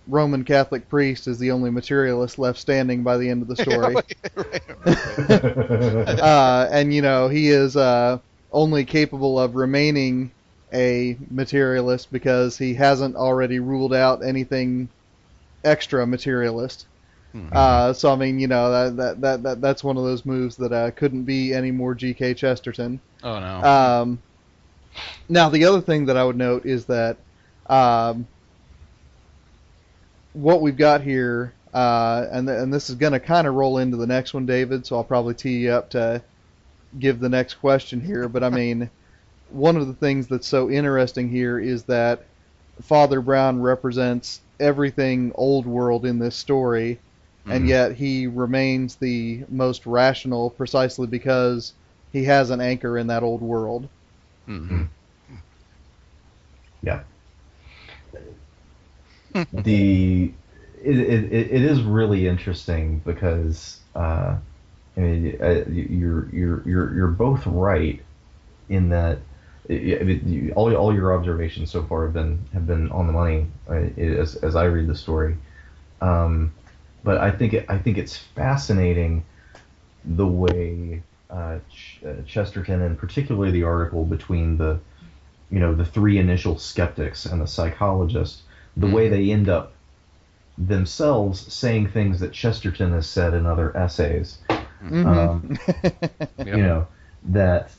Roman 0.06 0.44
Catholic 0.44 0.88
priest 0.88 1.28
is 1.28 1.38
the 1.38 1.50
only 1.50 1.70
materialist 1.70 2.38
left 2.38 2.58
standing 2.58 3.02
by 3.02 3.18
the 3.18 3.28
end 3.28 3.42
of 3.42 3.48
the 3.48 3.56
story. 3.62 3.96
uh, 6.22 6.68
and 6.70 6.92
you 6.94 7.02
know, 7.02 7.28
he 7.28 7.48
is 7.48 7.76
uh, 7.76 8.18
only 8.52 8.84
capable 8.84 9.38
of 9.38 9.54
remaining 9.54 10.32
a 10.72 11.16
materialist 11.30 12.12
because 12.12 12.58
he 12.58 12.74
hasn't 12.74 13.16
already 13.16 13.58
ruled 13.58 13.94
out 13.94 14.24
anything 14.24 14.88
extra 15.64 16.06
materialist. 16.06 16.87
Mhm. 17.34 17.52
Uh, 17.52 17.92
so 17.92 18.12
I 18.12 18.16
mean, 18.16 18.38
you 18.38 18.46
know, 18.46 18.70
that, 18.70 18.96
that 18.96 19.20
that 19.20 19.42
that 19.42 19.60
that's 19.60 19.84
one 19.84 19.96
of 19.96 20.04
those 20.04 20.24
moves 20.24 20.56
that 20.56 20.72
uh, 20.72 20.90
couldn't 20.92 21.24
be 21.24 21.52
any 21.52 21.70
more 21.70 21.94
G.K. 21.94 22.34
Chesterton. 22.34 23.00
oh 23.22 23.38
no. 23.38 23.62
Um, 23.62 24.22
now, 25.28 25.48
the 25.48 25.64
other 25.64 25.80
thing 25.80 26.06
that 26.06 26.16
I 26.16 26.24
would 26.24 26.36
note 26.36 26.64
is 26.66 26.86
that 26.86 27.18
um, 27.66 28.26
what 30.32 30.60
we've 30.60 30.76
got 30.76 31.02
here, 31.02 31.52
uh, 31.74 32.26
and 32.32 32.46
th- 32.48 32.58
and 32.58 32.72
this 32.72 32.88
is 32.88 32.96
going 32.96 33.12
to 33.12 33.20
kind 33.20 33.46
of 33.46 33.54
roll 33.54 33.78
into 33.78 33.96
the 33.96 34.06
next 34.06 34.34
one, 34.34 34.46
David. 34.46 34.86
So 34.86 34.96
I'll 34.96 35.04
probably 35.04 35.34
tee 35.34 35.58
you 35.58 35.72
up 35.72 35.90
to 35.90 36.22
give 36.98 37.20
the 37.20 37.28
next 37.28 37.54
question 37.54 38.00
here. 38.00 38.28
But 38.28 38.42
I 38.42 38.48
mean, 38.48 38.90
one 39.50 39.76
of 39.76 39.86
the 39.86 39.94
things 39.94 40.26
that's 40.28 40.48
so 40.48 40.70
interesting 40.70 41.28
here 41.28 41.58
is 41.58 41.84
that 41.84 42.24
Father 42.82 43.20
Brown 43.20 43.60
represents 43.60 44.40
everything 44.60 45.32
old 45.34 45.66
world 45.66 46.04
in 46.06 46.18
this 46.18 46.34
story, 46.36 46.98
and 47.48 47.66
Mhm. 47.66 47.68
yet 47.68 47.94
he 47.96 48.26
remains 48.26 48.96
the 48.96 49.44
most 49.48 49.86
rational 49.86 50.50
precisely 50.50 51.06
because 51.06 51.74
he 52.10 52.24
has 52.24 52.50
an 52.50 52.60
anchor 52.60 52.96
in 52.98 53.06
that 53.08 53.22
old 53.22 53.42
world. 53.42 53.90
Mhm. 54.46 54.88
Yeah. 56.82 57.02
the 59.52 60.32
it, 60.82 60.98
it, 60.98 61.24
it 61.32 61.50
it 61.52 61.62
is 61.62 61.82
really 61.82 62.26
interesting 62.28 63.00
because 63.04 63.80
uh, 63.94 64.36
I 64.96 65.00
mean 65.00 65.38
uh, 65.40 65.64
you're 65.70 66.28
you're 66.32 66.62
you're 66.68 66.94
you're 66.94 67.08
both 67.08 67.46
right 67.46 68.00
in 68.68 68.90
that 68.90 69.18
I 69.70 69.74
mean, 69.74 70.22
you- 70.26 70.52
all 70.56 70.74
all 70.76 70.94
your 70.94 71.16
observations 71.16 71.70
so 71.70 71.82
far 71.84 72.04
have 72.04 72.14
been 72.14 72.38
have 72.52 72.66
been 72.66 72.90
on 72.90 73.06
the 73.06 73.12
money 73.12 73.46
uh, 73.70 73.74
as 74.00 74.36
as 74.36 74.56
I 74.56 74.64
read 74.64 74.88
the 74.88 74.94
story. 74.96 75.36
Um, 76.00 76.52
but 77.08 77.16
I 77.16 77.30
think 77.30 77.54
it, 77.54 77.64
I 77.70 77.78
think 77.78 77.96
it's 77.96 78.18
fascinating 78.18 79.24
the 80.04 80.26
way 80.26 81.02
uh, 81.30 81.56
Ch- 81.72 82.00
uh, 82.06 82.20
Chesterton 82.26 82.82
and 82.82 82.98
particularly 82.98 83.50
the 83.50 83.62
article 83.62 84.04
between 84.04 84.58
the 84.58 84.78
you 85.50 85.58
know 85.58 85.74
the 85.74 85.86
three 85.86 86.18
initial 86.18 86.58
skeptics 86.58 87.24
and 87.24 87.40
the 87.40 87.46
psychologist 87.46 88.42
the 88.76 88.88
way 88.88 89.08
they 89.08 89.30
end 89.30 89.48
up 89.48 89.72
themselves 90.58 91.50
saying 91.50 91.88
things 91.88 92.20
that 92.20 92.34
Chesterton 92.34 92.92
has 92.92 93.08
said 93.08 93.32
in 93.32 93.46
other 93.46 93.74
essays 93.74 94.36
um, 94.92 95.58
Yep. 96.36 96.46
you 96.46 96.62
know 96.62 96.86
that 97.30 97.70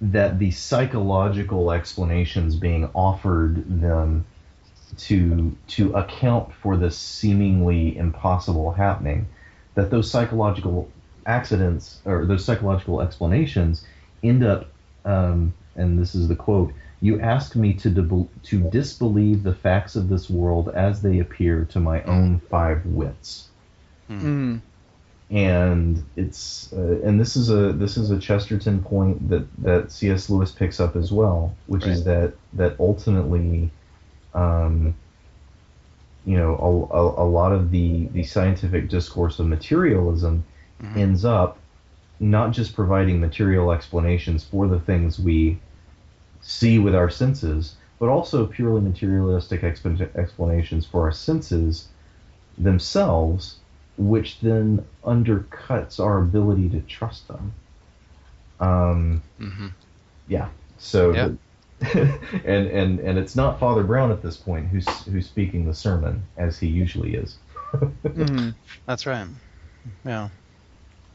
that 0.00 0.40
the 0.40 0.50
psychological 0.50 1.70
explanations 1.70 2.56
being 2.56 2.90
offered 2.92 3.80
them 3.80 4.24
to 4.96 5.56
to 5.68 5.92
account 5.94 6.52
for 6.54 6.76
this 6.76 6.96
seemingly 6.96 7.96
impossible 7.96 8.72
happening 8.72 9.26
that 9.74 9.90
those 9.90 10.10
psychological 10.10 10.90
accidents 11.26 12.00
or 12.04 12.24
those 12.24 12.44
psychological 12.44 13.00
explanations 13.02 13.84
end 14.22 14.42
up 14.44 14.66
um, 15.04 15.52
and 15.76 15.98
this 15.98 16.14
is 16.14 16.28
the 16.28 16.34
quote 16.36 16.72
you 17.00 17.20
ask 17.20 17.54
me 17.54 17.74
to 17.74 17.90
deb- 17.90 18.28
to 18.42 18.58
disbelieve 18.70 19.42
the 19.42 19.54
facts 19.54 19.94
of 19.94 20.08
this 20.08 20.28
world 20.30 20.68
as 20.70 21.02
they 21.02 21.18
appear 21.20 21.64
to 21.70 21.78
my 21.78 22.02
own 22.04 22.40
five 22.50 22.84
wits 22.86 23.48
Mhm. 24.10 24.60
and 25.30 26.02
it's 26.16 26.72
uh, 26.72 27.00
and 27.04 27.20
this 27.20 27.36
is 27.36 27.50
a 27.50 27.72
this 27.72 27.98
is 27.98 28.10
a 28.10 28.18
Chesterton 28.18 28.82
point 28.82 29.28
that 29.28 29.46
that 29.58 29.92
C.S. 29.92 30.30
Lewis 30.30 30.50
picks 30.50 30.80
up 30.80 30.96
as 30.96 31.12
well, 31.12 31.54
which 31.66 31.84
is 31.86 32.04
that 32.04 32.32
that 32.54 32.76
ultimately, 32.80 33.70
um, 34.38 34.94
you 36.24 36.36
know, 36.36 36.54
a, 36.92 36.96
a, 36.96 37.24
a 37.24 37.28
lot 37.28 37.52
of 37.52 37.70
the 37.70 38.06
the 38.12 38.22
scientific 38.22 38.88
discourse 38.88 39.38
of 39.40 39.46
materialism 39.46 40.44
Mhm. 40.82 40.96
ends 40.96 41.24
up 41.24 41.58
not 42.20 42.52
just 42.52 42.74
providing 42.74 43.20
material 43.20 43.72
explanations 43.72 44.44
for 44.44 44.66
the 44.68 44.80
things 44.80 45.18
we 45.18 45.58
see 46.40 46.78
with 46.78 46.94
our 46.94 47.10
senses, 47.10 47.76
but 47.98 48.08
also 48.08 48.46
purely 48.46 48.80
materialistic 48.80 49.62
exp- 49.62 50.14
explanations 50.16 50.86
for 50.86 51.02
our 51.02 51.12
senses 51.12 51.88
themselves, 52.58 53.56
which 53.96 54.40
then 54.40 54.84
undercuts 55.04 56.00
our 56.00 56.18
ability 56.18 56.68
to 56.70 56.80
trust 56.82 57.28
them. 57.28 57.52
Um, 58.60 59.22
Mhm. 59.40 59.70
yeah. 60.28 60.48
So, 60.78 61.12
Yeah. 61.12 61.28
and 62.44 62.66
and 62.66 62.98
and 63.00 63.18
it's 63.18 63.36
not 63.36 63.60
Father 63.60 63.84
Brown 63.84 64.10
at 64.10 64.22
this 64.22 64.36
point 64.36 64.66
who's 64.66 64.88
who's 65.04 65.26
speaking 65.26 65.64
the 65.66 65.74
sermon 65.74 66.22
as 66.36 66.58
he 66.58 66.66
usually 66.66 67.14
is. 67.14 67.36
Mhm. 68.04 68.54
That's 68.86 69.06
right. 69.06 69.26
Yeah. 70.04 70.30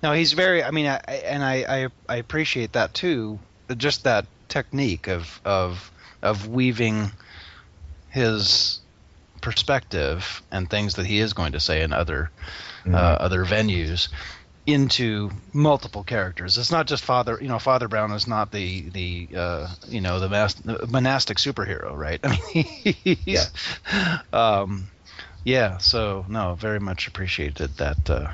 No, 0.04 0.14
he's 0.14 0.34
very. 0.34 0.64
I 0.64 0.72
mean, 0.72 0.86
I, 0.86 0.98
and 1.26 1.44
I, 1.44 1.66
I 1.68 1.88
I 2.08 2.16
appreciate 2.18 2.74
that 2.74 2.94
too. 2.94 3.40
Just 3.78 4.04
that 4.04 4.28
technique 4.50 5.08
of 5.08 5.42
of 5.46 5.92
of 6.22 6.48
weaving 6.48 7.12
his 8.10 8.80
perspective 9.42 10.42
and 10.52 10.70
things 10.70 10.96
that 10.96 11.06
he 11.06 11.20
is 11.20 11.34
going 11.34 11.54
to 11.54 11.60
say 11.60 11.82
in 11.82 11.92
other 11.92 12.30
uh, 12.88 12.98
other 12.98 13.44
venues 13.46 14.10
into 14.66 15.30
multiple 15.52 16.04
characters. 16.04 16.58
It's 16.58 16.72
not 16.72 16.88
just 16.88 17.04
Father. 17.04 17.38
You 17.42 17.48
know, 17.50 17.60
Father 17.60 17.88
Brown 17.88 18.12
is 18.12 18.28
not 18.28 18.52
the 18.52 18.90
the 18.90 19.30
uh, 19.36 19.68
you 19.88 20.02
know 20.02 20.20
the 20.20 20.30
mas- 20.30 20.64
monastic 20.90 21.38
superhero, 21.38 21.96
right? 21.96 22.20
I 22.24 22.30
mean, 22.54 22.64
he's, 22.66 23.52
um, 24.32 24.90
yeah. 25.44 25.78
So 25.80 26.26
no, 26.30 26.56
very 26.56 26.80
much 26.80 27.08
appreciated 27.08 27.78
that 27.78 28.10
uh, 28.10 28.32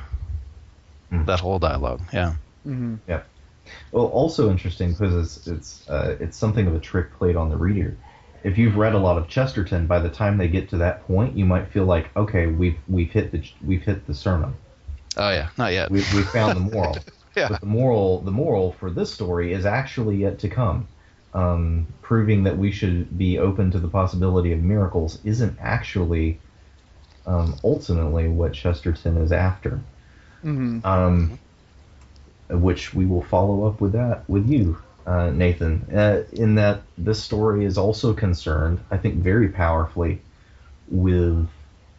Mm. 1.11 1.25
that 1.25 1.39
whole 1.39 1.57
dialogue. 1.57 2.01
Yeah. 2.13 2.35
Mhm. 2.67 2.99
Yeah. 3.07 3.23
Well, 3.91 4.05
also 4.05 4.51
interesting 4.51 4.91
because 4.91 5.15
it's 5.15 5.47
it's 5.47 5.89
uh, 5.89 6.15
it's 6.19 6.37
something 6.37 6.67
of 6.67 6.75
a 6.75 6.79
trick 6.79 7.13
played 7.17 7.35
on 7.35 7.49
the 7.49 7.57
reader. 7.57 7.97
If 8.43 8.59
you've 8.59 8.77
read 8.77 8.93
a 8.93 8.99
lot 8.99 9.17
of 9.17 9.27
Chesterton, 9.27 9.87
by 9.87 9.97
the 9.99 10.09
time 10.09 10.37
they 10.37 10.47
get 10.47 10.69
to 10.69 10.77
that 10.77 11.05
point, 11.07 11.35
you 11.35 11.45
might 11.45 11.67
feel 11.69 11.85
like, 11.85 12.15
okay, 12.15 12.45
we've 12.45 12.77
we've 12.87 13.11
hit 13.11 13.31
the 13.31 13.43
we've 13.65 13.81
hit 13.81 14.05
the 14.05 14.13
sermon. 14.13 14.53
Oh 15.17 15.29
yeah, 15.29 15.49
not 15.57 15.73
yet. 15.73 15.89
We've 15.91 16.11
we've 16.13 16.29
found 16.29 16.55
the 16.55 16.61
moral. 16.61 16.97
Yeah. 17.35 17.47
But 17.49 17.61
the 17.61 17.67
moral 17.67 18.21
the 18.21 18.31
moral 18.31 18.73
for 18.73 18.89
this 18.89 19.13
story 19.13 19.53
is 19.53 19.65
actually 19.65 20.17
yet 20.17 20.39
to 20.39 20.49
come. 20.49 20.87
Um, 21.33 21.85
proving 22.01 22.43
that 22.45 22.57
we 22.57 22.71
should 22.71 23.17
be 23.17 23.37
open 23.37 23.69
to 23.71 23.79
the 23.79 23.87
possibility 23.87 24.51
of 24.51 24.59
miracles 24.61 25.19
isn't 25.23 25.55
actually 25.61 26.39
um, 27.27 27.55
ultimately 27.63 28.27
what 28.27 28.53
Chesterton 28.53 29.17
is 29.17 29.31
after. 29.31 29.79
Mhm. 30.43 30.83
um, 30.83 31.39
which 32.49 32.93
we 32.93 33.05
will 33.05 33.21
follow 33.21 33.65
up 33.67 33.79
with 33.79 33.91
that 33.93 34.27
with 34.27 34.49
you, 34.49 34.77
uh, 35.05 35.29
Nathan. 35.29 35.85
Uh, 35.93 36.23
in 36.33 36.55
that 36.55 36.81
this 36.97 37.21
story 37.21 37.63
is 37.65 37.77
also 37.77 38.13
concerned, 38.13 38.79
I 38.89 38.97
think, 38.97 39.15
very 39.15 39.49
powerfully 39.49 40.21
with 40.89 41.47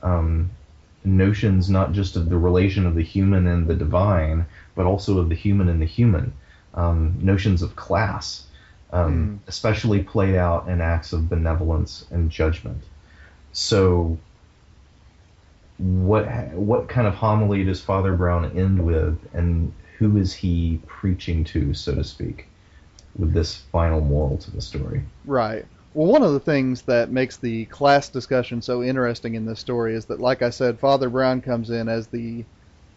um, 0.03 0.51
notions 1.05 1.71
not 1.71 1.93
just 1.93 2.17
of 2.17 2.29
the 2.29 2.37
relation 2.37 2.87
of 2.87 2.95
the 2.95 3.03
human 3.03 3.47
and 3.47 3.67
the 3.67 3.75
divine, 3.75 4.47
but 4.75 4.87
also 4.87 5.19
of 5.19 5.29
the 5.29 5.35
human 5.35 5.69
and 5.69 5.81
the 5.81 5.87
human. 5.87 6.33
Um, 6.75 7.19
notions 7.21 7.63
of 7.63 7.75
class, 7.75 8.47
um, 8.93 9.41
especially 9.49 10.03
played 10.03 10.37
out 10.37 10.69
in 10.69 10.81
acts 10.81 11.13
of 11.13 11.29
benevolence 11.29 12.05
and 12.11 12.31
judgment. 12.31 12.83
So 13.53 14.19
what 15.79 16.53
what 16.53 16.89
kind 16.89 17.07
of 17.07 17.15
homily 17.15 17.65
does 17.65 17.81
Father 17.81 18.15
Brown 18.15 18.57
end 18.57 18.85
with, 18.85 19.19
and 19.33 19.73
who 19.99 20.17
is 20.17 20.33
he 20.33 20.81
preaching 20.87 21.43
to, 21.45 21.75
so 21.75 21.95
to 21.95 22.05
speak, 22.05 22.47
with 23.19 23.33
this 23.33 23.57
final 23.73 24.01
moral 24.01 24.37
to 24.39 24.51
the 24.51 24.61
story? 24.61 25.03
Right. 25.25 25.67
Well, 25.93 26.07
one 26.07 26.23
of 26.23 26.33
the 26.33 26.41
things 26.41 26.83
that 26.83 27.11
makes 27.11 27.37
the 27.37 27.65
class 27.67 28.09
discussion 28.09 28.63
so 28.63 28.83
interesting 28.83 29.35
in 29.35 29.45
this 29.45 29.59
story 29.59 29.95
is 29.95 30.05
that, 30.07 30.21
like 30.21 30.41
I 30.41 30.51
said, 30.51 30.79
Father 30.79 31.09
Brown 31.09 31.41
comes 31.41 31.71
in 31.71 31.89
as 31.89 32.07
the 32.07 32.45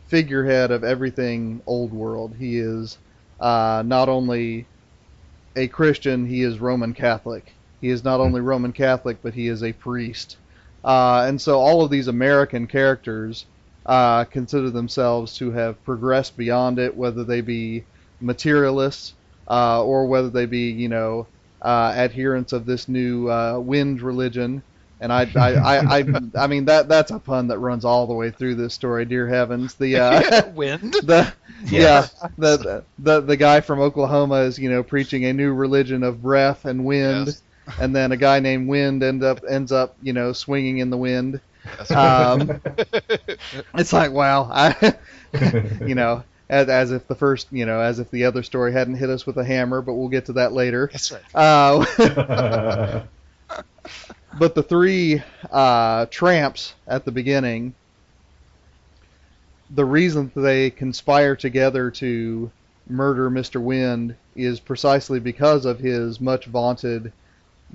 figurehead 0.08 0.70
of 0.70 0.84
everything 0.84 1.62
old 1.66 1.92
world. 1.92 2.36
He 2.38 2.60
is 2.60 3.00
uh, 3.40 3.82
not 3.84 4.10
only 4.10 4.68
a 5.56 5.68
Christian, 5.68 6.28
he 6.28 6.44
is 6.44 6.60
Roman 6.60 6.94
Catholic. 6.94 7.52
He 7.82 7.90
is 7.90 8.04
not 8.04 8.20
only 8.20 8.42
Roman 8.42 8.74
Catholic, 8.74 9.18
but 9.24 9.34
he 9.34 9.48
is 9.48 9.64
a 9.64 9.74
priest. 9.74 10.38
Uh, 10.86 11.26
and 11.28 11.42
so 11.42 11.60
all 11.60 11.84
of 11.84 11.90
these 11.90 12.08
American 12.08 12.68
characters 12.68 13.46
uh, 13.88 14.26
consider 14.26 14.70
themselves 14.70 15.36
to 15.38 15.52
have 15.52 15.84
progressed 15.84 16.38
beyond 16.38 16.78
it, 16.78 16.96
whether 16.96 17.24
they 17.24 17.42
be 17.42 17.84
materialists 18.22 19.14
uh, 19.50 19.84
or 19.84 20.06
whether 20.06 20.30
they 20.30 20.46
be, 20.46 20.70
you 20.70 20.90
know, 20.90 21.26
uh, 21.64 21.94
adherents 21.96 22.54
of 22.54 22.66
this 22.66 22.88
new 22.88 23.30
uh, 23.30 23.60
wind 23.60 24.02
religion. 24.02 24.64
And 25.00 25.12
I, 25.12 25.28
I, 25.36 25.56
I, 25.56 26.00
I, 26.00 26.04
I 26.38 26.48
mean 26.48 26.66
that 26.66 26.88
that's 26.90 27.12
a 27.12 27.20
pun 27.20 27.48
that 27.48 27.60
runs 27.60 27.86
all 27.86 28.08
the 28.08 28.14
way 28.14 28.32
through 28.32 28.56
this 28.56 28.74
story. 28.74 29.06
Dear 29.06 29.28
heavens, 29.28 29.76
the 29.76 29.98
uh, 29.98 30.24
Wind. 30.46 30.96
the 31.02 31.34
Yes. 31.60 32.08
yeah 32.08 32.08
the, 32.38 32.84
the 32.98 33.22
the 33.22 33.38
guy 33.38 33.62
from 33.62 33.80
Oklahoma 33.80 34.42
is 34.42 34.58
you 34.60 34.70
know 34.70 34.84
preaching 34.84 35.26
a 35.26 35.34
new 35.34 35.54
religion 35.54 36.04
of 36.04 36.22
breath 36.22 36.66
and 36.66 36.86
wind, 36.86 37.28
Yes. 37.28 37.42
and 37.78 37.96
then 37.96 38.12
a 38.12 38.18
guy 38.18 38.40
named 38.40 38.68
Wind 38.68 39.04
end 39.04 39.24
up 39.24 39.44
ends 39.50 39.72
up 39.72 39.96
you 40.02 40.14
know 40.14 40.34
swinging 40.34 40.78
in 40.80 40.90
the 40.90 40.98
wind. 40.98 41.42
Um, 41.94 42.62
it's 43.78 43.94
like, 43.94 44.12
wow, 44.12 44.50
I, 44.52 44.96
you 45.84 45.96
know, 45.96 46.24
as, 46.50 46.70
as 46.70 46.92
if 46.92 47.08
the 47.08 47.16
first, 47.16 47.48
you 47.52 47.66
know, 47.66 47.80
as 47.80 48.00
if 48.00 48.10
the 48.12 48.26
other 48.26 48.44
story 48.44 48.72
hadn't 48.74 48.96
hit 48.96 49.10
us 49.10 49.26
with 49.26 49.38
a 49.38 49.44
hammer, 49.44 49.82
but 49.82 49.94
we'll 49.94 50.10
get 50.10 50.26
to 50.26 50.34
that 50.34 50.54
later. 50.54 50.90
That's 50.92 51.12
right. 51.12 51.22
Uh, 51.36 53.04
but 54.40 54.56
the 54.56 54.64
three 54.64 55.22
uh, 55.52 56.08
tramps 56.08 56.74
at 56.88 57.06
the 57.06 57.12
beginning, 57.12 57.76
the 59.70 59.86
reason 59.86 60.32
that 60.34 60.42
they 60.42 60.70
conspire 60.70 61.36
together 61.36 61.92
to 61.92 62.52
murder 62.88 63.30
Mr. 63.30 63.62
Wind 63.62 64.16
is 64.36 64.60
precisely 64.60 65.20
because 65.20 65.66
of 65.66 65.80
his 65.80 66.20
much 66.20 66.46
vaunted 66.46 67.12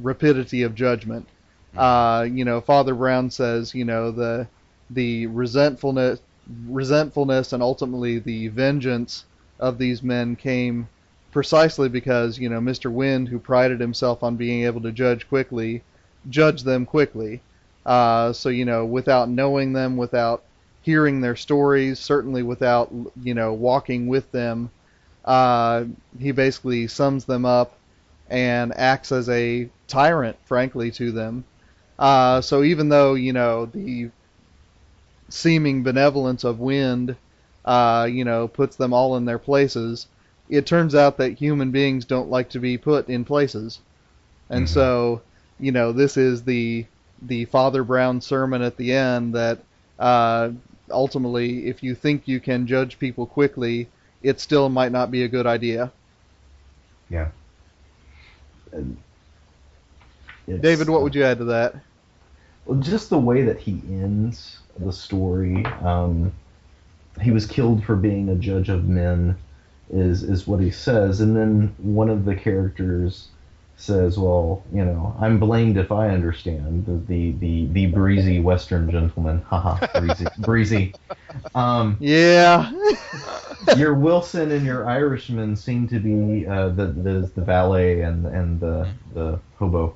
rapidity 0.00 0.62
of 0.62 0.74
judgment. 0.74 1.28
Uh, 1.76 2.26
you 2.30 2.44
know, 2.44 2.60
Father 2.60 2.94
Brown 2.94 3.30
says, 3.30 3.74
you 3.74 3.84
know, 3.84 4.10
the 4.10 4.46
the 4.90 5.26
resentfulness, 5.26 6.20
resentfulness, 6.66 7.52
and 7.52 7.62
ultimately 7.62 8.18
the 8.18 8.48
vengeance 8.48 9.24
of 9.58 9.78
these 9.78 10.02
men 10.02 10.36
came 10.36 10.88
precisely 11.30 11.88
because 11.88 12.38
you 12.38 12.48
know 12.48 12.60
Mr. 12.60 12.90
Wind, 12.90 13.28
who 13.28 13.38
prided 13.38 13.80
himself 13.80 14.22
on 14.22 14.36
being 14.36 14.64
able 14.64 14.80
to 14.82 14.92
judge 14.92 15.28
quickly, 15.28 15.82
judged 16.28 16.64
them 16.64 16.86
quickly. 16.86 17.40
Uh, 17.84 18.32
so 18.32 18.48
you 18.48 18.64
know, 18.64 18.84
without 18.84 19.28
knowing 19.28 19.72
them, 19.72 19.96
without 19.96 20.42
hearing 20.82 21.20
their 21.20 21.36
stories, 21.36 21.98
certainly 21.98 22.42
without 22.42 22.92
you 23.22 23.34
know 23.34 23.52
walking 23.52 24.06
with 24.06 24.30
them, 24.32 24.70
uh, 25.24 25.84
he 26.18 26.32
basically 26.32 26.86
sums 26.86 27.24
them 27.24 27.44
up 27.44 27.74
and 28.30 28.76
acts 28.76 29.12
as 29.12 29.28
a 29.28 29.68
tyrant, 29.86 30.36
frankly, 30.44 30.90
to 30.90 31.12
them. 31.12 31.44
Uh, 31.98 32.40
so 32.40 32.62
even 32.62 32.88
though 32.88 33.14
you 33.14 33.32
know 33.32 33.66
the 33.66 34.10
seeming 35.30 35.82
benevolence 35.82 36.44
of 36.44 36.58
Wind, 36.60 37.16
uh, 37.64 38.08
you 38.10 38.24
know, 38.24 38.48
puts 38.48 38.76
them 38.76 38.92
all 38.92 39.16
in 39.16 39.24
their 39.24 39.38
places, 39.38 40.06
it 40.48 40.66
turns 40.66 40.94
out 40.94 41.18
that 41.18 41.38
human 41.38 41.70
beings 41.70 42.04
don't 42.04 42.30
like 42.30 42.50
to 42.50 42.58
be 42.60 42.78
put 42.78 43.08
in 43.08 43.24
places, 43.24 43.80
and 44.50 44.66
Mhm. 44.66 44.68
so 44.68 45.22
you 45.58 45.72
know 45.72 45.92
this 45.92 46.16
is 46.16 46.42
the 46.44 46.86
the 47.22 47.44
Father 47.46 47.82
Brown 47.84 48.20
sermon 48.20 48.62
at 48.62 48.76
the 48.76 48.92
end 48.92 49.34
that 49.34 49.58
uh, 49.98 50.50
ultimately, 50.90 51.66
if 51.66 51.82
you 51.82 51.94
think 51.94 52.28
you 52.28 52.40
can 52.40 52.66
judge 52.66 52.98
people 52.98 53.26
quickly, 53.26 53.88
it 54.22 54.40
still 54.40 54.68
might 54.68 54.92
not 54.92 55.10
be 55.10 55.22
a 55.24 55.28
good 55.28 55.46
idea. 55.46 55.92
yeah. 57.10 57.28
And 58.72 58.96
David, 60.60 60.88
what 60.88 61.02
uh, 61.02 61.02
would 61.02 61.14
you 61.14 61.24
add 61.24 61.38
to 61.38 61.44
that? 61.46 61.74
Well, 62.66 62.80
just 62.80 63.10
the 63.10 63.18
way 63.18 63.42
that 63.42 63.58
he 63.58 63.82
ends 63.90 64.58
the 64.80 64.92
story. 64.92 65.64
Um, 65.82 66.32
he 67.20 67.30
was 67.30 67.46
killed 67.46 67.84
for 67.84 67.96
being 67.96 68.28
a 68.28 68.34
judge 68.34 68.68
of 68.68 68.88
men, 68.88 69.36
is 69.90 70.22
is 70.22 70.46
what 70.46 70.60
he 70.60 70.70
says, 70.70 71.20
and 71.20 71.36
then 71.36 71.74
one 71.78 72.10
of 72.10 72.24
the 72.24 72.36
characters 72.36 73.28
says, 73.76 74.18
"Well, 74.18 74.62
you 74.72 74.84
know, 74.84 75.16
I'm 75.18 75.38
blamed 75.38 75.76
if 75.78 75.90
I 75.90 76.10
understand." 76.10 76.86
The 76.86 76.92
the 77.12 77.32
the, 77.32 77.66
the 77.66 77.86
breezy 77.86 78.40
Western 78.40 78.90
gentleman, 78.90 79.40
haha, 79.48 79.86
breezy, 79.98 80.26
breezy. 80.38 80.94
Um, 81.54 81.96
Yeah. 82.00 82.70
your 83.76 83.94
Wilson 83.94 84.50
and 84.50 84.64
your 84.64 84.88
Irishman 84.88 85.56
seem 85.56 85.88
to 85.88 85.98
be 85.98 86.46
uh, 86.46 86.68
the, 86.70 86.86
the 86.86 87.30
the 87.34 87.42
valet 87.42 88.02
and 88.02 88.26
and 88.26 88.60
the 88.60 88.88
the 89.14 89.38
hobo. 89.58 89.94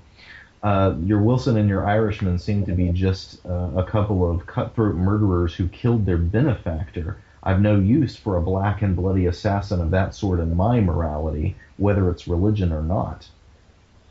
Uh, 0.62 0.94
your 1.04 1.20
Wilson 1.20 1.56
and 1.56 1.68
your 1.68 1.84
Irishman 1.86 2.38
seem 2.38 2.64
to 2.66 2.72
be 2.72 2.90
just 2.90 3.44
uh, 3.46 3.70
a 3.76 3.84
couple 3.84 4.30
of 4.30 4.46
cutthroat 4.46 4.94
murderers 4.94 5.54
who 5.54 5.66
killed 5.68 6.06
their 6.06 6.18
benefactor. 6.18 7.16
I've 7.42 7.60
no 7.60 7.76
use 7.76 8.14
for 8.14 8.36
a 8.36 8.42
black 8.42 8.82
and 8.82 8.94
bloody 8.94 9.26
assassin 9.26 9.80
of 9.80 9.90
that 9.90 10.14
sort 10.14 10.38
in 10.38 10.56
my 10.56 10.80
morality, 10.80 11.56
whether 11.78 12.08
it's 12.10 12.28
religion 12.28 12.72
or 12.72 12.82
not. 12.82 13.28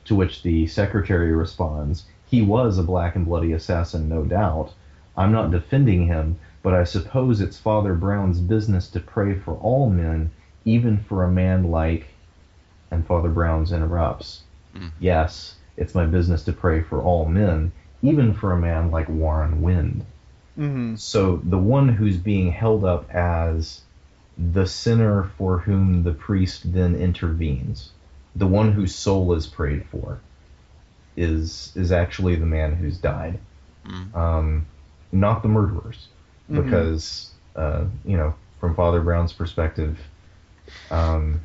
To 0.05 0.15
which 0.15 0.43
the 0.43 0.67
secretary 0.67 1.31
responds, 1.31 2.05
He 2.25 2.41
was 2.41 2.77
a 2.77 2.83
black 2.83 3.15
and 3.15 3.25
bloody 3.25 3.53
assassin, 3.53 4.09
no 4.09 4.25
doubt. 4.25 4.73
I'm 5.15 5.31
not 5.31 5.51
defending 5.51 6.07
him, 6.07 6.37
but 6.63 6.73
I 6.73 6.83
suppose 6.83 7.39
it's 7.39 7.57
Father 7.57 7.93
Brown's 7.93 8.39
business 8.41 8.89
to 8.89 8.99
pray 8.99 9.35
for 9.35 9.53
all 9.55 9.89
men, 9.89 10.31
even 10.65 10.97
for 10.97 11.23
a 11.23 11.31
man 11.31 11.71
like. 11.71 12.07
And 12.89 13.07
Father 13.07 13.29
Brown's 13.29 13.71
interrupts. 13.71 14.41
Mm. 14.75 14.91
Yes, 14.99 15.55
it's 15.77 15.95
my 15.95 16.05
business 16.05 16.43
to 16.43 16.53
pray 16.53 16.81
for 16.81 17.01
all 17.01 17.25
men, 17.25 17.71
even 18.01 18.33
for 18.33 18.51
a 18.53 18.59
man 18.59 18.91
like 18.91 19.09
Warren 19.09 19.61
Wind. 19.61 20.05
hmm 20.55 20.95
So 20.95 21.37
the 21.37 21.57
one 21.57 21.89
who's 21.89 22.17
being 22.17 22.51
held 22.51 22.83
up 22.83 23.13
as 23.13 23.81
the 24.37 24.65
sinner 24.65 25.23
for 25.37 25.59
whom 25.59 26.03
the 26.03 26.13
priest 26.13 26.71
then 26.73 26.95
intervenes, 26.95 27.91
the 28.35 28.47
one 28.47 28.71
whose 28.71 28.95
soul 28.95 29.33
is 29.33 29.47
prayed 29.47 29.85
for, 29.85 30.19
is 31.17 31.71
is 31.75 31.91
actually 31.91 32.35
the 32.35 32.45
man 32.45 32.75
who's 32.75 32.97
died, 32.97 33.39
Mm. 33.85 34.15
um, 34.15 34.65
not 35.11 35.41
the 35.41 35.49
murderers, 35.49 36.07
Mhm. 36.49 36.63
because 36.63 37.29
uh, 37.55 37.83
you 38.05 38.17
know 38.17 38.33
from 38.59 38.75
Father 38.75 39.01
Brown's 39.01 39.33
perspective, 39.33 39.99
um, 40.89 41.41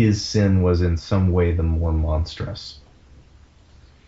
his 0.00 0.24
sin 0.24 0.62
was 0.62 0.80
in 0.80 0.96
some 0.96 1.30
way 1.32 1.52
the 1.52 1.62
more 1.62 1.92
monstrous 1.92 2.78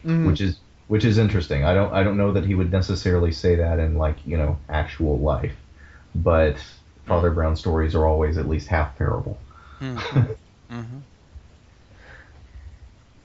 Mhm. 0.05 0.27
which 0.27 0.41
is 0.41 0.59
which 0.89 1.05
is 1.05 1.17
interesting. 1.19 1.65
I 1.65 1.75
don't 1.75 1.93
I 1.93 2.03
don't 2.03 2.17
know 2.17 2.33
that 2.33 2.45
he 2.45 2.55
would 2.55 2.71
necessarily 2.73 3.33
say 3.33 3.57
that 3.57 3.79
in 3.79 3.97
like 3.97 4.17
you 4.27 4.37
know 4.37 4.59
actual 4.69 5.19
life, 5.19 5.57
but 6.15 6.57
Father 7.07 7.31
Brown 7.31 7.57
stories 7.57 7.95
are 7.95 8.07
always 8.07 8.37
at 8.39 8.49
least 8.49 8.69
half 8.69 8.97
parable. 8.99 9.39
Mhm. 9.81 10.37
Mhm. 10.71 11.03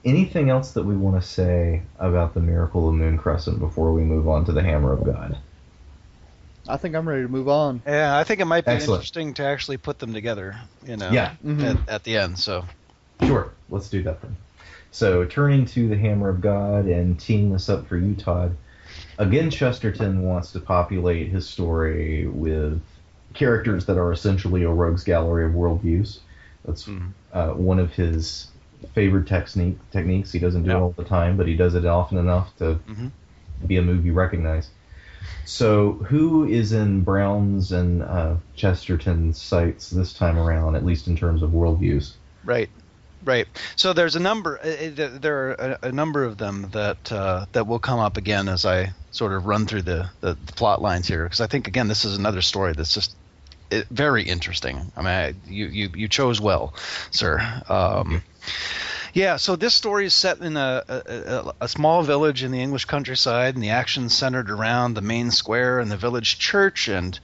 Anything 0.06 0.50
else 0.50 0.72
that 0.74 0.86
we 0.86 0.96
want 0.96 1.22
to 1.22 1.28
say 1.28 1.82
about 2.00 2.34
the 2.34 2.40
miracle 2.40 2.88
of 2.88 2.96
Moon 2.96 3.18
Crescent 3.18 3.60
before 3.60 3.92
we 3.94 4.02
move 4.04 4.28
on 4.28 4.46
to 4.46 4.52
the 4.54 4.64
Hammer 4.64 4.92
of 4.94 5.04
God? 5.04 5.38
I 6.70 6.78
think 6.78 6.96
I'm 6.96 7.08
ready 7.08 7.24
to 7.24 7.28
move 7.28 7.48
on. 7.48 7.82
Yeah, 7.86 8.18
I 8.18 8.24
think 8.24 8.40
it 8.40 8.46
might 8.46 8.66
be 8.66 8.72
Excellent. 8.72 9.00
interesting 9.00 9.34
to 9.36 9.44
actually 9.44 9.78
put 9.78 10.00
them 10.00 10.14
together. 10.14 10.56
You 10.86 10.98
know. 10.98 11.10
Yeah. 11.12 11.36
Mhm. 11.46 11.64
At, 11.84 11.90
at 11.90 12.04
the 12.04 12.18
end, 12.18 12.38
so. 12.40 12.66
Sure, 13.26 13.52
let's 13.70 13.90
do 13.90 14.04
that 14.04 14.22
then. 14.22 14.36
So 14.92 15.26
turning 15.26 15.66
to 15.68 15.88
the 15.90 15.98
Hammer 15.98 16.30
of 16.30 16.42
God 16.42 16.86
and 16.86 17.20
teeing 17.20 17.52
this 17.52 17.70
up 17.70 17.88
for 17.88 17.98
you, 17.98 18.16
Todd. 18.16 18.56
Again, 19.18 19.50
Chesterton 19.50 20.22
wants 20.24 20.52
to 20.54 20.60
populate 20.60 21.30
his 21.30 21.48
story 21.48 22.28
with 22.28 22.82
characters 23.34 23.86
that 23.86 23.98
are 23.98 24.12
essentially 24.12 24.64
a 24.64 24.70
rogues 24.70 25.04
gallery 25.04 25.46
of 25.46 25.52
worldviews. 25.52 26.20
That's 26.66 26.86
Mhm. 26.86 27.10
uh, 27.34 27.50
one 27.50 27.80
of 27.80 27.94
his 27.94 28.48
favorite 28.94 29.28
technique 29.28 29.78
techniques. 29.92 30.32
He 30.32 30.40
doesn't 30.40 30.64
do 30.64 30.70
Yeah. 30.70 30.78
it 30.78 30.80
all 30.80 30.94
the 30.98 31.04
time, 31.04 31.38
but 31.38 31.48
he 31.48 31.56
does 31.56 31.76
it 31.76 31.86
often 31.86 32.18
enough 32.18 32.56
to 32.58 32.80
Mhm. 32.90 33.12
be 33.66 33.78
a 33.78 33.82
movie 33.82 34.08
you 34.08 34.14
recognize. 34.14 34.70
So, 35.46 35.94
who 35.94 36.46
is 36.46 36.74
in 36.74 37.04
Brown's 37.04 37.72
and 37.72 38.04
uh, 38.04 38.36
Chesterton's 38.56 39.42
sights 39.42 39.90
this 39.90 40.14
time 40.14 40.38
around, 40.38 40.76
at 40.76 40.86
least 40.86 41.08
in 41.08 41.16
terms 41.16 41.42
of 41.42 41.52
worldviews? 41.52 42.14
Right, 42.44 42.70
right. 43.24 43.48
So 43.76 43.94
there's 43.94 44.16
a 44.16 44.20
number. 44.20 44.60
uh, 44.60 44.68
uh, 44.68 45.18
There 45.20 45.50
are 45.50 45.52
a, 45.54 45.88
a 45.88 45.92
number 45.92 46.24
of 46.24 46.38
them 46.38 46.70
that 46.72 47.12
uh, 47.12 47.46
that 47.54 47.66
will 47.66 47.80
come 47.80 48.00
up 48.00 48.18
again 48.18 48.50
as 48.50 48.66
I 48.66 48.92
sort 49.12 49.34
of 49.34 49.46
run 49.46 49.66
through 49.66 49.84
the 49.84 50.10
the, 50.20 50.38
the 50.46 50.54
plot 50.54 50.82
lines 50.82 51.08
here, 51.08 51.24
because 51.24 51.42
I 51.42 51.48
think 51.48 51.68
again 51.68 51.88
this 51.88 52.06
is 52.06 52.18
another 52.18 52.42
story 52.42 52.74
that's 52.74 52.94
just 52.94 53.16
very 53.92 54.24
interesting. 54.24 54.92
I 54.96 55.00
mean, 55.00 55.08
I, 55.08 55.34
you 55.46 55.68
you 55.68 55.90
you 55.96 56.08
chose 56.08 56.40
well, 56.40 56.74
sir. 57.12 57.40
Um, 57.70 58.24
yeah, 59.18 59.38
so 59.38 59.56
this 59.56 59.74
story 59.74 60.06
is 60.06 60.14
set 60.14 60.42
in 60.42 60.58
a, 60.58 60.84
a, 60.88 61.54
a, 61.62 61.68
small 61.68 62.04
village 62.04 62.44
in 62.44 62.52
the 62.52 62.62
English 62.62 62.86
countryside, 62.86 63.56
and 63.56 63.64
the 63.64 63.72
action 63.72 64.10
centered 64.10 64.52
around 64.52 64.94
the 64.94 65.02
main 65.02 65.32
square 65.32 65.80
and 65.80 65.90
the 65.90 65.98
village 65.98 66.38
church, 66.38 66.88
and 66.88 67.20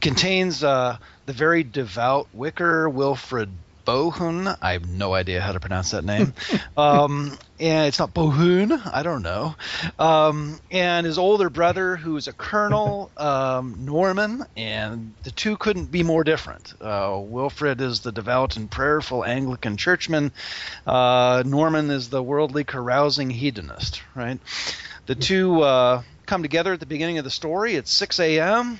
contains 0.00 0.64
uh, 0.64 0.96
the 1.26 1.34
very 1.34 1.62
devout 1.62 2.28
Wicker 2.32 2.88
Wilfred 2.88 3.50
Bohun. 3.84 4.56
I 4.60 4.72
have 4.72 4.88
no 4.88 5.14
idea 5.14 5.40
how 5.40 5.52
to 5.52 5.60
pronounce 5.60 5.90
that 5.90 6.04
name. 6.04 6.32
um, 6.76 7.36
and 7.60 7.86
it's 7.86 7.98
not 7.98 8.14
Bohun. 8.14 8.72
I 8.72 9.02
don't 9.02 9.22
know. 9.22 9.54
Um, 9.98 10.58
and 10.70 11.06
his 11.06 11.18
older 11.18 11.50
brother, 11.50 11.96
who 11.96 12.16
is 12.16 12.28
a 12.28 12.32
colonel, 12.32 13.10
um, 13.16 13.84
Norman, 13.84 14.44
and 14.56 15.14
the 15.22 15.30
two 15.30 15.56
couldn't 15.56 15.90
be 15.90 16.02
more 16.02 16.24
different. 16.24 16.74
Uh, 16.80 17.20
Wilfred 17.22 17.80
is 17.80 18.00
the 18.00 18.12
devout 18.12 18.56
and 18.56 18.70
prayerful 18.70 19.24
Anglican 19.24 19.76
churchman. 19.76 20.32
Uh, 20.86 21.42
Norman 21.46 21.90
is 21.90 22.10
the 22.10 22.22
worldly, 22.22 22.64
carousing 22.64 23.30
hedonist. 23.30 24.02
Right. 24.14 24.38
The 25.06 25.14
two 25.14 25.60
uh, 25.60 26.02
come 26.26 26.42
together 26.42 26.72
at 26.72 26.80
the 26.80 26.86
beginning 26.86 27.18
of 27.18 27.24
the 27.24 27.30
story. 27.30 27.74
It's 27.74 27.92
6 27.92 28.20
a.m. 28.20 28.78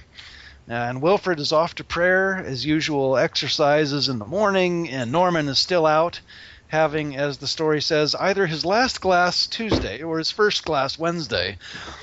And 0.66 1.02
Wilfred 1.02 1.40
is 1.40 1.52
off 1.52 1.74
to 1.76 1.84
prayer, 1.84 2.36
as 2.36 2.64
usual, 2.64 3.18
exercises 3.18 4.08
in 4.08 4.18
the 4.18 4.24
morning, 4.24 4.88
and 4.88 5.12
Norman 5.12 5.48
is 5.48 5.58
still 5.58 5.84
out 5.84 6.20
having, 6.68 7.16
as 7.16 7.38
the 7.38 7.46
story 7.46 7.80
says, 7.80 8.14
either 8.14 8.46
his 8.46 8.64
last 8.64 9.00
glass 9.00 9.46
Tuesday 9.46 10.02
or 10.02 10.18
his 10.18 10.30
first 10.30 10.64
glass 10.64 10.98
Wednesday. 10.98 11.58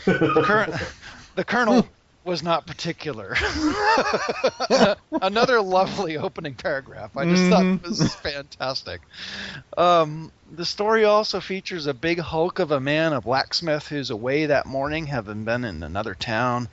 The, 0.06 0.44
cur- 0.46 0.80
the 1.36 1.44
colonel 1.44 1.88
was 2.24 2.44
not 2.44 2.68
particular. 2.68 3.36
Another 5.22 5.60
lovely 5.60 6.18
opening 6.18 6.54
paragraph. 6.54 7.18
I 7.18 7.26
just 7.26 7.50
thought 7.50 7.66
it 7.66 7.82
was 7.82 8.14
fantastic. 8.16 9.02
Um, 9.76 10.32
the 10.52 10.66
story 10.66 11.04
also 11.04 11.40
features 11.40 11.88
a 11.88 11.94
big 11.94 12.20
hulk 12.20 12.60
of 12.60 12.72
a 12.72 12.80
man, 12.80 13.14
a 13.14 13.22
blacksmith, 13.22 13.88
who's 13.88 14.12
away 14.12 14.46
that 14.46 14.68
morning, 14.68 15.08
having 15.08 15.44
been 15.46 15.66
in 15.66 15.82
another 15.82 16.14
town 16.14 16.70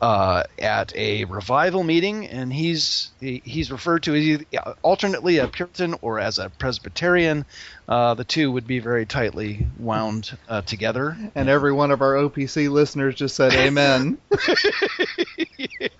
uh, 0.00 0.44
at 0.58 0.94
a 0.96 1.24
revival 1.24 1.82
meeting, 1.82 2.26
and 2.26 2.52
he's 2.52 3.10
he, 3.20 3.42
he's 3.44 3.70
referred 3.70 4.02
to 4.04 4.14
as 4.14 4.22
either, 4.22 4.44
alternately 4.82 5.38
a 5.38 5.48
Puritan 5.48 5.94
or 6.02 6.18
as 6.20 6.38
a 6.38 6.50
Presbyterian. 6.50 7.44
Uh, 7.88 8.14
the 8.14 8.24
two 8.24 8.52
would 8.52 8.66
be 8.66 8.80
very 8.80 9.06
tightly 9.06 9.66
wound 9.78 10.36
uh, 10.48 10.60
together. 10.60 11.16
And 11.34 11.48
every 11.48 11.72
one 11.72 11.90
of 11.90 12.02
our 12.02 12.14
OPC 12.14 12.70
listeners 12.70 13.14
just 13.14 13.34
said 13.34 13.54
amen. 13.54 14.18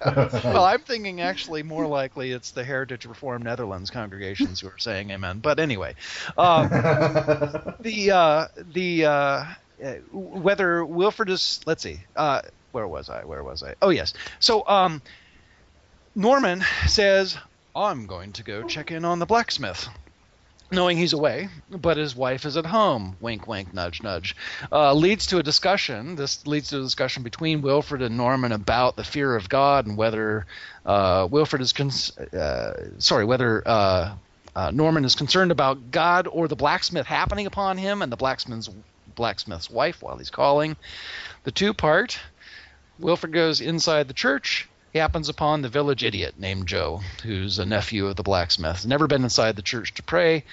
Well, 0.01 0.65
I'm 0.65 0.81
thinking 0.81 1.21
actually 1.21 1.63
more 1.63 1.87
likely 1.87 2.31
it's 2.31 2.53
the 2.53 2.65
Heritage 2.65 3.07
Reformed 3.07 3.45
Netherlands 3.45 3.91
congregations 3.91 4.61
who 4.61 4.69
are 4.69 4.79
saying 4.79 5.11
amen. 5.11 5.41
But 5.41 5.59
anyway, 5.59 5.95
um, 6.37 6.69
the 7.81 8.11
uh, 8.15 8.47
the 8.73 9.05
uh, 9.05 9.45
uh, 9.85 9.93
whether 10.13 10.85
Wilfred 10.85 11.31
is 11.31 11.61
let's 11.67 11.83
see, 11.83 12.01
uh, 12.17 12.43
where 12.73 12.89
was 12.89 13.09
I? 13.09 13.25
Where 13.25 13.43
was 13.43 13.63
I? 13.63 13.75
Oh 13.83 13.91
yes. 13.91 14.15
So 14.41 14.67
um, 14.67 15.03
Norman 16.15 16.65
says 16.87 17.37
I'm 17.75 18.07
going 18.07 18.33
to 18.35 18.43
go 18.43 18.63
check 18.65 18.91
in 18.91 19.05
on 19.05 19.19
the 19.19 19.27
blacksmith. 19.27 19.89
Knowing 20.71 20.99
he's 20.99 21.15
away, 21.15 21.49
but 21.71 21.97
his 21.97 22.15
wife 22.15 22.45
is 22.45 22.59
at 22.59 22.67
home. 22.67 23.17
Wink, 23.21 23.47
wink, 23.47 23.73
nudge, 23.73 24.03
nudge. 24.03 24.37
Uh, 24.71 24.93
leads 24.93 25.29
to 25.29 25.39
a 25.39 25.43
discussion. 25.43 26.15
This 26.15 26.47
leads 26.47 26.69
to 26.69 26.79
a 26.79 26.83
discussion 26.83 27.23
between 27.23 27.63
Wilfred 27.63 28.03
and 28.03 28.19
Norman 28.19 28.53
about 28.53 28.95
the 28.95 29.05
fear 29.05 29.35
of 29.35 29.49
God 29.49 29.87
and 29.87 29.97
whether 29.97 30.45
uh, 30.85 31.27
Wilfred 31.31 31.63
is 31.63 31.73
cons- 31.73 32.19
uh, 32.19 32.91
sorry, 32.99 33.25
whether 33.25 33.63
uh, 33.65 34.15
uh, 34.55 34.71
Norman 34.71 35.07
is 35.07 35.15
concerned 35.15 35.53
about 35.53 35.91
God 35.91 36.27
or 36.27 36.49
the 36.49 36.57
blacksmith 36.57 37.07
happening 37.07 37.47
upon 37.47 37.79
him 37.79 38.03
and 38.03 38.13
the 38.13 38.17
blacksmith's 38.17 38.69
blacksmith's 39.15 39.71
wife 39.71 40.03
while 40.03 40.19
he's 40.19 40.31
calling. 40.31 40.77
The 41.45 41.51
two 41.51 41.73
part. 41.73 42.19
Wilfred 42.99 43.33
goes 43.33 43.61
inside 43.61 44.09
the 44.09 44.15
church. 44.15 44.69
He 44.93 44.99
happens 44.99 45.29
upon 45.29 45.63
the 45.63 45.69
village 45.69 46.03
idiot 46.03 46.35
named 46.39 46.67
Joe, 46.67 47.01
who's 47.23 47.59
a 47.59 47.67
nephew 47.67 48.07
of 48.07 48.17
the 48.17 48.23
blacksmith. 48.23 48.85
Never 48.87 49.07
been 49.07 49.23
inside 49.23 49.55
the 49.55 49.63
church 49.63 49.95
to 49.95 50.03
pray, 50.03 50.45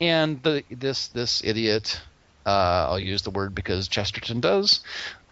and 0.00 0.42
the 0.42 0.64
this 0.70 1.08
this 1.08 1.42
idiot, 1.44 2.00
uh, 2.44 2.88
I'll 2.90 2.98
use 2.98 3.22
the 3.22 3.30
word 3.30 3.54
because 3.54 3.88
Chesterton 3.88 4.40
does. 4.40 4.80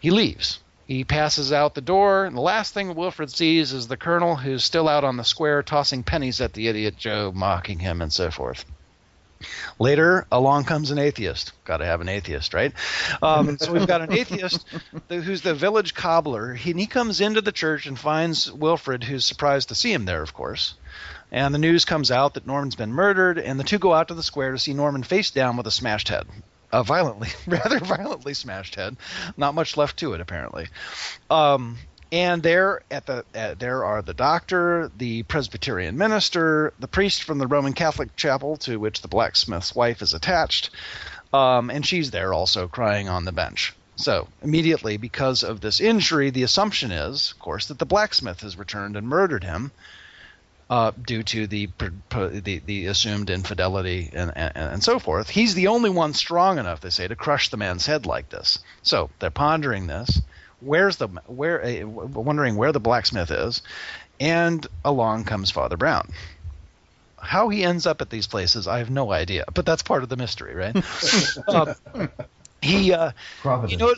He 0.01 0.11
leaves. 0.11 0.61
He 0.87 1.03
passes 1.03 1.53
out 1.53 1.75
the 1.75 1.81
door, 1.81 2.25
and 2.25 2.37
the 2.37 2.41
last 2.41 2.73
thing 2.73 2.95
Wilfred 2.95 3.31
sees 3.31 3.73
is 3.73 3.89
the 3.89 3.97
colonel, 3.97 4.37
who's 4.37 4.65
still 4.65 4.89
out 4.89 5.03
on 5.03 5.17
the 5.17 5.25
square 5.25 5.63
tossing 5.63 6.05
pennies 6.05 6.41
at 6.41 6.53
the 6.53 6.69
idiot 6.69 6.97
Joe, 6.97 7.33
mocking 7.35 7.81
him, 7.81 8.01
and 8.01 8.13
so 8.13 8.31
forth. 8.31 8.65
Later, 9.79 10.27
along 10.33 10.65
comes 10.65 10.91
an 10.91 10.99
atheist. 10.99 11.53
Got 11.65 11.79
to 11.79 11.85
have 11.85 12.01
an 12.01 12.09
atheist, 12.09 12.55
right? 12.55 12.73
Um, 13.23 13.59
so 13.59 13.73
we've 13.73 13.87
got 13.87 14.01
an 14.01 14.13
atheist 14.13 14.67
who's 15.09 15.43
the 15.43 15.55
village 15.55 15.95
cobbler. 15.95 16.55
He, 16.55 16.73
he 16.73 16.87
comes 16.87 17.21
into 17.21 17.41
the 17.41 17.53
church 17.53 17.87
and 17.87 17.99
finds 17.99 18.51
Wilfred, 18.51 19.05
who's 19.05 19.27
surprised 19.27 19.69
to 19.69 19.75
see 19.75 19.93
him 19.93 20.05
there, 20.05 20.23
of 20.23 20.33
course. 20.33 20.75
And 21.31 21.55
the 21.55 21.59
news 21.59 21.85
comes 21.85 22.11
out 22.11 22.35
that 22.35 22.47
Norman's 22.47 22.77
been 22.77 22.93
murdered, 22.93 23.39
and 23.39 23.59
the 23.59 23.65
two 23.65 23.79
go 23.79 23.93
out 23.93 24.09
to 24.09 24.15
the 24.15 24.23
square 24.23 24.53
to 24.53 24.59
see 24.59 24.73
Norman 24.73 25.03
face 25.03 25.31
down 25.31 25.57
with 25.57 25.67
a 25.67 25.73
smashed 25.73 26.09
head. 26.09 26.27
A 26.73 26.83
violently, 26.83 27.29
rather 27.47 27.79
violently 27.81 28.35
smashed 28.35 28.75
head. 28.77 28.97
Not 29.37 29.55
much 29.55 29.77
left 29.77 29.99
to 29.99 30.15
it, 30.15 30.21
apparently. 30.21 30.69
Um, 31.31 31.79
and 32.13 32.43
there 32.43 32.83
at 32.91 33.07
the 33.07 33.25
uh, 33.35 33.55
there 33.59 33.85
are 33.85 34.03
the 34.03 34.15
doctor, 34.15 34.91
the 34.97 35.25
Presbyterian 35.25 35.99
minister, 35.99 36.73
the 36.79 36.89
priest 36.89 37.25
from 37.25 37.39
the 37.39 37.47
Roman 37.47 37.73
Catholic 37.73 38.15
chapel 38.17 38.57
to 38.59 38.79
which 38.79 39.03
the 39.03 39.09
blacksmith's 39.09 39.75
wife 39.75 40.03
is 40.03 40.15
attached, 40.15 40.71
um, 41.33 41.71
and 41.71 41.85
she's 41.85 42.11
there 42.11 42.33
also 42.33 42.69
crying 42.69 43.09
on 43.09 43.25
the 43.25 43.33
bench. 43.33 43.75
So 43.97 44.29
immediately, 44.43 44.99
because 44.99 45.43
of 45.43 45.61
this 45.61 45.81
injury, 45.81 46.31
the 46.31 46.43
assumption 46.43 46.93
is, 46.93 47.33
of 47.33 47.39
course, 47.39 47.67
that 47.69 47.79
the 47.79 47.87
blacksmith 47.87 48.43
has 48.43 48.59
returned 48.59 48.97
and 48.97 49.09
murdered 49.09 49.45
him. 49.45 49.73
Uh, 50.69 50.91
due 51.01 51.23
to 51.23 51.47
the, 51.47 51.69
the 52.11 52.61
the 52.67 52.87
assumed 52.87 53.31
infidelity 53.31 54.11
and, 54.13 54.33
and 54.37 54.53
and 54.57 54.83
so 54.83 54.99
forth, 54.99 55.31
he's 55.31 55.55
the 55.55 55.69
only 55.69 55.91
one 55.91 56.13
strong 56.13 56.59
enough, 56.59 56.81
they 56.81 56.91
say, 56.91 57.07
to 57.07 57.15
crush 57.15 57.51
the 57.51 57.57
man's 57.57 57.87
head 57.87 58.05
like 58.05 58.29
this. 58.31 58.59
So 58.83 59.09
they're 59.21 59.31
pondering 59.31 59.87
this 59.87 60.21
where's 60.61 60.97
the 60.97 61.09
where 61.27 61.65
uh, 61.65 61.87
wondering 61.87 62.57
where 62.57 62.73
the 62.73 62.81
blacksmith 62.81 63.31
is 63.31 63.63
and 64.21 64.67
along 64.85 65.25
comes 65.25 65.51
father 65.51 65.77
brown. 65.77 66.11
How 67.19 67.49
he 67.49 67.65
ends 67.65 67.87
up 67.87 68.01
at 68.01 68.11
these 68.11 68.27
places 68.27 68.67
i 68.67 68.79
have 68.79 68.91
no 68.91 69.11
idea 69.13 69.45
but 69.53 69.67
that's 69.67 69.83
part 69.83 70.03
of 70.03 70.09
the 70.09 70.17
mystery 70.17 70.55
right? 70.55 70.77
Um, 71.49 71.75
he 72.63 72.93
uh 72.93 73.13
Providence. 73.43 73.73
you 73.73 73.79
know 73.79 73.95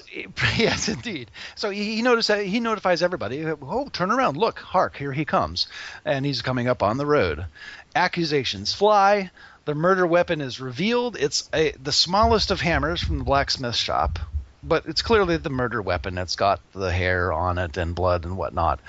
yes 0.56 0.88
indeed. 0.88 1.30
So 1.54 1.70
he, 1.70 1.96
he 1.96 2.02
notice 2.02 2.28
he 2.28 2.60
notifies 2.60 3.02
everybody 3.02 3.44
oh 3.46 3.88
turn 3.92 4.10
around 4.10 4.36
look 4.36 4.58
hark 4.58 4.96
here 4.96 5.12
he 5.12 5.24
comes. 5.24 5.68
And 6.04 6.26
he's 6.26 6.42
coming 6.42 6.68
up 6.68 6.82
on 6.82 6.96
the 6.98 7.06
road. 7.06 7.46
Accusations 7.94 8.72
fly. 8.72 9.30
The 9.64 9.74
murder 9.74 10.06
weapon 10.06 10.40
is 10.40 10.60
revealed. 10.60 11.16
It's 11.18 11.48
a, 11.52 11.72
the 11.72 11.92
smallest 11.92 12.50
of 12.50 12.60
hammers 12.60 13.02
from 13.02 13.18
the 13.18 13.24
blacksmith 13.24 13.76
shop 13.76 14.18
but 14.62 14.86
it's 14.86 15.02
clearly 15.02 15.36
the 15.36 15.50
murder 15.50 15.80
weapon. 15.80 16.18
It's 16.18 16.36
got 16.36 16.60
the 16.72 16.92
hair 16.92 17.32
on 17.32 17.58
it 17.58 17.76
and 17.76 17.94
blood 17.94 18.24
and 18.24 18.36
whatnot. 18.36 18.80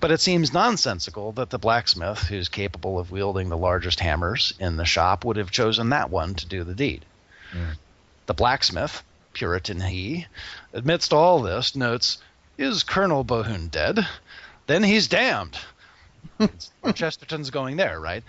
But 0.00 0.10
it 0.10 0.20
seems 0.20 0.52
nonsensical 0.52 1.32
that 1.32 1.50
the 1.50 1.58
blacksmith, 1.58 2.20
who's 2.20 2.48
capable 2.48 2.98
of 2.98 3.10
wielding 3.10 3.48
the 3.48 3.56
largest 3.56 4.00
hammers 4.00 4.54
in 4.58 4.76
the 4.76 4.84
shop, 4.84 5.24
would 5.24 5.36
have 5.36 5.50
chosen 5.50 5.90
that 5.90 6.10
one 6.10 6.34
to 6.34 6.46
do 6.46 6.64
the 6.64 6.74
deed. 6.74 7.04
Hmm. 7.52 7.72
The 8.26 8.34
blacksmith, 8.34 9.02
Puritan 9.32 9.80
he, 9.80 10.26
amidst 10.72 11.12
all 11.12 11.42
this, 11.42 11.76
notes, 11.76 12.18
Is 12.56 12.82
Colonel 12.82 13.24
Bohun 13.24 13.68
dead? 13.68 14.06
Then 14.66 14.82
he's 14.82 15.08
damned. 15.08 15.56
Chesterton's 16.94 17.50
going 17.50 17.76
there, 17.76 18.00
right? 18.00 18.22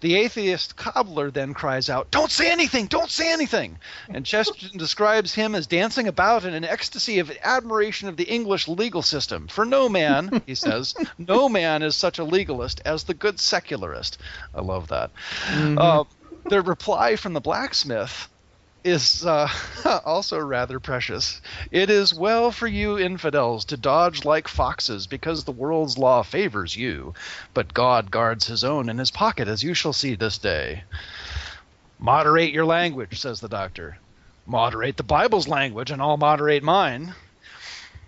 The 0.00 0.16
atheist 0.16 0.76
cobbler 0.76 1.30
then 1.30 1.54
cries 1.54 1.88
out, 1.88 2.10
Don't 2.10 2.30
say 2.30 2.50
anything! 2.50 2.86
Don't 2.86 3.10
say 3.10 3.32
anything! 3.32 3.78
And 4.08 4.26
Chesterton 4.26 4.78
describes 4.78 5.34
him 5.34 5.54
as 5.54 5.66
dancing 5.66 6.08
about 6.08 6.44
in 6.44 6.54
an 6.54 6.64
ecstasy 6.64 7.18
of 7.18 7.30
admiration 7.42 8.08
of 8.08 8.16
the 8.16 8.24
English 8.24 8.68
legal 8.68 9.02
system. 9.02 9.48
For 9.48 9.64
no 9.64 9.88
man, 9.88 10.42
he 10.46 10.54
says, 10.54 10.94
no 11.18 11.48
man 11.48 11.82
is 11.82 11.96
such 11.96 12.18
a 12.18 12.24
legalist 12.24 12.80
as 12.84 13.04
the 13.04 13.14
good 13.14 13.38
secularist. 13.38 14.18
I 14.54 14.60
love 14.60 14.88
that. 14.88 15.10
Uh, 15.50 16.04
the 16.48 16.62
reply 16.62 17.16
from 17.16 17.32
the 17.32 17.40
blacksmith 17.40 18.28
is 18.84 19.24
uh, 19.24 19.48
also 20.04 20.38
rather 20.38 20.80
precious. 20.80 21.40
It 21.70 21.90
is 21.90 22.14
well 22.14 22.50
for 22.50 22.66
you 22.66 22.98
infidels 22.98 23.64
to 23.66 23.76
dodge 23.76 24.24
like 24.24 24.48
foxes 24.48 25.06
because 25.06 25.44
the 25.44 25.52
world's 25.52 25.98
law 25.98 26.22
favors 26.22 26.76
you, 26.76 27.14
but 27.54 27.74
God 27.74 28.10
guards 28.10 28.46
his 28.46 28.64
own 28.64 28.88
in 28.88 28.98
his 28.98 29.10
pocket, 29.10 29.48
as 29.48 29.62
you 29.62 29.74
shall 29.74 29.92
see 29.92 30.14
this 30.14 30.38
day. 30.38 30.84
Moderate 31.98 32.52
your 32.52 32.64
language, 32.64 33.20
says 33.20 33.40
the 33.40 33.48
doctor. 33.48 33.96
Moderate 34.46 34.96
the 34.96 35.04
Bible's 35.04 35.46
language, 35.46 35.90
and 35.90 36.02
I'll 36.02 36.16
moderate 36.16 36.64
mine. 36.64 37.14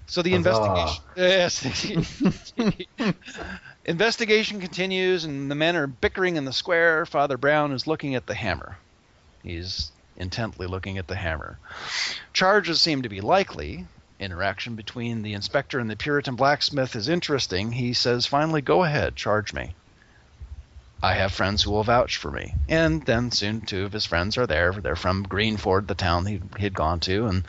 So 0.07 0.23
the 0.23 0.33
Huzzah. 0.33 1.01
investigation. 1.17 2.45
Yes. 2.97 3.15
investigation 3.85 4.61
continues, 4.61 5.25
and 5.25 5.51
the 5.51 5.55
men 5.55 5.77
are 5.77 5.87
bickering 5.87 6.37
in 6.37 6.45
the 6.45 6.53
square. 6.53 7.07
Father 7.07 7.37
Brown 7.37 7.73
is 7.73 7.87
looking 7.87 8.15
at 8.17 8.27
the 8.27 8.35
hammer. 8.35 8.77
He's 9.43 9.93
intently 10.17 10.67
looking 10.67 10.99
at 10.99 11.09
the 11.09 11.17
hammer. 11.17 11.59
Charges 12.33 12.81
seem 12.81 13.03
to 13.03 13.09
be 13.09 13.21
likely. 13.21 13.87
Interaction 14.21 14.77
between 14.77 15.23
the 15.23 15.35
inspector 15.35 15.79
and 15.79 15.91
the 15.91 15.97
Puritan 15.97 16.37
blacksmith 16.37 16.95
is 16.97 17.09
interesting. 17.09 17.73
He 17.73 17.93
says, 17.93 18.27
finally, 18.27 18.63
go 18.63 18.85
ahead, 18.85 19.17
charge 19.17 19.53
me. 19.53 19.75
I 21.03 21.15
have 21.15 21.33
friends 21.33 21.63
who 21.63 21.73
will 21.73 21.83
vouch 21.83 22.17
for 22.17 22.31
me. 22.31 22.55
And 22.69 23.05
then 23.05 23.31
soon 23.31 23.61
two 23.61 23.85
of 23.85 23.93
his 23.93 24.07
friends 24.07 24.39
are 24.39 24.47
there. 24.47 24.73
They're 24.73 24.97
from 24.97 25.25
Greenford, 25.25 25.87
the 25.87 25.95
town 25.95 26.25
he, 26.25 26.41
he'd 26.59 26.75
gone 26.75 27.01
to, 27.01 27.27
and 27.27 27.45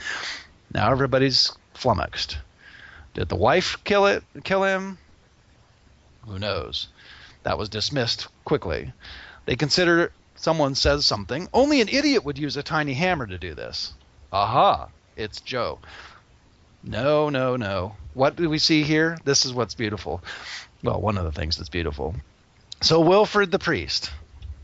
now 0.74 0.91
everybody's 0.91 1.53
flummoxed. 1.74 2.38
Did 3.13 3.30
the 3.30 3.38
wife 3.38 3.78
kill 3.86 4.07
it? 4.07 4.24
Kill 4.43 4.63
him? 4.63 4.97
Who 6.28 6.38
knows? 6.38 6.89
That 7.43 7.57
was 7.57 7.70
dismissed 7.70 8.28
quickly. 8.43 8.91
They 9.45 9.55
consider 9.55 10.11
someone 10.45 10.75
says 10.75 11.03
something. 11.03 11.49
Only 11.51 11.81
an 11.81 11.89
idiot 11.89 12.23
would 12.23 12.37
use 12.37 12.55
a 12.55 12.61
tiny 12.61 12.93
hammer 12.93 13.25
to 13.25 13.39
do 13.39 13.55
this. 13.55 13.95
Aha! 14.31 14.89
It's 15.15 15.41
Joe. 15.41 15.79
No, 16.83 17.29
no, 17.31 17.55
no. 17.55 17.95
What 18.13 18.35
do 18.35 18.47
we 18.47 18.59
see 18.59 18.83
here? 18.83 19.17
This 19.25 19.43
is 19.43 19.53
what's 19.53 19.73
beautiful. 19.73 20.21
Well, 20.83 21.01
one 21.01 21.17
of 21.17 21.23
the 21.23 21.31
things 21.31 21.57
that's 21.57 21.69
beautiful. 21.69 22.13
So 22.83 22.99
Wilfred 23.01 23.49
the 23.49 23.57
priest, 23.57 24.11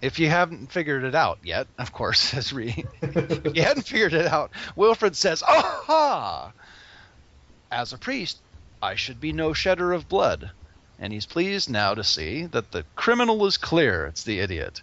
if 0.03 0.19
you 0.19 0.29
haven't 0.29 0.71
figured 0.71 1.03
it 1.03 1.15
out 1.15 1.39
yet, 1.43 1.65
of 1.79 1.91
course, 1.91 2.31
as 2.35 2.53
we, 2.53 2.85
if 3.01 3.55
you 3.55 3.63
hadn't 3.63 3.87
figured 3.87 4.13
it 4.13 4.27
out, 4.27 4.51
Wilfred 4.75 5.15
says, 5.15 5.41
"Aha! 5.41 6.53
As 7.71 7.91
a 7.91 7.97
priest, 7.97 8.37
I 8.83 8.93
should 8.93 9.19
be 9.19 9.33
no 9.33 9.53
shedder 9.53 9.93
of 9.93 10.07
blood." 10.07 10.51
And 10.99 11.11
he's 11.11 11.25
pleased 11.25 11.71
now 11.71 11.95
to 11.95 12.03
see 12.03 12.45
that 12.45 12.71
the 12.71 12.85
criminal 12.95 13.43
is 13.47 13.57
clear. 13.57 14.05
It's 14.05 14.23
the 14.23 14.37
idiot, 14.37 14.81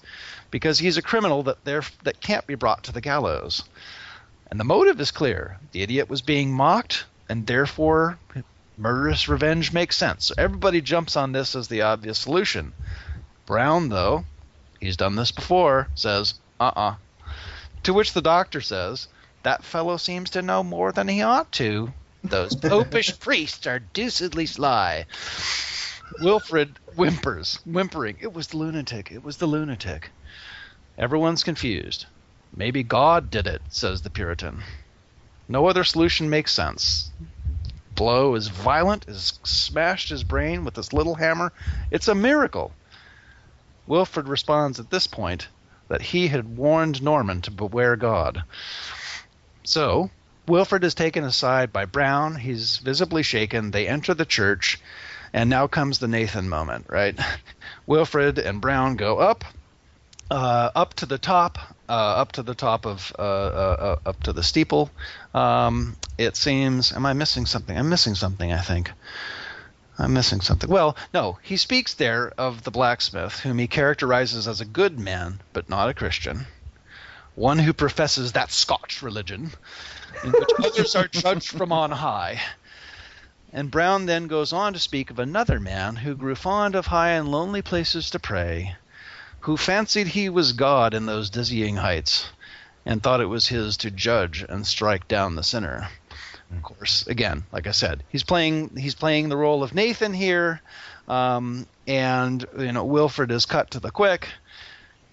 because 0.50 0.78
he's 0.78 0.96
a 0.96 1.02
criminal 1.02 1.42
that 1.44 1.64
there 1.64 1.82
that 2.04 2.20
can't 2.20 2.46
be 2.46 2.54
brought 2.54 2.84
to 2.84 2.92
the 2.92 3.00
gallows. 3.00 3.62
And 4.50 4.58
the 4.58 4.64
motive 4.64 5.00
is 5.00 5.10
clear. 5.10 5.58
The 5.72 5.82
idiot 5.82 6.08
was 6.08 6.22
being 6.22 6.52
mocked, 6.52 7.04
and 7.28 7.46
therefore 7.46 8.18
murderous 8.78 9.28
revenge 9.28 9.72
makes 9.72 9.96
sense. 9.96 10.26
So 10.26 10.34
everybody 10.38 10.80
jumps 10.80 11.16
on 11.16 11.32
this 11.32 11.54
as 11.54 11.68
the 11.68 11.82
obvious 11.82 12.18
solution. 12.18 12.72
Brown, 13.44 13.88
though, 13.88 14.24
he's 14.80 14.96
done 14.96 15.16
this 15.16 15.32
before, 15.32 15.88
says, 15.94 16.34
uh 16.60 16.72
uh 16.74 16.94
To 17.84 17.92
which 17.92 18.12
the 18.12 18.22
doctor 18.22 18.60
says, 18.60 19.08
That 19.42 19.64
fellow 19.64 19.96
seems 19.96 20.30
to 20.30 20.42
know 20.42 20.62
more 20.62 20.92
than 20.92 21.08
he 21.08 21.22
ought 21.22 21.52
to. 21.52 21.92
Those 22.24 22.54
popish 22.56 23.18
priests 23.18 23.66
are 23.66 23.80
deucedly 23.80 24.46
sly. 24.46 25.06
Wilfred 26.20 26.78
whimpers, 26.96 27.60
whimpering. 27.64 28.16
It 28.20 28.32
was 28.32 28.48
the 28.48 28.56
lunatic. 28.56 29.12
It 29.12 29.22
was 29.22 29.36
the 29.36 29.46
lunatic. 29.46 30.10
Everyone's 30.96 31.44
confused. 31.44 32.06
Maybe 32.56 32.82
God 32.82 33.30
did 33.30 33.46
it, 33.46 33.62
says 33.68 34.02
the 34.02 34.10
Puritan. 34.10 34.62
No 35.48 35.66
other 35.66 35.84
solution 35.84 36.28
makes 36.28 36.52
sense. 36.52 37.10
Blow 37.94 38.34
is 38.34 38.48
violent, 38.48 39.04
has 39.04 39.38
smashed 39.42 40.08
his 40.08 40.24
brain 40.24 40.64
with 40.64 40.74
this 40.74 40.92
little 40.92 41.16
hammer. 41.16 41.52
It's 41.90 42.08
a 42.08 42.14
miracle. 42.14 42.72
Wilfred 43.86 44.28
responds 44.28 44.78
at 44.78 44.90
this 44.90 45.06
point 45.06 45.48
that 45.88 46.02
he 46.02 46.28
had 46.28 46.56
warned 46.56 47.02
Norman 47.02 47.42
to 47.42 47.50
beware 47.50 47.96
God. 47.96 48.44
So, 49.64 50.10
Wilfred 50.46 50.84
is 50.84 50.94
taken 50.94 51.24
aside 51.24 51.72
by 51.72 51.86
Brown. 51.86 52.36
He's 52.36 52.78
visibly 52.78 53.22
shaken. 53.22 53.70
They 53.70 53.88
enter 53.88 54.14
the 54.14 54.24
church, 54.24 54.78
and 55.32 55.50
now 55.50 55.66
comes 55.66 55.98
the 55.98 56.08
Nathan 56.08 56.48
moment, 56.48 56.86
right? 56.88 57.18
Wilfred 57.86 58.38
and 58.38 58.60
Brown 58.60 58.96
go 58.96 59.18
up, 59.18 59.44
uh, 60.30 60.70
up 60.74 60.94
to 60.94 61.06
the 61.06 61.18
top, 61.18 61.58
uh, 61.88 61.92
up 61.92 62.32
to 62.32 62.42
the 62.42 62.54
top 62.54 62.86
of, 62.86 63.12
uh, 63.18 63.22
uh, 63.22 63.96
uh, 64.04 64.08
up 64.08 64.22
to 64.24 64.32
the 64.32 64.42
steeple. 64.42 64.90
Um, 65.34 65.96
it 66.16 66.36
seems. 66.36 66.92
Am 66.92 67.06
I 67.06 67.12
missing 67.12 67.46
something? 67.46 67.76
I'm 67.76 67.88
missing 67.88 68.14
something. 68.14 68.52
I 68.52 68.60
think. 68.60 68.90
I'm 69.98 70.12
missing 70.14 70.40
something. 70.40 70.70
Well, 70.70 70.96
no, 71.12 71.38
he 71.42 71.56
speaks 71.56 71.94
there 71.94 72.32
of 72.38 72.62
the 72.62 72.70
blacksmith, 72.70 73.40
whom 73.40 73.58
he 73.58 73.66
characterizes 73.66 74.46
as 74.46 74.60
a 74.60 74.64
good 74.64 74.98
man, 74.98 75.40
but 75.52 75.68
not 75.68 75.88
a 75.88 75.94
Christian, 75.94 76.46
one 77.34 77.58
who 77.58 77.72
professes 77.72 78.32
that 78.32 78.52
Scotch 78.52 79.02
religion, 79.02 79.50
in 80.22 80.30
which 80.30 80.48
others 80.64 80.94
are 80.94 81.08
judged 81.08 81.48
from 81.48 81.72
on 81.72 81.90
high. 81.90 82.40
And 83.50 83.70
Brown 83.70 84.04
then 84.04 84.26
goes 84.26 84.52
on 84.52 84.74
to 84.74 84.78
speak 84.78 85.10
of 85.10 85.18
another 85.18 85.58
man 85.58 85.96
who 85.96 86.14
grew 86.14 86.34
fond 86.34 86.74
of 86.74 86.88
high 86.88 87.10
and 87.10 87.28
lonely 87.28 87.62
places 87.62 88.10
to 88.10 88.18
pray, 88.18 88.76
who 89.40 89.56
fancied 89.56 90.08
he 90.08 90.28
was 90.28 90.52
God 90.52 90.92
in 90.92 91.06
those 91.06 91.30
dizzying 91.30 91.76
heights, 91.76 92.28
and 92.84 93.02
thought 93.02 93.22
it 93.22 93.26
was 93.26 93.48
his 93.48 93.78
to 93.78 93.90
judge 93.90 94.44
and 94.46 94.66
strike 94.66 95.08
down 95.08 95.34
the 95.34 95.42
sinner. 95.42 95.88
Of 96.50 96.62
course, 96.62 97.06
again, 97.06 97.44
like 97.50 97.66
I 97.66 97.70
said, 97.70 98.02
he's 98.10 98.22
playing 98.22 98.76
he's 98.76 98.94
playing 98.94 99.28
the 99.28 99.36
role 99.36 99.62
of 99.62 99.74
Nathan 99.74 100.12
here, 100.12 100.60
um, 101.08 101.66
and 101.86 102.44
you 102.58 102.72
know 102.72 102.84
Wilfred 102.84 103.30
is 103.30 103.46
cut 103.46 103.70
to 103.70 103.80
the 103.80 103.90
quick. 103.90 104.28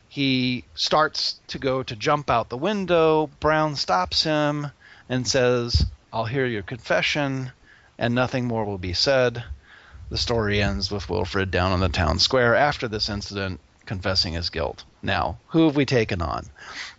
He 0.10 0.66
starts 0.76 1.40
to 1.48 1.60
go 1.60 1.84
to 1.84 1.96
jump 1.96 2.30
out 2.30 2.50
the 2.50 2.58
window. 2.58 3.30
Brown 3.40 3.76
stops 3.76 4.24
him 4.24 4.72
and 5.08 5.26
says, 5.26 5.86
"I'll 6.12 6.26
hear 6.26 6.46
your 6.46 6.64
confession." 6.64 7.52
And 7.98 8.14
nothing 8.14 8.46
more 8.46 8.66
will 8.66 8.78
be 8.78 8.94
said. 8.94 9.44
The 10.10 10.18
story 10.18 10.62
ends 10.62 10.92
with 10.92 11.10
Wilfred 11.10 11.52
down 11.52 11.72
on 11.72 11.80
the 11.80 11.90
town 11.90 12.20
square 12.20 12.56
after 12.56 12.88
this 12.88 13.10
incident 13.10 13.60
confessing 13.86 14.34
his 14.34 14.50
guilt. 14.50 14.84
Now, 15.02 15.38
who 15.48 15.66
have 15.66 15.76
we 15.76 15.86
taken 15.86 16.22
on? 16.22 16.46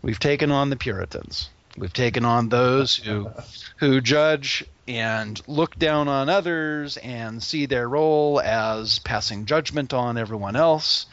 We've 0.03 0.19
taken 0.19 0.51
on 0.51 0.71
the 0.71 0.77
Puritans. 0.77 1.51
We've 1.77 1.93
taken 1.93 2.25
on 2.25 2.49
those 2.49 2.97
who 2.97 3.31
who 3.77 4.01
judge 4.01 4.65
and 4.89 5.41
look 5.47 5.79
down 5.79 6.09
on 6.09 6.29
others 6.29 6.97
and 6.97 7.43
see 7.43 7.67
their 7.67 7.89
role 7.89 8.41
as 8.41 8.99
passing 9.01 9.45
judgment 9.45 9.93
on 9.93 10.17
everyone 10.17 10.57
else. 10.57 11.07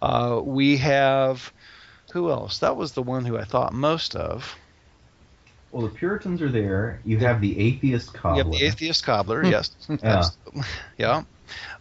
Uh, 0.00 0.40
we 0.42 0.76
have 0.76 1.52
who 2.12 2.30
else? 2.30 2.58
That 2.58 2.76
was 2.76 2.92
the 2.92 3.02
one 3.02 3.24
who 3.24 3.36
I 3.36 3.44
thought 3.44 3.72
most 3.72 4.14
of. 4.14 4.54
Well, 5.76 5.86
the 5.88 5.94
Puritans 5.94 6.40
are 6.40 6.48
there. 6.48 7.02
You 7.04 7.18
have 7.18 7.42
the 7.42 7.58
atheist 7.58 8.14
cobbler. 8.14 8.38
You 8.38 8.44
have 8.44 8.50
the 8.60 8.66
atheist 8.66 9.04
cobbler, 9.04 9.44
yes. 9.44 9.70
Yeah. 10.02 10.30
Yeah. 10.96 11.22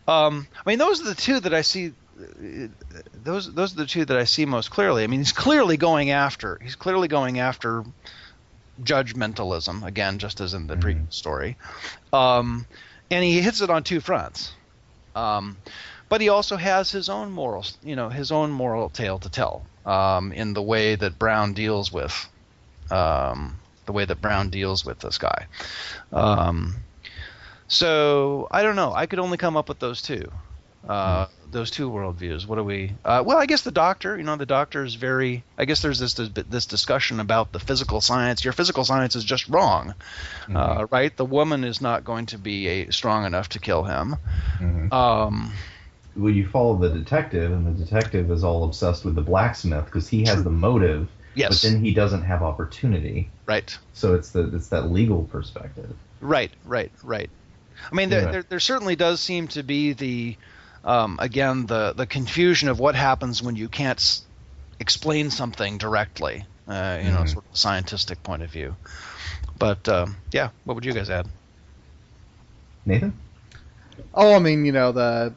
Um, 0.06 0.46
I 0.54 0.70
mean, 0.70 0.80
those 0.80 1.00
are 1.00 1.06
the 1.06 1.16
two 1.16 1.40
that 1.40 1.54
I 1.54 1.62
see. 1.62 1.94
uh, 2.20 2.68
Those 3.14 3.54
those 3.54 3.72
are 3.72 3.78
the 3.78 3.86
two 3.86 4.04
that 4.04 4.18
I 4.18 4.26
see 4.26 4.46
most 4.46 4.70
clearly. 4.70 5.06
I 5.06 5.08
mean, 5.08 5.22
he's 5.22 5.32
clearly 5.32 5.78
going 5.78 6.12
after. 6.12 6.60
He's 6.62 6.76
clearly 6.76 7.08
going 7.08 7.40
after 7.40 7.86
judgmentalism 8.84 9.86
again, 9.88 10.20
just 10.20 10.42
as 10.42 10.54
in 10.54 10.68
the 10.68 10.76
Mhm. 10.76 10.82
previous 10.82 11.16
story, 11.16 11.56
um, 12.12 12.66
and 13.10 13.24
he 13.24 13.40
hits 13.40 13.62
it 13.62 13.70
on 13.70 13.84
two 13.84 14.02
fronts. 14.02 14.52
Um, 15.16 15.58
but 16.10 16.20
he 16.20 16.28
also 16.28 16.58
has 16.58 16.92
his 16.92 17.08
own 17.08 17.32
morals, 17.32 17.78
you 17.82 17.96
know, 17.96 18.10
his 18.10 18.30
own 18.34 18.52
moral 18.52 18.90
tale 18.90 19.20
to 19.20 19.30
tell 19.30 19.66
um, 19.86 20.34
in 20.34 20.54
the 20.54 20.62
way 20.62 20.96
that 20.96 21.18
Brown 21.18 21.54
deals 21.54 21.94
with 21.94 22.14
um, 22.92 23.58
the 23.86 23.92
way 23.92 24.06
that 24.06 24.22
Brown 24.22 24.50
deals 24.50 24.86
with 24.86 25.00
this 25.00 25.18
guy. 25.18 25.48
Um, 26.12 26.76
so 27.68 28.48
I 28.52 28.64
don't 28.64 28.76
know. 28.76 28.94
I 28.94 29.06
could 29.06 29.20
only 29.20 29.38
come 29.38 29.58
up 29.58 29.70
with 29.70 29.80
those 29.80 30.02
two, 30.02 30.32
uh, 30.88 31.28
those 31.52 31.72
two 31.72 31.90
worldviews. 31.90 32.46
What 32.48 32.58
do 32.58 32.64
we? 32.64 32.94
Uh, 33.04 33.24
well, 33.26 33.38
I 33.38 33.46
guess 33.48 33.62
the 33.64 33.72
doctor. 33.72 34.18
You 34.18 34.24
know, 34.24 34.36
the 34.36 34.46
doctor 34.46 34.84
is 34.84 34.96
very. 34.96 35.44
I 35.58 35.66
guess 35.66 35.82
there's 35.82 36.00
this 36.00 36.14
this 36.14 36.66
discussion 36.68 37.20
about 37.20 37.52
the 37.52 37.60
physical 37.60 38.02
science. 38.02 38.44
Your 38.44 38.54
physical 38.54 38.84
science 38.84 39.16
is 39.16 39.24
just 39.24 39.48
wrong, 39.50 39.96
uh, 40.54 40.86
right? 40.92 41.16
The 41.16 41.26
woman 41.26 41.64
is 41.64 41.82
not 41.82 42.04
going 42.04 42.28
to 42.28 42.38
be 42.38 42.68
a, 42.68 42.92
strong 42.92 43.26
enough 43.26 43.50
to 43.50 43.60
kill 43.60 43.84
him. 43.84 44.16
Mhm. 44.60 44.94
Um, 44.94 45.54
Well, 46.16 46.32
you 46.32 46.48
follow 46.48 46.78
the 46.78 46.90
detective, 46.90 47.52
and 47.52 47.68
the 47.68 47.84
detective 47.84 48.32
is 48.32 48.44
all 48.44 48.64
obsessed 48.64 49.04
with 49.04 49.16
the 49.16 49.22
blacksmith 49.22 49.86
because 49.86 50.08
he 50.08 50.22
has 50.26 50.36
True. 50.36 50.44
the 50.44 50.50
motive, 50.50 51.10
yes, 51.36 51.62
but 51.64 51.70
then 51.70 51.84
he 51.84 51.94
doesn't 51.94 52.24
have 52.24 52.42
opportunity. 52.42 53.30
right. 53.46 53.78
So 53.94 54.14
it's 54.16 54.32
the 54.32 54.56
it's 54.56 54.70
that 54.70 54.92
legal 54.92 55.24
perspective. 55.24 55.96
Right, 56.22 56.52
right, 56.66 56.92
right. 57.04 57.30
I 57.92 57.96
mean, 57.96 58.10
there, 58.10 58.22
Yeah. 58.22 58.32
there, 58.32 58.44
there 58.44 58.60
certainly 58.60 58.96
does 58.96 59.20
seem 59.22 59.48
to 59.50 59.64
be 59.64 59.94
the, 59.94 60.36
um, 60.84 61.18
again, 61.20 61.66
the 61.66 61.94
the 61.96 62.06
confusion 62.06 62.70
of 62.70 62.80
what 62.80 62.96
happens 62.96 63.42
when 63.44 63.56
you 63.56 63.68
can't 63.68 64.00
s- 64.00 64.22
explain 64.80 65.30
something 65.30 65.78
directly. 65.78 66.46
Uh, 66.68 67.00
you 67.04 67.12
know, 67.12 67.24
Mhm. 67.24 67.30
sort 67.30 67.46
of 67.46 67.54
a 67.54 67.58
scientific 67.58 68.24
point 68.24 68.42
of 68.42 68.50
view. 68.52 68.76
But 69.60 69.88
um, 69.88 70.16
yeah, 70.32 70.50
what 70.64 70.74
would 70.76 70.86
you 70.86 70.94
guys 70.94 71.10
add? 71.10 71.28
Nathan? 72.86 73.14
Oh, 74.14 74.36
I 74.36 74.40
mean, 74.40 74.66
you 74.66 74.72
know 74.72 74.92
the 74.92 75.34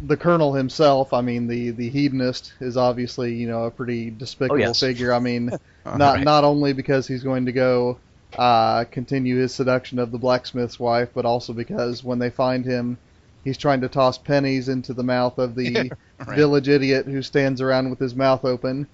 the 0.00 0.16
colonel 0.16 0.52
himself. 0.52 1.12
I 1.12 1.20
mean, 1.20 1.46
the 1.46 1.70
the 1.70 1.88
hedonist 1.88 2.52
is 2.60 2.76
obviously 2.76 3.34
you 3.34 3.48
know 3.48 3.64
a 3.64 3.70
pretty 3.70 4.10
despicable 4.10 4.58
yes. 4.60 4.80
figure. 4.80 5.12
I 5.12 5.18
mean, 5.18 5.46
not 5.84 6.16
right. 6.16 6.24
not 6.24 6.44
only 6.44 6.72
because 6.72 7.06
he's 7.06 7.22
going 7.22 7.46
to 7.46 7.52
go 7.52 7.98
uh, 8.36 8.84
continue 8.84 9.38
his 9.38 9.54
seduction 9.54 9.98
of 9.98 10.10
the 10.12 10.18
blacksmith's 10.18 10.78
wife, 10.78 11.10
but 11.14 11.24
also 11.24 11.52
because 11.52 12.04
when 12.04 12.18
they 12.18 12.30
find 12.30 12.64
him, 12.64 12.98
he's 13.44 13.58
trying 13.58 13.80
to 13.80 13.88
toss 13.88 14.18
pennies 14.18 14.68
into 14.68 14.92
the 14.92 15.02
mouth 15.02 15.38
of 15.38 15.54
the 15.54 15.90
Right. 16.18 16.36
village 16.36 16.68
idiot 16.68 17.06
who 17.06 17.22
stands 17.22 17.60
around 17.60 17.90
with 17.90 18.00
his 18.00 18.16
mouth 18.16 18.44
open. 18.44 18.88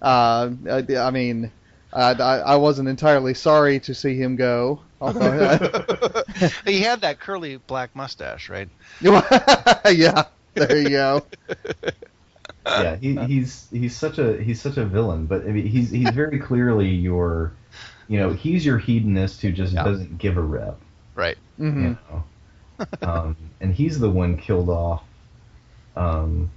Uh, 0.00 0.50
I, 0.66 0.96
I 0.96 1.10
mean, 1.10 1.52
I, 1.92 2.12
I 2.12 2.38
I 2.38 2.56
wasn't 2.56 2.88
entirely 2.88 3.34
sorry 3.34 3.80
to 3.80 3.94
see 3.94 4.16
him 4.16 4.36
go. 4.36 4.80
Although, 4.98 5.58
he 6.64 6.80
had 6.80 7.02
that 7.02 7.20
curly 7.20 7.56
black 7.56 7.94
mustache, 7.94 8.48
right? 8.48 8.70
yeah, 9.02 10.24
there 10.54 10.76
you 10.80 10.90
go. 10.90 11.26
yeah, 12.74 12.96
he, 12.96 13.16
he's 13.16 13.68
he's 13.70 13.96
such 13.96 14.18
a 14.18 14.40
he's 14.42 14.60
such 14.60 14.76
a 14.76 14.84
villain, 14.84 15.26
but 15.26 15.42
I 15.42 15.48
mean, 15.52 15.66
he's 15.66 15.90
he's 15.90 16.10
very 16.10 16.38
clearly 16.38 16.88
your, 16.88 17.52
you 18.08 18.18
know, 18.18 18.32
he's 18.32 18.64
your 18.64 18.78
hedonist 18.78 19.40
who 19.42 19.52
just 19.52 19.74
Yeah. 19.74 19.84
doesn't 19.84 20.18
give 20.18 20.36
a 20.36 20.42
rip. 20.42 20.76
Right. 21.14 21.36
hmm 21.58 21.92
You 21.92 21.98
know, 22.10 22.24
um, 23.02 23.36
and 23.60 23.74
he's 23.74 23.98
the 23.98 24.10
one 24.10 24.36
killed 24.38 24.68
off. 24.70 25.02
Um, 25.96 26.50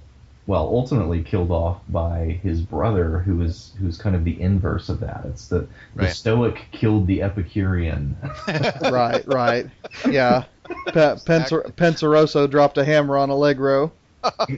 well, 0.46 0.64
ultimately 0.64 1.22
killed 1.22 1.50
off 1.50 1.82
by 1.88 2.40
his 2.42 2.60
brother, 2.62 3.20
who 3.20 3.42
is 3.42 3.72
who's 3.80 3.98
kind 3.98 4.16
of 4.16 4.24
the 4.24 4.40
inverse 4.40 4.88
of 4.88 5.00
that. 5.00 5.24
It's 5.26 5.48
the 5.48 5.68
the 5.96 6.04
Right. 6.04 6.08
Stoic 6.08 6.66
killed 6.72 7.06
the 7.06 7.22
Epicurean. 7.22 8.16
Right, 8.80 9.26
right. 9.26 9.70
Yeah. 10.04 10.44
Pe- 10.68 11.16
Penser- 11.26 11.72
Penseroso 11.76 12.48
dropped 12.50 12.78
a 12.78 12.84
hammer 12.84 13.16
on 13.16 13.30
Allegro. 13.30 13.92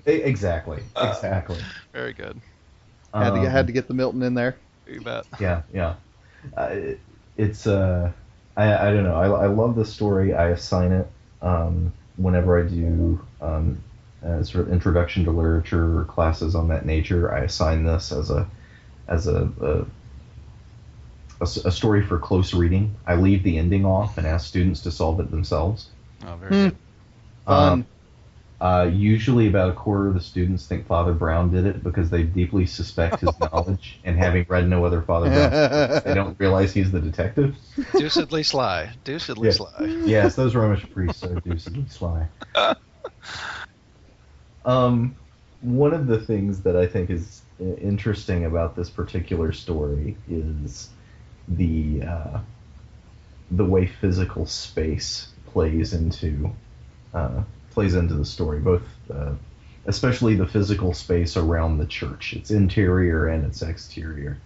Exactly, 0.07 0.82
exactly. 1.00 1.57
Very 1.92 2.12
good. 2.12 2.40
Had 3.18 3.34
to 3.34 3.40
get, 3.40 3.46
Um, 3.46 3.52
had 3.52 3.66
to 3.68 3.72
get 3.72 3.88
the 3.88 3.94
Milton 3.94 4.22
in 4.22 4.34
there. 4.34 4.57
You 4.86 5.00
bet. 5.00 5.26
yeah, 5.40 5.62
yeah. 5.72 5.94
Uh, 6.57 6.68
it, 6.72 7.00
it's 7.36 7.66
uh, 7.66 8.12
I, 8.57 8.88
I 8.88 8.92
don't 8.92 9.04
know. 9.04 9.16
I, 9.16 9.44
I 9.44 9.46
love 9.46 9.76
the 9.76 9.84
story. 9.84 10.34
I 10.34 10.50
assign 10.50 10.92
it 10.92 11.07
um, 11.42 11.92
whenever 12.16 12.59
I 12.59 12.68
do 12.68 13.20
um, 13.40 13.82
uh, 14.24 14.42
sort 14.42 14.66
of 14.66 14.72
introduction 14.72 15.24
to 15.24 15.30
literature 15.30 16.00
or 16.00 16.04
classes 16.04 16.54
on 16.54 16.68
that 16.68 16.86
nature. 16.86 17.32
I 17.32 17.40
assign 17.40 17.84
this 17.84 18.12
as 18.12 18.30
a 18.30 18.48
as 19.09 19.26
a, 19.26 19.52
a 19.61 19.86
a 21.40 21.44
s- 21.44 21.64
a 21.64 21.70
story 21.72 22.02
for 22.02 22.18
close 22.18 22.52
reading. 22.54 22.98
I 23.07 23.14
leave 23.16 23.42
the 23.42 23.57
ending 23.59 23.84
off 23.86 24.18
and 24.18 24.26
ask 24.26 24.46
students 24.46 24.82
to 24.82 24.90
solve 24.90 25.20
it 25.20 25.30
themselves. 25.30 25.90
Oh, 26.24 26.36
very 26.36 26.50
Hmm. 26.50 26.68
good. 26.68 26.76
Fun. 27.46 27.82
Um, 27.82 27.86
uh, 28.60 28.90
usually, 28.92 29.48
about 29.48 29.70
a 29.70 29.74
quarter 29.74 30.08
of 30.08 30.14
the 30.14 30.20
students 30.20 30.66
think 30.66 30.86
Father 30.86 31.12
Brown 31.12 31.50
did 31.50 31.66
it 31.66 31.82
because 31.84 32.10
they 32.10 32.22
deeply 32.22 32.66
suspect 32.66 33.20
his 33.20 33.38
knowledge, 33.40 34.00
and 34.04 34.16
having 34.16 34.46
read 34.48 34.68
no 34.68 34.84
other 34.84 35.02
Father 35.02 35.28
Brown, 35.30 36.02
they 36.04 36.14
don't 36.14 36.38
realize 36.38 36.72
he's 36.72 36.90
the 36.90 37.00
detective. 37.00 37.56
Deucedly 37.96 38.42
sly. 38.44 38.92
Deucedly 39.04 39.48
Yeah. 39.48 39.52
sly. 39.52 39.90
Yes, 40.06 40.36
those 40.36 40.54
Romish 40.54 40.88
priests 40.92 41.24
are 41.24 41.36
deucedly 41.36 41.90
sly. 41.90 42.28
Um, 44.64 45.14
one 45.60 45.94
of 45.94 46.06
the 46.06 46.18
things 46.20 46.62
that 46.62 46.76
I 46.76 46.86
think 46.86 47.10
is 47.10 47.42
interesting 47.60 48.44
about 48.44 48.76
this 48.76 48.90
particular 48.90 49.52
story 49.52 50.16
is 50.28 50.88
the 51.48 52.02
uh, 52.02 52.40
the 53.50 53.64
way 53.64 53.86
physical 53.86 54.46
space 54.46 55.28
plays 55.47 55.92
into 55.92 56.51
uh, 57.14 57.42
plays 57.70 57.94
into 57.94 58.14
the 58.14 58.24
story, 58.24 58.61
both 58.61 58.82
uh, 59.12 59.32
especially 59.86 60.34
the 60.34 60.47
physical 60.47 60.92
space 60.92 61.36
around 61.36 61.78
the 61.78 61.86
church, 61.86 62.32
its 62.34 62.51
interior 62.51 63.28
and 63.28 63.44
its 63.44 63.62
exterior. 63.62 64.38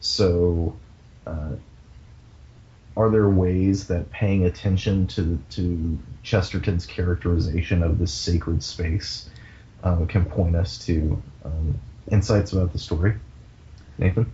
So, 0.00 0.76
uh, 1.26 1.52
are 2.96 3.10
there 3.10 3.28
ways 3.28 3.88
that 3.88 4.10
paying 4.10 4.44
attention 4.44 5.06
to 5.08 5.38
to 5.50 5.98
Chesterton's 6.22 6.86
characterization 6.86 7.82
of 7.82 7.98
this 7.98 8.12
sacred 8.12 8.62
space 8.62 9.28
uh, 9.82 10.04
can 10.06 10.24
point 10.24 10.56
us 10.56 10.78
to 10.86 11.22
um, 11.44 11.78
insights 12.10 12.52
about 12.52 12.72
the 12.72 12.78
story? 12.78 13.14
Nathan. 13.98 14.32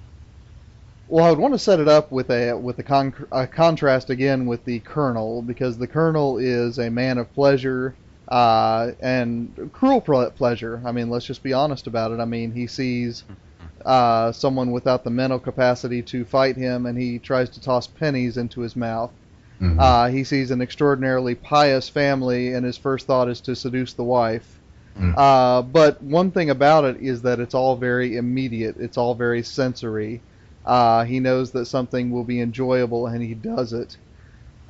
Well, 1.13 1.27
I 1.27 1.29
would 1.29 1.39
want 1.39 1.53
to 1.53 1.59
set 1.59 1.79
it 1.79 1.89
up 1.89 2.11
with 2.11 2.31
a 2.31 2.55
with 2.55 2.79
a, 2.79 2.83
con- 2.83 3.27
a 3.31 3.47
contrast 3.47 4.09
again 4.09 4.47
with 4.47 4.65
the 4.65 4.79
Colonel 4.79 5.43
because 5.43 5.77
the 5.77 5.87
Colonel 5.87 6.39
is 6.39 6.79
a 6.79 6.89
man 6.89 7.19
of 7.19 7.31
pleasure 7.35 7.95
uh, 8.29 8.93
and 8.99 9.71
cruel 9.75 10.01
pleasure. 10.01 10.81
I 10.87 10.91
mean, 10.91 11.11
let's 11.11 11.27
just 11.27 11.43
be 11.43 11.53
honest 11.53 11.87
about 11.87 12.13
it. 12.13 12.21
I 12.21 12.25
mean, 12.25 12.51
he 12.51 12.67
sees 12.67 13.25
uh, 13.85 14.33
someone 14.33 14.73
without 14.73 15.05
the 15.05 15.11
mental 15.11 15.39
capacity 15.39 16.01
to 16.01 16.25
fight 16.25 16.57
him, 16.57 16.87
and 16.87 16.99
he 16.99 17.19
tries 17.19 17.51
to 17.51 17.61
toss 17.61 17.87
pennies 17.87 18.39
into 18.39 18.63
his 18.63 18.75
mouth. 18.75 19.13
Uh, 19.79 20.09
he 20.09 20.25
sees 20.25 20.51
an 20.51 20.63
extraordinarily 20.63 21.35
pious 21.35 21.91
family, 21.91 22.55
and 22.55 22.65
his 22.65 22.79
first 22.79 23.07
thought 23.07 23.29
is 23.29 23.43
to 23.43 23.55
seduce 23.55 23.93
the 23.93 24.03
wife. 24.03 24.59
Mm. 24.99 25.13
Uh, 25.15 25.61
but 25.61 26.03
one 26.03 26.31
thing 26.31 26.49
about 26.49 26.85
it 26.85 27.03
is 27.03 27.21
that 27.21 27.39
it's 27.39 27.55
all 27.55 27.77
very 27.77 28.17
immediate. 28.17 28.77
It's 28.79 28.97
all 28.97 29.15
very 29.15 29.43
sensory. 29.43 30.23
Uh, 30.65 31.05
he 31.05 31.21
knows 31.21 31.51
that 31.53 31.67
something 31.67 32.11
will 32.11 32.25
be 32.25 32.41
enjoyable, 32.41 33.07
and 33.07 33.23
he 33.23 33.35
does 33.35 33.73
it. 33.73 33.97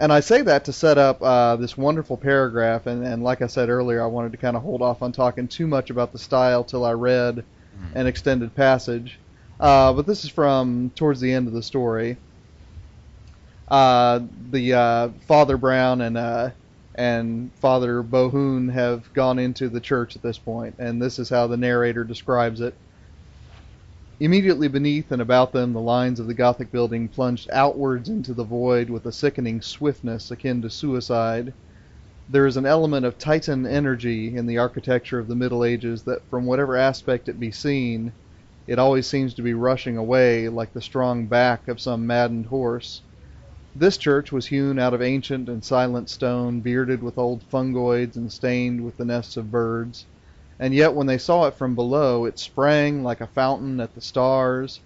And 0.01 0.13
I 0.13 0.21
say 0.21 0.43
that 0.43 0.65
to 0.65 0.73
set 0.73 0.99
up 0.99 1.23
uh, 1.23 1.57
this 1.57 1.77
wonderful 1.77 2.17
paragraph. 2.17 2.87
And, 2.87 3.07
and 3.07 3.23
like 3.23 3.43
I 3.43 3.47
said 3.47 3.69
earlier, 3.69 4.03
I 4.03 4.07
wanted 4.07 4.33
to 4.33 4.39
kind 4.39 4.57
of 4.57 4.63
hold 4.63 4.83
off 4.83 5.03
on 5.03 5.13
talking 5.13 5.47
too 5.47 5.67
much 5.67 5.91
about 5.91 6.13
the 6.13 6.19
style 6.19 6.65
till 6.65 6.85
I 6.85 6.93
read 6.93 7.45
an 7.95 8.07
extended 8.07 8.55
passage. 8.55 9.19
Uh, 9.61 9.93
but 9.93 10.07
this 10.07 10.25
is 10.25 10.31
from 10.31 10.91
towards 10.97 11.21
the 11.21 11.33
end 11.33 11.47
of 11.47 11.55
the 11.55 11.63
story. 11.63 12.17
Uh, 13.69 14.21
the 14.51 14.75
uh, 14.75 15.09
Father 15.27 15.57
Brown 15.57 16.01
and 16.01 16.19
uh, 16.19 16.51
and 16.95 17.51
Father 17.61 18.03
Bohun 18.03 18.69
have 18.71 19.13
gone 19.15 19.39
into 19.39 19.69
the 19.69 19.81
church 19.81 20.17
at 20.17 20.23
this 20.23 20.37
point, 20.37 20.75
and 20.79 21.01
this 21.01 21.19
is 21.19 21.29
how 21.29 21.47
the 21.47 21.57
narrator 21.57 22.05
describes 22.05 22.61
it. 22.61 22.75
Immediately 24.23 24.69
beneath 24.69 25.11
and 25.11 25.21
about 25.21 25.53
them, 25.53 25.73
the 25.73 25.81
lines 25.81 26.21
of 26.21 26.29
the 26.29 26.33
Gothic 26.35 26.71
building 26.71 27.09
plunged 27.09 27.51
outwards 27.53 28.09
into 28.09 28.33
the 28.33 28.45
void 28.45 28.89
with 28.89 29.05
a 29.05 29.11
sickening 29.11 29.61
swiftness 29.61 30.31
akin 30.31 30.63
to 30.63 30.71
suicide. 30.71 31.53
There 32.29 32.47
is 32.47 32.57
an 32.57 32.65
element 32.65 33.05
of 33.05 33.19
Titan 33.19 33.67
energy 33.67 34.37
in 34.37 34.47
the 34.47 34.59
architecture 34.59 35.19
of 35.19 35.27
the 35.27 35.35
Middle 35.35 35.65
Ages 35.65 36.05
that, 36.05 36.23
from 36.31 36.47
whatever 36.47 36.77
aspect 36.77 37.29
it 37.29 37.41
be 37.41 37.51
seen, 37.51 38.13
it 38.69 38.79
always 38.79 39.09
seems 39.09 39.35
to 39.35 39.43
be 39.43 39.55
rushing 39.55 39.97
away 39.97 40.49
like 40.49 40.73
the 40.73 40.81
strong 40.81 41.27
back 41.27 41.67
of 41.67 41.81
some 41.81 42.07
maddened 42.07 42.47
horse. 42.47 43.03
This 43.75 43.97
church 43.97 44.31
was 44.31 44.47
hewn 44.47 44.79
out 44.79 44.95
of 44.95 45.03
ancient 45.03 45.49
and 45.49 45.65
silent 45.65 46.09
stone, 46.09 46.61
bearded 46.61 47.03
with 47.03 47.19
old 47.19 47.43
fungoids 47.51 48.15
and 48.15 48.31
stained 48.33 48.85
with 48.85 48.99
the 48.99 49.05
nests 49.05 49.37
of 49.37 49.51
birds. 49.51 50.07
And 50.63 50.73
yet, 50.73 50.95
when 50.95 51.09
they 51.09 51.19
saw 51.19 51.49
it 51.49 51.55
from 51.55 51.75
below, 51.75 52.25
it 52.25 52.39
sprang 52.39 53.03
like 53.03 53.21
a 53.21 53.27
fountain 53.27 53.81
at 53.81 53.97
the 53.97 54.01
stars, 54.01 54.79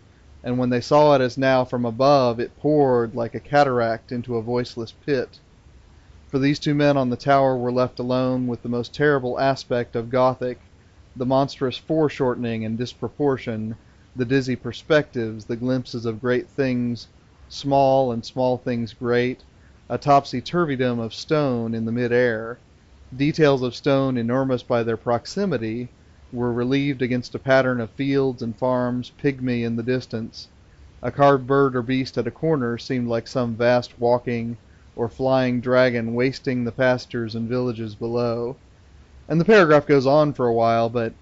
and 0.43 0.57
when 0.57 0.71
they 0.71 0.81
saw 0.81 1.15
it 1.15 1.21
as 1.21 1.37
now 1.37 1.67
from 1.67 1.85
above, 1.85 2.41
it 2.41 2.57
poured 2.57 3.15
like 3.15 3.35
a 3.35 3.41
cataract 3.41 4.11
into 4.11 4.37
a 4.37 4.43
voiceless 4.43 4.93
pit. 5.05 5.39
For 6.29 6.39
these 6.39 6.59
two 6.59 6.75
men 6.75 6.97
on 6.97 7.11
the 7.11 7.17
tower 7.19 7.59
were 7.59 7.71
left 7.71 7.99
alone 7.99 8.47
with 8.47 8.63
the 8.63 8.71
most 8.71 8.95
terrible 8.95 9.39
aspect 9.39 9.95
of 9.95 10.09
Gothic, 10.09 10.61
the 11.15 11.27
monstrous 11.27 11.77
foreshortening 11.77 12.65
and 12.65 12.79
disproportion, 12.79 13.77
the 14.17 14.25
dizzy 14.25 14.57
perspectives, 14.57 15.45
the 15.45 15.57
glimpses 15.57 16.07
of 16.07 16.23
great 16.23 16.49
things 16.49 17.07
small 17.51 18.13
and 18.13 18.25
small 18.25 18.57
things 18.57 18.95
great, 18.95 19.43
a 19.91 19.99
topsy-turvydom 19.99 20.99
of 20.99 21.13
stone 21.13 21.75
in 21.75 21.85
the 21.85 21.93
mid-air. 21.93 22.57
Details 23.17 23.63
of 23.63 23.75
stone 23.75 24.19
enormous 24.19 24.63
by 24.63 24.83
their 24.83 24.97
proximity 24.99 25.89
were 26.33 26.53
relieved 26.53 27.01
against 27.01 27.35
a 27.35 27.39
pattern 27.39 27.81
of 27.81 27.89
fields 27.91 28.43
and 28.43 28.55
farms 28.55 29.11
pygmy 29.23 29.65
in 29.65 29.77
the 29.77 29.83
distance. 29.83 30.49
A 31.03 31.11
carved 31.11 31.47
bird 31.47 31.77
or 31.77 31.83
beast 31.83 32.19
at 32.19 32.27
a 32.27 32.31
corner 32.31 32.77
seemed 32.77 33.09
like 33.09 33.27
some 33.27 33.55
vast 33.55 33.99
walking 33.99 34.59
or 34.97 35.09
flying 35.09 35.61
dragon 35.61 36.15
wasting 36.15 36.65
the 36.65 36.73
pastures 36.73 37.35
and 37.35 37.49
villages 37.49 37.95
below. 37.95 38.57
And 39.29 39.41
the 39.41 39.47
paragraph 39.47 39.87
goes 39.87 40.07
on 40.07 40.35
for 40.35 40.47
a 40.47 40.53
while, 40.53 40.91
but 40.91 41.15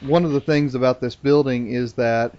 one 0.00 0.24
of 0.26 0.32
the 0.32 0.40
things 0.40 0.74
about 0.74 1.00
this 1.00 1.14
building 1.14 1.72
is 1.72 1.94
that 1.94 2.34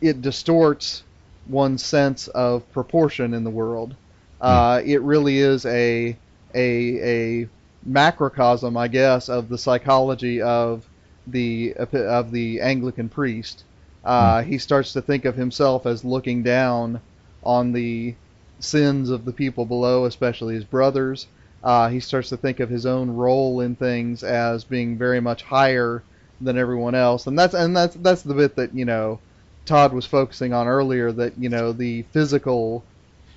it 0.00 0.20
distorts 0.20 1.04
one's 1.48 1.84
sense 1.84 2.28
of 2.28 2.70
proportion 2.72 3.34
in 3.34 3.44
the 3.44 3.50
world. 3.50 3.94
Uh, 4.40 4.80
it 4.84 5.00
really 5.02 5.38
is 5.38 5.64
a 5.66 6.16
a 6.54 7.42
a 7.42 7.48
macrocosm, 7.84 8.76
I 8.76 8.88
guess, 8.88 9.28
of 9.28 9.48
the 9.48 9.58
psychology 9.58 10.40
of 10.42 10.88
the 11.26 11.74
of 11.78 12.30
the 12.30 12.60
Anglican 12.60 13.08
priest. 13.08 13.64
Uh, 14.04 14.42
He 14.42 14.58
starts 14.58 14.92
to 14.92 15.02
think 15.02 15.24
of 15.24 15.36
himself 15.36 15.86
as 15.86 16.04
looking 16.04 16.42
down 16.42 17.02
on 17.42 17.72
the 17.72 18.16
sins 18.60 19.10
of 19.10 19.24
the 19.24 19.32
people 19.32 19.64
below, 19.66 20.04
especially 20.04 20.54
his 20.54 20.64
brothers. 20.64 21.28
Uh, 21.62 21.88
he 21.88 22.00
starts 22.00 22.28
to 22.30 22.36
think 22.36 22.60
of 22.60 22.70
his 22.70 22.86
own 22.86 23.10
role 23.10 23.60
in 23.60 23.74
things 23.76 24.22
as 24.22 24.64
being 24.64 24.96
very 24.98 25.20
much 25.20 25.42
higher 25.42 26.04
than 26.40 26.56
everyone 26.58 26.94
else, 26.94 27.26
and 27.26 27.38
that's 27.38 27.54
and 27.54 27.76
that's 27.76 27.96
that's 27.96 28.22
the 28.22 28.34
bit 28.34 28.56
that 28.56 28.74
you 28.74 28.84
know 28.84 29.20
Todd 29.66 29.92
was 29.92 30.06
focusing 30.06 30.52
on 30.52 30.66
earlier. 30.68 31.12
That 31.12 31.36
you 31.38 31.48
know 31.48 31.72
the 31.72 32.02
physical 32.04 32.88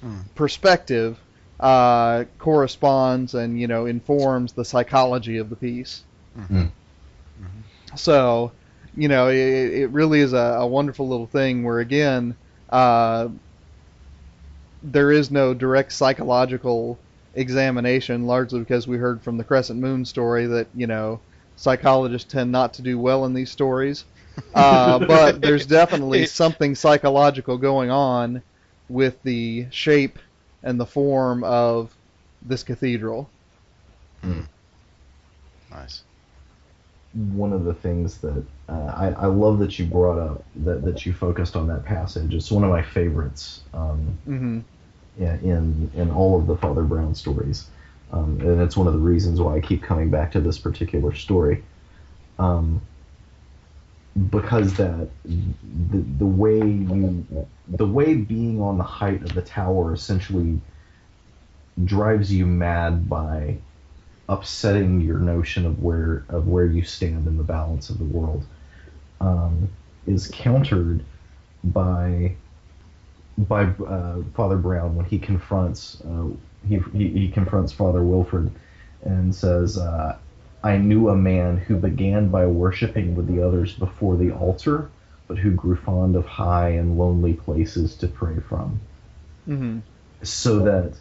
Hmm. 0.01 0.21
perspective 0.35 1.19
uh, 1.61 2.25
corresponds 2.39 3.33
and 3.35 3.59
you 3.59 3.67
know 3.67 3.85
informs 3.85 4.53
the 4.53 4.65
psychology 4.65 5.37
of 5.37 5.49
the 5.49 5.55
piece. 5.55 6.03
Mhm. 6.37 6.71
So, 7.95 8.51
you 8.95 9.07
know, 9.07 9.29
it, 9.29 9.35
it 9.35 9.89
really 9.91 10.21
is 10.21 10.33
a, 10.33 10.57
a 10.59 10.67
wonderful 10.67 11.07
little 11.07 11.27
thing 11.27 11.63
where 11.63 11.79
again, 11.79 12.35
uh, 12.69 13.29
there 14.83 15.11
is 15.11 15.31
no 15.31 15.53
direct 15.53 15.91
psychological 15.93 16.99
examination, 17.33 18.25
largely 18.25 18.59
because 18.59 18.87
we 18.87 18.97
heard 18.97 19.21
from 19.21 19.37
the 19.37 19.43
Crescent 19.43 19.79
Moon 19.79 20.05
story 20.05 20.45
that 20.47 20.67
you 20.75 20.87
know 20.87 21.21
psychologists 21.55 22.31
tend 22.31 22.51
not 22.51 22.73
to 22.75 22.81
do 22.81 22.97
well 22.99 23.25
in 23.25 23.33
these 23.33 23.51
stories. 23.51 24.05
Uh, 24.53 24.97
but 24.99 25.41
there's 25.41 25.65
definitely 25.65 26.25
something 26.25 26.73
psychological 26.75 27.57
going 27.57 27.89
on 27.91 28.41
with 28.89 29.21
the 29.23 29.65
shape 29.71 30.19
and 30.63 30.79
the 30.79 30.85
form 30.85 31.43
of 31.43 31.95
this 32.41 32.63
cathedral. 32.63 33.31
Nice. 35.71 36.03
one 37.13 37.53
of 37.53 37.65
the 37.65 37.73
things 37.73 38.19
that 38.19 38.43
uh, 38.69 38.93
I, 38.95 39.07
I 39.09 39.25
love 39.27 39.59
that 39.59 39.77
you 39.79 39.85
brought 39.85 40.17
up 40.19 40.43
that, 40.57 40.83
that 40.85 41.05
you 41.05 41.13
focused 41.13 41.55
on 41.55 41.67
that 41.67 41.85
passage. 41.85 42.33
It's 42.33 42.51
one 42.51 42.63
of 42.63 42.69
my 42.69 42.81
favorites 42.81 43.61
um, 43.73 44.17
hmm 44.25 44.59
in, 45.17 45.27
in 45.43 45.91
in 45.95 46.11
all 46.11 46.39
of 46.39 46.47
the 46.47 46.55
Father 46.57 46.83
Brown 46.83 47.15
stories, 47.15 47.67
um, 48.11 48.39
and 48.41 48.61
it's 48.61 48.77
one 48.77 48.87
of 48.87 48.93
the 48.93 48.99
reasons 48.99 49.41
why 49.41 49.55
I 49.57 49.59
keep 49.61 49.83
coming 49.83 50.09
back 50.09 50.31
to 50.33 50.41
this 50.41 50.57
particular 50.57 51.13
story. 51.13 51.63
um, 52.39 52.81
because 54.29 54.75
that 54.75 55.07
the 55.91 55.97
the 56.19 56.25
way 56.25 56.57
you 56.59 57.25
the 57.71 57.87
way 57.87 58.15
being 58.15 58.61
on 58.61 58.77
the 58.77 58.83
height 58.83 59.21
of 59.23 59.33
the 59.33 59.41
tower 59.41 59.93
essentially 59.93 60.59
drives 61.83 62.31
you 62.31 62.45
mad 62.45 63.09
by 63.09 63.57
upsetting 64.27 65.01
your 65.01 65.19
notion 65.19 65.65
of 65.65 65.81
where 65.81 66.23
of 66.29 66.47
where 66.47 66.65
you 66.65 66.83
stand 66.83 67.27
in 67.27 67.37
the 67.37 67.43
balance 67.43 67.89
of 67.89 67.97
the 67.97 68.05
world 68.05 68.45
um, 69.19 69.69
is 70.05 70.29
countered 70.33 71.03
by 71.63 72.35
by 73.37 73.63
uh, 73.63 74.21
Father 74.35 74.57
Brown 74.57 74.95
when 74.95 75.05
he 75.05 75.17
confronts 75.17 76.01
uh, 76.01 76.27
he, 76.67 76.79
he 76.93 77.09
he 77.09 77.29
confronts 77.29 77.71
Father 77.71 78.03
Wilfred 78.03 78.51
and 79.03 79.33
says, 79.33 79.77
uh, 79.77 80.17
"I 80.63 80.77
knew 80.77 81.09
a 81.09 81.15
man 81.15 81.57
who 81.57 81.77
began 81.77 82.29
by 82.29 82.45
worshiping 82.47 83.15
with 83.15 83.27
the 83.27 83.41
others 83.41 83.73
before 83.73 84.15
the 84.17 84.31
altar, 84.31 84.89
but 85.31 85.39
who 85.39 85.51
grew 85.51 85.77
fond 85.77 86.17
of 86.17 86.25
high 86.25 86.71
and 86.71 86.97
lonely 86.97 87.33
places 87.33 87.95
to 87.95 88.07
pray 88.07 88.35
from." 88.49 88.81
hmm 89.45 89.77
So 90.23 90.59
that 90.59 90.99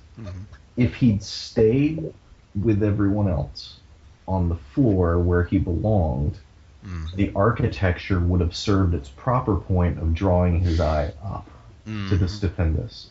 if 0.77 0.95
he'd 0.95 1.23
stayed 1.25 2.15
with 2.55 2.85
everyone 2.85 3.29
else 3.29 3.81
on 4.29 4.49
the 4.49 4.55
floor 4.55 5.19
where 5.19 5.43
he 5.43 5.59
belonged, 5.59 6.39
Mm. 6.87 7.17
the 7.17 7.33
architecture 7.35 8.21
would 8.21 8.41
have 8.41 8.55
served 8.55 8.95
its 8.95 9.09
proper 9.09 9.57
point 9.57 9.99
of 9.99 10.15
drawing 10.15 10.61
his 10.61 10.81
eye 10.81 11.13
up 11.25 11.51
to 12.09 12.17
the 12.17 12.29
stupendous. 12.29 13.11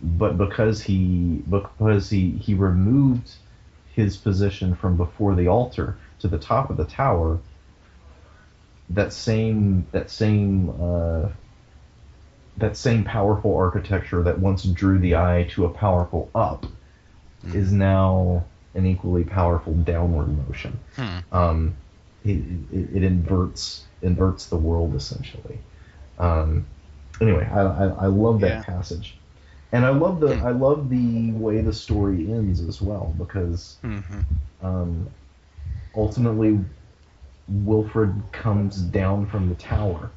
But 0.00 0.38
because 0.38 0.80
he 0.80 1.42
because 1.50 2.08
he 2.08 2.30
he 2.30 2.54
removed 2.54 3.34
his 3.96 4.16
position 4.16 4.76
from 4.76 4.96
before 4.96 5.34
the 5.34 5.48
altar 5.48 5.98
to 6.20 6.28
the 6.28 6.38
top 6.38 6.70
of 6.70 6.76
the 6.76 6.84
tower, 6.84 7.40
that 8.90 9.12
same 9.12 9.86
that 9.92 10.10
same 10.10 10.70
uh, 10.80 11.28
that 12.56 12.76
same 12.76 13.04
powerful 13.04 13.56
architecture 13.56 14.22
that 14.22 14.38
once 14.38 14.64
drew 14.64 14.98
the 14.98 15.16
eye 15.16 15.46
to 15.50 15.64
a 15.66 15.70
powerful 15.70 16.30
up 16.34 16.66
is 17.52 17.72
now 17.72 18.44
an 18.74 18.86
equally 18.86 19.24
powerful 19.24 19.74
downward 19.74 20.28
motion. 20.46 20.78
Hmm. 20.96 21.18
Um, 21.32 21.74
it, 22.24 22.36
it, 22.72 22.96
it 22.96 23.02
inverts 23.04 23.86
inverts 24.02 24.46
the 24.46 24.56
world 24.56 24.94
essentially. 24.94 25.58
Um, 26.18 26.66
anyway, 27.20 27.48
I, 27.50 27.60
I, 27.62 27.86
I 27.86 28.06
love 28.06 28.40
that 28.42 28.60
Yeah. 28.60 28.62
passage, 28.62 29.16
and 29.72 29.84
I 29.84 29.90
love 29.90 30.20
the 30.20 30.34
Hmm. 30.34 30.42
I 30.42 30.50
love 30.50 30.90
the 30.90 31.32
way 31.32 31.60
the 31.62 31.72
story 31.72 32.30
ends 32.30 32.60
as 32.60 32.82
well 32.82 33.14
because 33.18 33.78
Mhm. 33.84 34.24
um, 34.62 35.08
ultimately 35.94 36.58
Wilfred 37.50 38.14
comes 38.32 38.80
down 38.80 39.26
from 39.26 39.48
the 39.48 39.54
tower. 39.56 40.10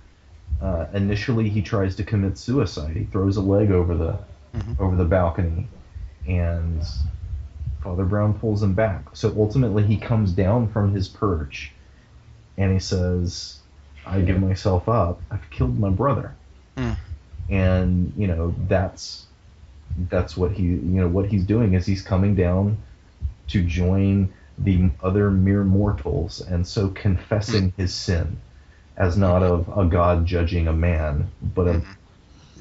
Uh, 0.62 0.86
initially, 0.94 1.50
he 1.50 1.62
tries 1.62 1.96
to 1.96 2.04
commit 2.04 2.38
suicide. 2.38 2.96
He 2.96 3.04
throws 3.06 3.38
a 3.38 3.42
leg 3.42 3.72
over 3.72 3.96
the 3.96 4.20
Mhm. 4.56 4.80
over 4.80 4.96
the 4.96 5.06
balcony, 5.06 5.68
and 6.28 6.82
Father 7.82 8.06
Brown 8.06 8.34
pulls 8.36 8.62
him 8.62 8.74
back. 8.74 9.04
So 9.14 9.34
ultimately, 9.38 9.84
he 9.84 9.98
comes 9.98 10.32
down 10.32 10.68
from 10.68 10.94
his 10.94 11.08
perch, 11.08 11.74
and 12.58 12.72
he 12.72 12.80
says, 12.80 13.60
"I 14.06 14.22
give 14.22 14.40
myself 14.40 14.88
up. 14.88 15.20
I've 15.32 15.50
killed 15.50 15.80
my 15.80 15.90
brother." 15.90 16.36
Mm. 16.78 16.96
And 17.50 18.14
you 18.16 18.28
know 18.28 18.54
that's 18.68 19.26
that's 20.10 20.38
what 20.38 20.52
he 20.52 20.64
you 20.64 20.80
know 20.80 21.08
what 21.08 21.26
he's 21.26 21.44
doing 21.44 21.74
is 21.74 21.86
he's 21.86 22.02
coming 22.02 22.36
down 22.36 22.78
to 23.48 23.64
join 23.64 24.30
the 24.58 24.90
other 25.02 25.32
mere 25.32 25.64
mortals 25.64 26.42
and 26.42 26.66
so 26.66 26.88
confessing 26.90 27.74
his 27.78 27.94
sin 27.94 28.38
as 28.98 29.18
not 29.18 29.42
of 29.42 29.68
a 29.78 29.86
god 29.86 30.26
judging 30.26 30.68
a 30.68 30.74
man 30.74 31.28
but 31.42 31.68
of 31.68 31.86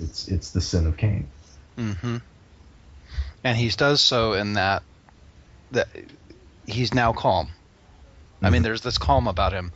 it's 0.00 0.28
it's 0.28 0.50
the 0.52 0.60
sin 0.60 0.86
of 0.86 0.96
Cain. 0.96 1.26
Mm-hmm. 1.76 2.16
And 3.44 3.56
he 3.58 3.68
does 3.68 4.00
so 4.00 4.32
in 4.32 4.54
that 4.54 4.82
that 5.72 5.88
he's 6.66 6.94
now 6.94 7.12
calm. 7.12 7.48
I 8.42 8.50
mean, 8.50 8.60
Mhm. 8.60 8.64
there's 8.64 8.80
this 8.80 8.98
calm 8.98 9.28
about 9.28 9.52
him. 9.52 9.72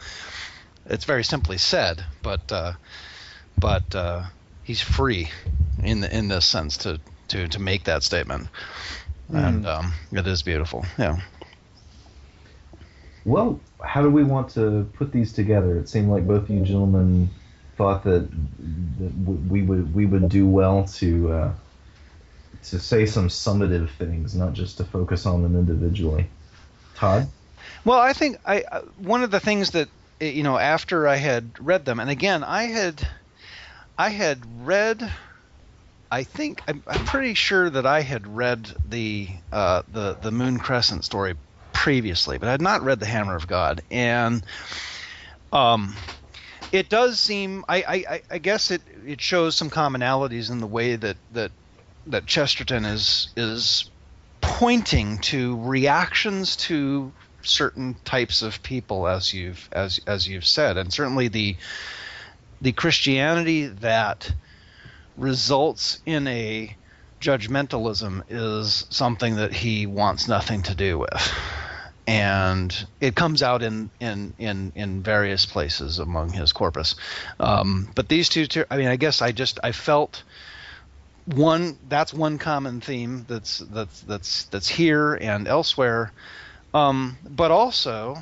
It's 0.86 1.04
very 1.04 1.24
simply 1.24 1.58
said, 1.58 2.04
but 2.22 2.50
uh, 2.50 2.72
but 3.58 3.94
uh, 3.94 4.24
he's 4.64 4.80
free 4.80 5.30
in 5.82 6.00
the, 6.00 6.16
in 6.16 6.28
this 6.28 6.46
sense 6.46 6.78
to, 6.78 7.00
to, 7.28 7.48
to 7.48 7.58
make 7.58 7.84
that 7.84 8.02
statement, 8.02 8.48
and 9.32 9.66
um, 9.66 9.92
it 10.12 10.26
is 10.26 10.42
beautiful. 10.42 10.84
Yeah. 10.98 11.18
Well, 13.26 13.60
how 13.82 14.02
do 14.02 14.10
we 14.10 14.22
want 14.22 14.50
to 14.50 14.88
put 14.94 15.10
these 15.10 15.32
together? 15.32 15.78
It 15.78 15.88
seemed 15.88 16.08
like 16.08 16.26
both 16.28 16.48
you 16.48 16.60
gentlemen 16.60 17.28
thought 17.76 18.04
that, 18.04 18.30
that 18.30 19.12
we 19.50 19.62
would 19.62 19.92
we 19.92 20.06
would 20.06 20.28
do 20.28 20.46
well 20.46 20.84
to 20.94 21.32
uh, 21.32 21.52
to 22.62 22.78
say 22.78 23.04
some 23.04 23.26
summative 23.26 23.90
things, 23.90 24.36
not 24.36 24.52
just 24.52 24.76
to 24.78 24.84
focus 24.84 25.26
on 25.26 25.42
them 25.42 25.56
individually. 25.56 26.30
Todd, 26.94 27.26
Well, 27.84 27.98
I 27.98 28.12
think 28.12 28.38
I 28.44 28.62
uh, 28.70 28.82
one 28.96 29.24
of 29.24 29.32
the 29.32 29.40
things 29.40 29.70
that 29.70 29.88
eh, 30.20 30.30
you 30.30 30.44
know 30.44 30.56
after 30.56 31.08
I 31.08 31.16
had 31.16 31.52
read 31.58 31.84
them, 31.84 31.98
and 31.98 32.08
again 32.08 32.44
I 32.44 32.64
had 32.64 33.06
I 33.98 34.10
had 34.10 34.42
read. 34.64 35.12
I 36.12 36.22
think 36.22 36.62
I'm, 36.68 36.84
I'm 36.86 37.04
pretty 37.04 37.34
sure 37.34 37.68
that 37.68 37.86
I 37.86 38.02
had 38.02 38.28
read 38.28 38.72
the 38.88 39.28
uh, 39.50 39.82
the 39.88 40.16
the 40.22 40.30
Moon 40.30 40.60
Crescent 40.60 41.04
story 41.04 41.34
previously, 41.76 42.38
but 42.38 42.48
I 42.48 42.52
had 42.52 42.62
not 42.62 42.82
read 42.82 43.00
the 43.00 43.06
Hammer 43.06 43.36
of 43.36 43.46
God, 43.46 43.82
and 43.90 44.42
um, 45.52 45.94
it 46.72 46.88
does 46.88 47.20
seem 47.20 47.64
I, 47.68 47.76
I, 48.10 48.22
I- 48.30 48.38
guess 48.38 48.70
it, 48.70 48.82
it 49.06 49.20
shows 49.20 49.54
some 49.56 49.70
commonalities 49.70 50.50
in 50.50 50.58
the 50.58 50.66
way 50.66 50.96
that 50.96 51.18
that 51.32 51.52
that 52.06 52.26
Chesterton 52.26 52.84
is 52.86 53.28
is 53.36 53.90
pointing 54.40 55.18
to 55.18 55.60
reactions 55.62 56.56
to 56.56 57.12
certain 57.42 57.94
types 58.04 58.42
of 58.42 58.62
people 58.62 59.06
as 59.06 59.32
you've 59.34 59.68
as 59.72 60.00
as 60.06 60.26
you've 60.26 60.46
said. 60.46 60.78
And 60.78 60.92
certainly 60.92 61.28
the 61.28 61.56
the 62.62 62.72
Christianity 62.72 63.66
that 63.66 64.32
results 65.16 66.00
in 66.06 66.26
a 66.26 66.74
judgmentalism 67.20 68.22
is 68.28 68.86
something 68.90 69.36
that 69.36 69.52
he 69.52 69.86
wants 69.86 70.26
nothing 70.26 70.62
to 70.62 70.74
do 70.74 70.98
with 70.98 71.32
and 72.06 72.86
it 73.00 73.14
comes 73.16 73.42
out 73.42 73.62
in 73.62 73.90
in 74.00 74.34
in 74.38 74.72
in 74.74 75.02
various 75.02 75.44
places 75.44 75.98
among 75.98 76.30
his 76.30 76.52
corpus. 76.52 76.94
Um, 77.40 77.90
but 77.94 78.08
these 78.08 78.28
two 78.28 78.46
i 78.70 78.76
mean 78.76 78.88
i 78.88 78.96
guess 78.96 79.22
i 79.22 79.32
just 79.32 79.58
i 79.64 79.72
felt 79.72 80.22
one 81.24 81.78
that's 81.88 82.14
one 82.14 82.38
common 82.38 82.80
theme 82.80 83.24
that's 83.28 83.58
that's 83.58 84.00
that's 84.02 84.44
that's 84.44 84.68
here 84.68 85.14
and 85.14 85.48
elsewhere. 85.48 86.12
Um, 86.72 87.16
but 87.28 87.50
also 87.50 88.18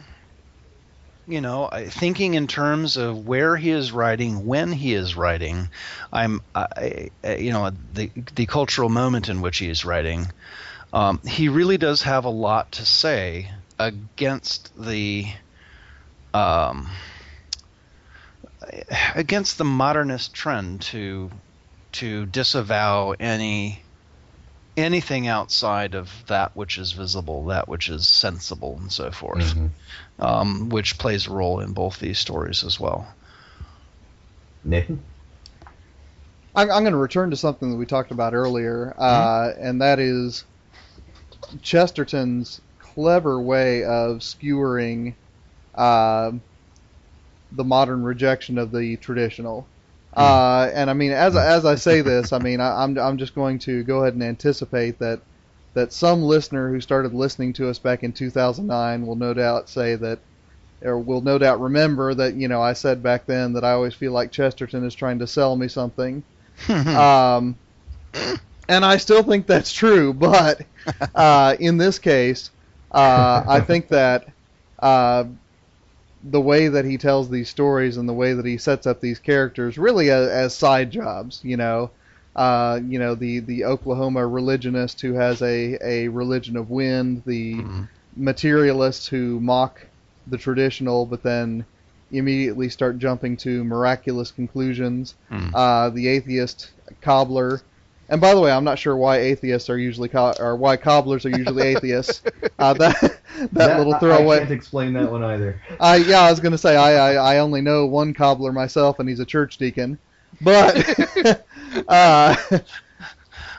you 1.27 1.41
know 1.41 1.69
thinking 1.89 2.35
in 2.35 2.47
terms 2.47 2.97
of 2.97 3.27
where 3.27 3.57
he 3.57 3.71
is 3.71 3.93
writing 3.93 4.45
when 4.45 4.71
he 4.71 4.93
is 4.93 5.17
writing 5.17 5.71
i'm 6.13 6.43
I, 6.55 7.11
you 7.39 7.51
know 7.51 7.71
the 7.95 8.11
the 8.35 8.45
cultural 8.45 8.91
moment 8.91 9.31
in 9.31 9.41
which 9.41 9.57
he 9.57 9.71
is 9.71 9.87
writing 9.87 10.27
um, 10.93 11.21
he 11.27 11.49
really 11.49 11.79
does 11.79 12.03
have 12.03 12.25
a 12.25 12.31
lot 12.31 12.73
to 12.73 12.85
say 12.85 13.51
against 13.79 14.73
the 14.81 15.27
um, 16.33 16.89
against 19.15 19.59
the 19.59 19.65
modernist 19.65 20.35
trend 20.35 20.83
to 20.83 21.31
to 21.93 22.27
disavow 22.27 23.15
any 23.19 23.81
anything 24.77 25.29
outside 25.29 25.95
of 25.95 26.11
that 26.27 26.57
which 26.57 26.79
is 26.79 26.93
visible, 26.93 27.47
that 27.47 27.69
which 27.69 27.89
is 27.89 28.09
sensible, 28.09 28.77
and 28.81 28.91
so 28.91 29.11
forth, 29.11 29.55
um, 30.19 30.69
which 30.69 30.99
plays 30.99 31.27
a 31.27 31.31
role 31.31 31.61
in 31.61 31.73
both 31.73 32.01
these 32.01 32.19
stories 32.19 32.65
as 32.65 32.81
well. 32.81 33.07
Nathan. 34.65 35.03
I'm, 36.57 36.71
I'm 36.71 36.83
going 36.83 36.93
to 36.93 36.99
return 36.99 37.31
to 37.31 37.37
something 37.37 37.71
that 37.71 37.77
we 37.77 37.87
talked 37.87 38.11
about 38.11 38.35
earlier, 38.35 38.95
uh, 38.99 39.53
and 39.59 39.81
that 39.81 39.99
is 39.99 40.45
Chesterton's 41.63 42.61
clever 42.95 43.41
way 43.41 43.85
of 43.85 44.23
skewering 44.23 45.15
uh, 45.75 46.33
the 47.53 47.65
modern 47.65 48.03
rejection 48.03 48.59
of 48.59 48.73
the 48.73 48.97
traditional. 48.97 49.67
Uh, 50.17 50.71
and 50.73 50.89
I 50.89 50.93
mean, 50.93 51.11
as 51.11 51.37
as 51.37 51.65
I 51.65 51.75
say 51.75 52.01
this, 52.03 52.33
I 52.33 52.39
mean, 52.39 52.61
I, 52.61 52.83
I'm 52.83 52.97
I'm 52.99 53.19
just 53.19 53.35
going 53.35 53.59
to 53.61 53.83
go 53.83 54.01
ahead 54.01 54.15
and 54.15 54.23
anticipate 54.23 54.99
that 55.01 55.21
that 55.75 55.93
some 55.93 56.23
listener 56.23 56.71
who 56.71 56.81
started 56.81 57.13
listening 57.13 57.53
to 57.55 57.69
us 57.69 57.81
back 57.81 58.05
in 58.05 58.13
2009 58.13 59.07
will 59.07 59.17
no 59.17 59.35
doubt 59.35 59.69
say 59.69 59.97
that, 59.97 60.21
or 60.83 60.99
will 60.99 61.21
no 61.21 61.37
doubt 61.37 61.61
remember 61.61 62.15
that 62.15 62.35
you 62.35 62.47
know 62.47 62.63
I 62.63 62.75
said 62.75 63.03
back 63.03 63.27
then 63.27 63.55
that 63.55 63.65
I 63.65 63.73
always 63.73 63.95
feel 63.95 64.13
like 64.13 64.31
Chesterton 64.31 64.85
is 64.85 64.95
trying 64.95 65.19
to 65.19 65.27
sell 65.27 65.57
me 65.57 65.69
something. 65.69 66.23
um, 66.69 67.57
and 68.69 68.85
I 68.85 68.97
still 68.99 69.25
think 69.25 69.47
that's 69.47 69.73
true, 69.73 70.13
but 70.13 70.63
uh, 71.15 71.57
in 71.59 71.77
this 71.77 71.99
case, 71.99 72.51
uh, 72.95 73.45
I 73.49 73.61
think 73.61 73.89
that 73.89 74.27
uh, 74.81 75.25
the 76.23 76.41
way 76.41 76.69
that 76.69 76.85
he 76.85 76.97
tells 76.97 77.29
these 77.29 77.49
stories 77.51 77.97
and 77.97 78.09
the 78.09 78.15
way 78.15 78.33
that 78.33 78.47
he 78.47 78.57
sets 78.57 78.87
up 78.87 79.01
these 79.01 79.19
characters 79.19 79.77
really 79.79 80.11
as, 80.11 80.29
as 80.29 80.57
side 80.57 80.91
jobs. 80.91 81.41
You 81.43 81.57
know, 81.57 81.91
uh, 82.37 82.81
you 82.87 82.99
know 82.99 83.15
the 83.15 83.41
the 83.41 83.65
Oklahoma 83.65 84.27
religionist 84.27 85.01
who 85.01 85.15
has 85.15 85.43
a 85.43 85.79
a 85.85 86.09
religion 86.09 86.57
of 86.57 86.71
wind, 86.71 87.23
the 87.27 87.55
Mhm. 87.55 87.89
materialists 88.17 89.09
who 89.09 89.41
mock 89.41 89.81
the 90.27 90.39
traditional, 90.39 91.05
but 91.07 91.23
then 91.23 91.67
immediately 92.11 92.69
start 92.69 92.99
jumping 92.99 93.37
to 93.39 93.65
miraculous 93.65 94.31
conclusions. 94.31 95.15
Hmm. 95.29 95.55
Uh, 95.55 95.91
the 95.91 96.09
atheist 96.09 96.71
cobbler. 97.03 97.61
And 98.09 98.21
by 98.21 98.35
the 98.35 98.41
way, 98.41 98.51
I'm 98.53 98.65
not 98.65 98.79
sure 98.79 98.97
why 98.97 99.19
atheists 99.19 99.71
are 99.71 99.79
usually 99.79 100.09
co- 100.09 100.35
or 100.39 100.57
why 100.57 100.77
cobblers 100.77 101.25
are 101.27 101.31
usually 101.31 101.63
atheists. 101.75 102.23
Uh, 102.59 102.75
that 102.75 103.19
that, 103.53 103.79
little 103.79 103.95
I- 103.95 103.97
I 103.97 104.01
throwaway. 104.01 104.39
can't 104.41 104.51
explain 104.51 104.93
that 104.95 105.11
one 105.11 105.23
either. 105.25 105.61
I 105.81 105.97
yeah, 105.97 106.21
I 106.21 106.31
was 106.31 106.41
gonna 106.41 106.59
say 106.59 106.77
I, 106.77 107.13
I 107.13 107.35
I 107.35 107.39
only 107.39 107.61
know 107.61 107.87
one 107.87 108.13
cobbler 108.15 108.53
myself, 108.53 108.99
and 108.99 109.09
he's 109.09 109.21
a 109.21 109.25
church 109.25 109.57
deacon. 109.59 109.99
But 110.41 111.41
uh, 111.89 112.37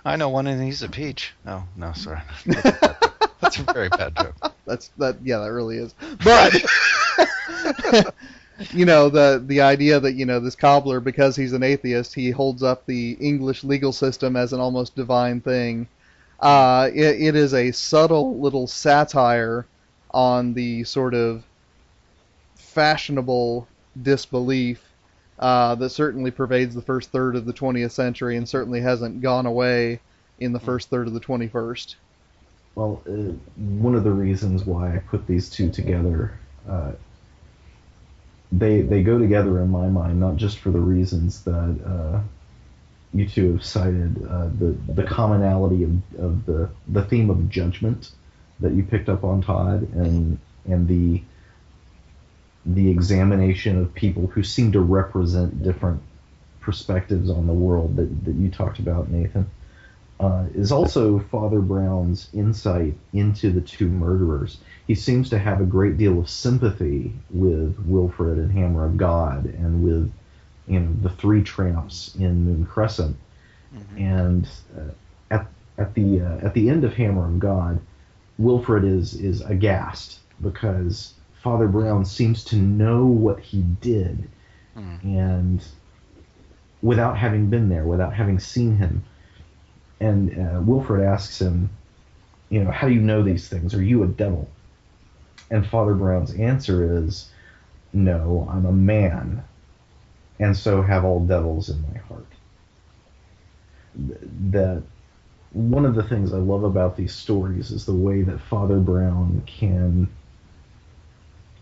I 0.04 0.16
know 0.18 0.30
one 0.30 0.46
and 0.48 0.62
he's 0.62 0.84
a 0.84 0.90
peach. 0.90 1.34
No, 1.46 1.64
no, 1.76 1.94
sorry. 1.94 2.22
That's 3.42 3.58
a 3.60 3.64
very 3.74 3.90
bad 3.90 4.16
joke. 4.16 4.36
that's 4.66 4.90
that 4.98 5.18
yeah, 5.24 5.40
that 5.40 5.52
really 5.52 5.78
is. 5.78 5.96
But 6.24 6.54
you 8.72 8.86
know 8.86 9.10
the 9.10 9.44
the 9.46 9.62
idea 9.62 10.00
that 10.00 10.14
you 10.14 10.26
know 10.26 10.40
this 10.40 10.56
cobbler 10.56 11.00
because 11.00 11.36
he's 11.36 11.54
an 11.54 11.64
atheist, 11.64 12.14
he 12.14 12.32
holds 12.32 12.64
up 12.64 12.86
the 12.86 13.18
English 13.20 13.64
legal 13.64 13.92
system 13.92 14.36
as 14.36 14.54
an 14.54 14.60
almost 14.60 14.96
divine 14.96 15.42
thing. 15.42 15.88
Uh, 16.40 16.90
it, 16.94 17.22
it 17.22 17.36
is 17.36 17.54
a 17.54 17.72
subtle 17.72 18.40
little 18.40 18.68
satire 18.68 19.66
on 20.12 20.54
the 20.54 20.84
sort 20.84 21.14
of 21.14 21.44
fashionable 22.56 23.68
disbelief 24.02 24.84
uh, 25.40 25.76
that 25.76 25.90
certainly 25.90 26.32
pervades 26.32 26.76
the 26.76 26.82
first 26.82 27.12
third 27.12 27.36
of 27.36 27.46
the 27.46 27.54
20th 27.54 27.92
century 27.92 28.38
and 28.38 28.48
certainly 28.48 28.82
hasn't 28.82 29.22
gone 29.22 29.46
away 29.46 30.00
in 30.40 30.52
the 30.54 30.60
first 30.60 30.90
third 30.90 31.08
of 31.08 31.14
the 31.14 31.20
21st. 31.20 31.96
Well, 32.76 33.02
uh, 33.08 33.34
one 33.56 33.96
of 33.96 34.04
the 34.04 34.12
reasons 34.12 34.66
why 34.66 34.96
I 34.96 35.00
put 35.00 35.26
these 35.28 35.50
two 35.50 35.70
together, 35.70 36.38
uh, 36.70 36.92
they 38.52 38.82
they 38.82 39.04
go 39.04 39.20
together 39.20 39.60
in 39.62 39.70
my 39.70 39.88
mind, 39.88 40.20
not 40.20 40.36
just 40.36 40.60
for 40.60 40.72
the 40.72 40.80
reasons 40.80 41.44
that 41.44 41.80
uh, 41.86 42.22
you 43.14 43.28
two 43.28 43.54
have 43.54 43.64
cited, 43.64 44.26
uh, 44.28 44.50
the 44.60 44.76
the 44.94 45.04
commonality 45.04 45.84
of, 45.84 45.92
of 46.20 46.46
the 46.46 46.70
the 46.88 47.04
theme 47.04 47.30
of 47.30 47.50
judgment 47.50 48.12
that 48.60 48.74
you 48.74 48.84
picked 48.84 49.10
up 49.10 49.24
on 49.24 49.42
Todd, 49.42 49.88
and 49.94 50.38
and 50.66 50.88
the 50.88 51.22
the 52.66 52.90
examination 52.90 53.78
of 53.78 53.94
people 53.94 54.28
who 54.28 54.44
seem 54.44 54.72
to 54.72 54.80
represent 54.80 55.62
different 55.62 56.02
perspectives 56.62 57.30
on 57.30 57.46
the 57.46 57.54
world 57.54 57.96
that, 57.96 58.26
that 58.26 58.34
you 58.34 58.50
talked 58.50 58.80
about, 58.80 59.10
Nathan 59.10 59.46
uh, 60.20 60.46
is 60.54 60.72
also 60.72 61.20
Father 61.20 61.60
Brown's 61.60 62.30
insight 62.34 62.96
into 63.14 63.52
the 63.52 63.62
two 63.62 63.90
murderers. 63.90 64.60
He 64.88 64.96
seems 64.96 65.30
to 65.30 65.40
have 65.40 65.62
a 65.62 65.66
great 65.66 65.98
deal 65.98 66.20
of 66.20 66.30
sympathy 66.30 67.14
with 67.32 67.78
Wilfred 67.86 68.38
and 68.38 68.52
Hammer 68.52 68.86
of 68.86 68.98
God 68.98 69.46
and 69.46 69.84
with 69.84 70.12
you 70.68 70.80
know 70.80 70.94
the 71.02 71.10
three 71.10 71.44
tramps 71.44 72.16
in 72.16 72.46
Moon 72.46 72.66
Crescent. 72.66 73.18
And 73.98 74.48
uh, 74.78 74.92
at 75.32 75.48
at 75.78 75.94
the 75.96 76.22
uh, 76.22 76.38
at 76.46 76.54
the 76.54 76.70
end 76.70 76.84
of 76.86 76.94
Hammer 76.94 77.26
of 77.26 77.40
God, 77.40 77.80
Wilfred 78.38 78.86
is 78.86 79.16
is 79.16 79.42
aghast 79.42 80.20
because 80.42 81.14
Father 81.44 81.68
Brown 81.68 82.06
seems 82.06 82.44
to 82.46 82.56
know 82.56 83.06
what 83.06 83.40
he 83.40 83.62
did, 83.82 84.30
and 85.04 85.64
without 86.82 87.18
having 87.18 87.50
been 87.50 87.70
there, 87.70 87.86
without 87.86 88.14
having 88.14 88.40
seen 88.40 88.78
him, 88.78 89.04
and 90.00 90.32
uh, 90.32 90.62
Wilfred 90.62 91.04
asks 91.04 91.42
him, 91.42 91.70
you 92.50 92.64
know, 92.64 92.72
how 92.72 92.88
do 92.88 92.94
you 92.94 93.02
know 93.02 93.24
these 93.24 93.48
things? 93.48 93.74
Are 93.74 93.84
you 93.84 94.04
a 94.04 94.08
devil? 94.08 94.50
And 95.50 95.66
Father 95.66 95.94
Brown's 95.94 96.34
answer 96.34 97.04
is, 97.04 97.30
no, 97.94 98.48
I'm 98.52 98.66
a 98.66 98.72
man, 98.72 99.44
and 100.40 100.56
so 100.56 100.82
have 100.82 101.06
all 101.06 101.20
devils 101.22 101.70
in 101.70 101.82
my 101.94 102.00
heart. 102.00 102.26
That 104.52 104.84
one 105.54 105.86
of 105.86 105.96
the 105.96 106.04
things 106.04 106.34
I 106.34 106.38
love 106.38 106.64
about 106.64 106.98
these 106.98 107.14
stories 107.14 107.72
is 107.72 107.86
the 107.86 107.94
way 107.94 108.22
that 108.24 108.42
Father 108.42 108.80
Brown 108.80 109.44
can 109.46 110.10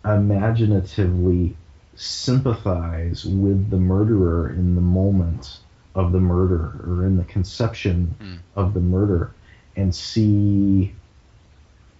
imaginatively 0.03 1.55
sympathize 1.95 3.23
with 3.23 3.69
the 3.69 3.77
murderer 3.77 4.49
in 4.49 4.73
the 4.73 4.81
moment 4.81 5.59
of 5.95 6.11
the 6.11 6.19
murder 6.19 6.73
or 6.87 7.05
in 7.05 7.17
the 7.17 7.23
conception 7.25 8.15
Mm. 8.21 8.37
of 8.55 8.73
the 8.73 8.79
murder 8.79 9.31
and 9.75 9.93
see 9.93 10.93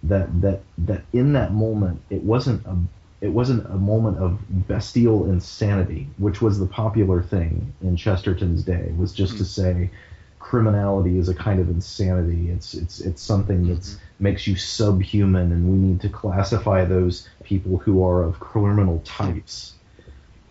that 0.04 0.28
that 0.42 0.60
that 0.78 1.02
in 1.12 1.32
that 1.32 1.52
moment 1.52 2.00
it 2.10 2.22
wasn't 2.22 2.64
a 2.66 2.76
it 3.20 3.28
wasn't 3.28 3.64
a 3.70 3.76
moment 3.78 4.18
of 4.18 4.38
bestial 4.68 5.30
insanity 5.30 6.06
which 6.18 6.42
was 6.42 6.58
the 6.58 6.66
popular 6.66 7.22
thing 7.22 7.72
in 7.82 7.96
Chesterton's 7.96 8.62
day 8.62 8.92
was 8.98 9.12
just 9.12 9.38
to 9.38 9.44
say 9.44 9.90
criminality 10.40 11.16
is 11.16 11.30
a 11.30 11.34
kind 11.34 11.58
of 11.58 11.70
insanity. 11.70 12.50
It's 12.50 12.74
it's 12.74 13.00
it's 13.00 13.22
something 13.22 13.66
that 13.68 13.96
makes 14.18 14.46
you 14.46 14.56
subhuman 14.56 15.52
and 15.52 15.70
we 15.70 15.76
need 15.88 16.00
to 16.02 16.10
classify 16.10 16.84
those 16.84 17.26
people 17.44 17.78
who 17.78 18.04
are 18.04 18.22
of 18.22 18.38
criminal 18.40 19.00
types. 19.06 19.72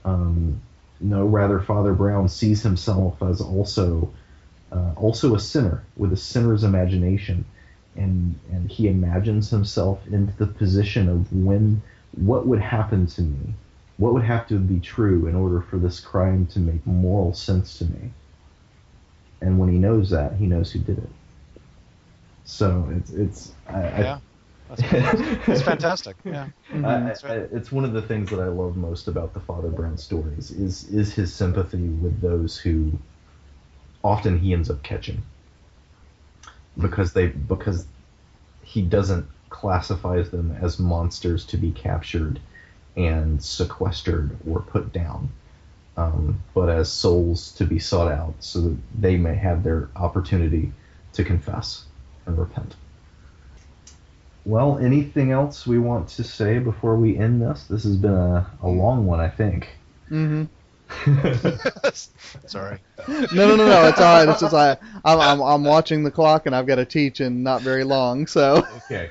Um, 0.04 0.60
no, 1.04 1.26
rather, 1.26 1.60
Father 1.60 1.94
Brown 1.94 2.30
sees 2.30 2.64
himself 2.64 3.22
as 3.22 3.42
also 3.42 4.14
uh, 4.72 4.94
also 4.96 5.36
a 5.36 5.40
sinner 5.40 5.84
with 5.98 6.14
a 6.14 6.18
sinner's 6.18 6.64
imagination, 6.64 7.44
and 7.96 8.40
and 8.52 8.72
he 8.72 8.88
imagines 8.88 9.50
himself 9.50 10.08
into 10.08 10.34
the 10.38 10.48
position 10.48 11.10
of 11.10 11.32
when 11.34 11.82
what 12.14 12.48
would 12.48 12.62
happen 12.62 13.06
to 13.08 13.22
me, 13.22 13.54
what 13.98 14.14
would 14.14 14.24
have 14.24 14.48
to 14.48 14.58
be 14.58 14.80
true 14.80 15.28
in 15.28 15.36
order 15.36 15.60
for 15.62 15.78
this 15.78 16.00
crime 16.00 16.48
to 16.48 16.60
make 16.60 16.86
moral 16.88 17.34
sense 17.34 17.78
to 17.80 17.86
me. 17.86 18.12
And 19.42 19.60
when 19.60 19.70
he 19.70 19.78
knows 19.78 20.10
that, 20.12 20.38
he 20.38 20.48
knows 20.48 20.72
who 20.72 20.80
did 20.80 21.00
it. 21.00 21.10
So 22.46 22.90
it's 22.96 23.12
it's 23.12 23.52
I, 23.68 23.82
Yeah, 24.02 24.20
that's, 24.70 24.82
that's 25.46 25.62
fantastic. 25.64 26.16
Yeah. 26.24 26.48
Uh, 26.74 26.88
I, 26.88 27.28
I, 27.28 27.38
uh, 27.38 27.48
it's 27.52 27.72
one 27.72 27.86
of 27.86 27.94
the 27.94 28.02
things 28.02 28.30
that 28.30 28.40
I 28.40 28.48
love 28.48 28.78
most 28.78 29.08
about 29.08 29.34
the 29.34 29.40
Father 29.40 29.70
Brown 29.70 29.98
stories 29.98 30.52
is 30.52 30.90
is 30.90 31.14
his 31.14 31.34
sympathy 31.34 31.88
with 31.88 32.22
those 32.22 32.58
who 32.58 32.92
often 34.04 34.40
he 34.40 34.54
ends 34.54 34.70
up 34.70 34.84
catching 34.84 35.22
because 36.78 37.14
they 37.14 37.28
because 37.28 37.86
he 38.64 38.82
doesn't 38.82 39.28
classifies 39.50 40.32
them 40.32 40.58
as 40.62 40.80
monsters 40.80 41.46
to 41.46 41.58
be 41.58 41.72
captured 41.72 42.40
and 42.98 43.42
sequestered 43.42 44.36
or 44.50 44.62
put 44.62 44.92
down, 44.92 45.30
um, 45.96 46.42
but 46.54 46.70
as 46.70 46.92
souls 46.92 47.52
to 47.54 47.66
be 47.66 47.80
sought 47.80 48.12
out 48.12 48.34
so 48.40 48.62
that 48.62 48.78
they 49.00 49.16
may 49.16 49.36
have 49.36 49.64
their 49.64 49.90
opportunity 49.96 50.72
to 51.14 51.24
confess 51.24 51.86
and 52.26 52.38
repent. 52.38 52.76
Well, 54.46 54.78
anything 54.80 55.32
else 55.32 55.66
we 55.66 55.80
want 55.80 56.10
to 56.10 56.24
say 56.24 56.60
before 56.60 56.98
we 56.98 57.18
end 57.18 57.42
this? 57.42 57.66
This 57.66 57.84
has 57.84 57.96
been 57.96 58.14
a, 58.14 58.50
a 58.62 58.68
long 58.68 59.06
one, 59.06 59.20
I 59.20 59.30
think. 59.30 59.70
hmm 60.10 60.44
Sorry. 62.48 62.80
No, 63.08 63.48
no, 63.48 63.56
no, 63.56 63.68
no. 63.68 63.88
It's 63.88 64.00
all 64.00 64.20
right. 64.20 64.30
It's 64.30 64.40
just 64.40 64.54
I, 64.54 64.78
I'm, 65.04 65.20
I'm, 65.20 65.42
I'm 65.42 65.64
watching 65.66 66.04
the 66.04 66.12
clock 66.12 66.46
and 66.46 66.56
I've 66.56 66.68
got 66.68 66.76
to 66.76 66.86
teach 66.86 67.20
in 67.20 67.44
not 67.44 67.62
very 67.62 67.84
long. 67.84 68.28
So 68.28 68.66
okay. 68.78 69.10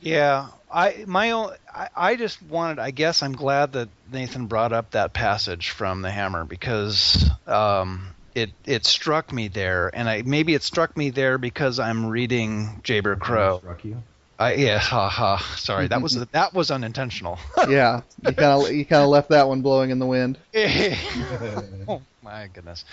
Yeah, 0.00 0.48
I 0.72 1.04
my 1.06 1.32
own 1.32 1.52
I, 1.74 1.88
I 1.94 2.16
just 2.16 2.40
wanted 2.42 2.78
I 2.78 2.92
guess 2.92 3.22
I'm 3.22 3.32
glad 3.32 3.72
that 3.72 3.88
Nathan 4.10 4.46
brought 4.46 4.72
up 4.72 4.92
that 4.92 5.12
passage 5.12 5.70
from 5.70 6.02
the 6.02 6.10
Hammer 6.10 6.44
because 6.44 7.28
um, 7.46 8.14
it 8.34 8.50
it 8.64 8.86
struck 8.86 9.32
me 9.32 9.48
there, 9.48 9.90
and 9.92 10.08
I 10.08 10.22
maybe 10.22 10.54
it 10.54 10.62
struck 10.62 10.96
me 10.96 11.10
there 11.10 11.38
because 11.38 11.78
I'm 11.78 12.06
reading 12.06 12.80
Jayber 12.82 13.18
Crow. 13.18 13.58
Struck 13.58 13.84
you? 13.84 13.96
I 14.38 14.54
yeah, 14.54 14.78
haha. 14.78 15.36
Sorry, 15.56 15.86
that 15.88 16.02
was 16.02 16.14
that 16.26 16.54
was 16.54 16.70
unintentional. 16.70 17.38
yeah, 17.68 18.02
you 18.26 18.32
kind 18.32 18.62
of 18.62 18.72
you 18.72 18.84
kind 18.84 19.02
of 19.02 19.08
left 19.08 19.28
that 19.30 19.48
one 19.48 19.62
blowing 19.62 19.90
in 19.90 19.98
the 19.98 20.06
wind. 20.06 20.38
oh 21.88 22.02
my 22.22 22.48
goodness. 22.52 22.84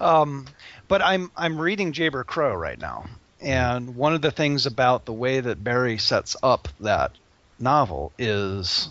Um, 0.00 0.46
but 0.88 1.00
I'm 1.02 1.30
I'm 1.36 1.60
reading 1.60 1.92
Jayber 1.92 2.26
Crow 2.26 2.54
right 2.54 2.78
now, 2.78 3.06
and 3.40 3.94
one 3.94 4.14
of 4.14 4.22
the 4.22 4.32
things 4.32 4.66
about 4.66 5.04
the 5.04 5.12
way 5.12 5.40
that 5.40 5.62
Berry 5.62 5.98
sets 5.98 6.36
up 6.42 6.68
that 6.80 7.12
novel 7.60 8.12
is, 8.18 8.88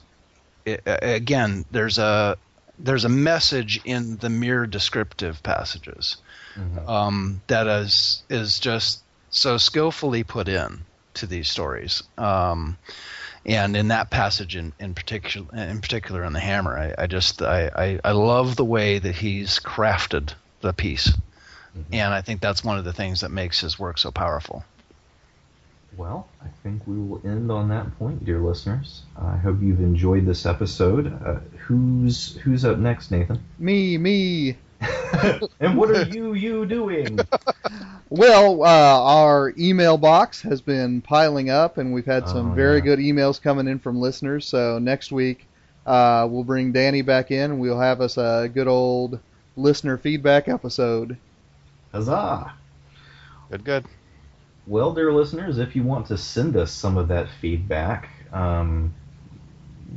i 0.66 0.80
again, 0.86 1.66
there's 1.72 1.98
a 1.98 2.38
there's 2.80 3.06
a 3.06 3.10
message 3.10 3.82
in 3.84 4.16
the 4.18 4.30
mere 4.30 4.66
descriptive 4.66 5.44
passages 5.44 6.18
um, 6.88 7.42
that 7.48 7.68
is 7.68 8.24
is 8.30 8.60
just 8.60 9.02
so 9.30 9.58
skillfully 9.58 10.24
put 10.24 10.48
in 10.48 10.80
to 11.18 11.27
these 11.27 11.49
stories. 11.49 12.03
Um, 12.18 12.77
and 13.45 13.77
in 13.77 13.89
that 13.89 14.10
passage 14.10 14.56
in, 14.56 14.73
in 14.80 14.94
particular 14.94 15.48
in 15.56 15.80
particular 15.80 16.26
in 16.26 16.34
the 16.34 16.39
hammer 16.39 16.77
I, 16.77 17.03
I 17.03 17.07
just 17.07 17.41
I, 17.41 17.72
I, 17.73 17.99
I 18.03 18.11
love 18.11 18.57
the 18.57 18.65
way 18.65 18.99
that 18.99 19.15
he's 19.15 19.60
crafted 19.60 20.34
the 20.60 20.73
piece 20.73 21.14
and 21.91 22.14
I 22.14 22.22
think 22.22 22.41
that's 22.41 22.64
one 22.64 22.77
of 22.77 22.85
the 22.85 22.94
things 22.94 23.22
that 23.22 23.30
makes 23.30 23.60
his 23.60 23.77
work 23.77 23.98
so 23.98 24.11
powerful. 24.11 24.64
Well, 25.95 26.27
I 26.44 26.48
think 26.64 26.85
we 26.85 26.95
will 26.95 27.22
end 27.23 27.52
on 27.52 27.69
that 27.69 27.98
point, 27.98 28.23
dear 28.23 28.39
listeners. 28.39 29.02
I 29.19 29.38
hope 29.38 29.61
you've 29.61 29.80
enjoyed 29.80 30.26
this 30.26 30.45
episode. 30.45 31.07
Uh, 31.26 31.39
who's 31.57 32.35
who's 32.38 32.65
up 32.65 32.77
next, 32.77 33.10
Nathan? 33.10 33.44
Me, 33.57 33.98
me. 33.98 34.57
and 35.60 35.76
what 35.76 35.89
are 35.89 36.03
you 36.03 36.34
you 36.34 36.65
doing? 36.65 37.19
Well, 38.10 38.64
uh, 38.64 39.02
our 39.04 39.54
email 39.58 39.98
box 39.98 40.42
has 40.44 40.62
been 40.62 41.02
piling 41.02 41.50
up, 41.50 41.78
and 41.78 41.94
we've 41.94 42.06
had 42.06 42.28
some 42.30 42.52
Oh, 42.52 42.56
very 42.56 42.78
yeah. 42.78 42.84
good 42.86 43.00
emails 43.00 43.42
coming 43.42 43.68
in 43.68 43.80
from 43.80 44.00
listeners. 44.00 44.48
So 44.48 44.80
next 44.80 45.12
week, 45.12 45.46
uh, 45.86 46.28
we'll 46.30 46.44
bring 46.46 46.72
Danny 46.72 47.02
back 47.02 47.32
in, 47.32 47.52
and 47.52 47.60
we'll 47.60 47.80
have 47.80 48.00
us 48.00 48.18
a 48.18 48.50
good 48.54 48.68
old 48.68 49.20
listener 49.58 49.98
feedback 49.98 50.48
episode. 50.48 51.18
Huzzah! 51.92 52.54
Good, 53.52 53.64
good. 53.66 53.86
Well, 54.66 54.94
dear 54.94 55.12
listeners, 55.14 55.58
if 55.58 55.76
you 55.76 55.84
want 55.84 56.08
to 56.08 56.18
send 56.18 56.56
us 56.56 56.72
some 56.72 56.98
of 56.98 57.08
that 57.10 57.28
feedback, 57.42 58.10
um, 58.34 58.94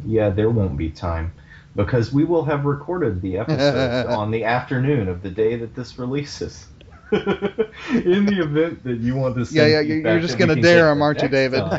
yeah, 0.05 0.31
there 0.31 0.51
won't 0.51 0.77
be 0.77 0.91
time 0.91 1.33
because 1.77 2.13
we 2.13 2.25
will 2.25 2.45
have 2.45 2.65
recorded 2.65 3.21
the 3.23 3.39
episode 3.39 4.07
on 4.09 4.31
the 4.31 4.45
afternoon 4.45 5.09
of 5.09 5.23
the 5.23 5.31
day 5.31 5.57
that 5.57 5.75
this 5.75 5.99
releases. 5.99 6.67
In 7.13 8.27
the 8.27 8.41
event 8.43 8.83
that 8.85 8.99
you 9.01 9.15
want 9.17 9.37
to 9.37 9.45
send 9.47 9.57
Yeah, 9.57 9.67
yeah, 9.67 9.81
you're- 9.81 10.03
you're 10.03 10.21
just 10.21 10.39
gonna 10.39 10.57
dare 10.57 10.91
him, 10.91 11.03
aren't 11.03 11.23
you, 11.23 11.29
David? 11.29 11.63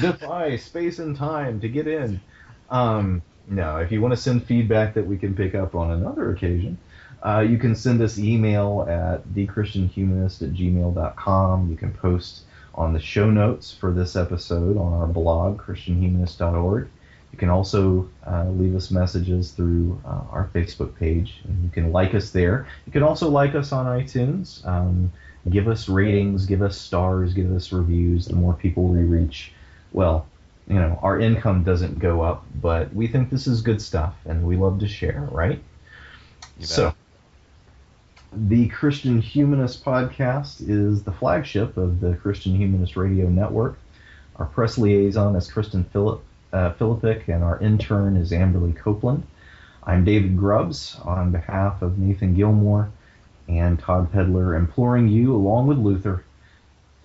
Defy 0.00 0.56
space 0.56 0.98
and 0.98 1.16
time 1.16 1.60
to 1.60 1.68
get 1.68 1.86
in. 1.86 2.20
Um, 2.70 3.22
no, 3.48 3.78
if 3.78 3.90
you 3.92 4.00
want 4.00 4.12
to 4.12 4.16
send 4.20 4.44
feedback 4.44 4.94
that 4.94 5.06
we 5.06 5.18
can 5.18 5.34
pick 5.34 5.54
up 5.54 5.74
on 5.74 5.90
another 5.90 6.30
occasion, 6.30 6.78
uh, 7.22 7.40
you 7.40 7.58
can 7.58 7.74
send 7.74 8.00
us 8.00 8.18
email 8.18 8.86
at 8.88 9.26
thechristianhumanist 9.34 10.42
at 10.42 10.54
gmail.com. 10.54 11.70
You 11.70 11.76
can 11.76 11.92
post 11.92 12.42
on 12.74 12.92
the 12.92 13.00
show 13.00 13.30
notes 13.30 13.72
for 13.72 13.92
this 13.92 14.16
episode 14.16 14.76
on 14.78 14.92
our 14.94 15.06
blog, 15.06 15.60
christianhumanist.org. 15.60 16.88
You 17.40 17.46
can 17.46 17.54
also 17.54 18.06
uh, 18.26 18.50
leave 18.50 18.76
us 18.76 18.90
messages 18.90 19.52
through 19.52 19.98
uh, 20.04 20.20
our 20.30 20.50
Facebook 20.54 20.94
page, 20.96 21.40
and 21.44 21.64
you 21.64 21.70
can 21.70 21.90
like 21.90 22.14
us 22.14 22.32
there. 22.32 22.66
You 22.84 22.92
can 22.92 23.02
also 23.02 23.30
like 23.30 23.54
us 23.54 23.72
on 23.72 23.86
iTunes. 23.86 24.62
Um, 24.66 25.10
give 25.48 25.66
us 25.66 25.88
ratings, 25.88 26.44
give 26.44 26.60
us 26.60 26.78
stars, 26.78 27.32
give 27.32 27.50
us 27.50 27.72
reviews. 27.72 28.26
The 28.26 28.36
more 28.36 28.52
people 28.52 28.88
we 28.88 29.04
reach, 29.04 29.52
well, 29.92 30.26
you 30.68 30.74
know, 30.74 30.98
our 31.00 31.18
income 31.18 31.64
doesn't 31.64 31.98
go 31.98 32.20
up, 32.20 32.44
but 32.60 32.92
we 32.92 33.06
think 33.06 33.30
this 33.30 33.46
is 33.46 33.62
good 33.62 33.80
stuff, 33.80 34.16
and 34.26 34.46
we 34.46 34.58
love 34.58 34.78
to 34.80 34.86
share, 34.86 35.26
right? 35.32 35.62
So, 36.58 36.92
the 38.34 38.68
Christian 38.68 39.18
Humanist 39.18 39.82
podcast 39.82 40.68
is 40.68 41.04
the 41.04 41.12
flagship 41.12 41.78
of 41.78 42.00
the 42.00 42.16
Christian 42.16 42.54
Humanist 42.54 42.98
Radio 42.98 43.30
Network. 43.30 43.78
Our 44.36 44.44
press 44.44 44.76
liaison 44.76 45.36
is 45.36 45.50
Kristen 45.50 45.84
Philip, 45.84 46.22
uh, 46.52 46.72
Philippic, 46.72 47.28
and 47.28 47.44
our 47.44 47.58
intern 47.60 48.16
is 48.16 48.32
Amberly 48.32 48.76
Copeland. 48.76 49.22
I'm 49.84 50.04
David 50.04 50.36
Grubbs 50.36 50.96
on 51.04 51.32
behalf 51.32 51.82
of 51.82 51.98
Nathan 51.98 52.34
Gilmour 52.34 52.90
and 53.48 53.78
Todd 53.78 54.12
Pedlar, 54.12 54.54
imploring 54.54 55.08
you, 55.08 55.34
along 55.34 55.66
with 55.66 55.78
Luther, 55.78 56.24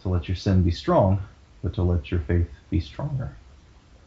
to 0.01 0.09
let 0.09 0.27
your 0.27 0.35
sin 0.35 0.63
be 0.63 0.71
strong, 0.71 1.21
but 1.63 1.73
to 1.75 1.83
let 1.83 2.11
your 2.11 2.19
faith 2.19 2.49
be 2.69 2.79
stronger. 2.79 3.35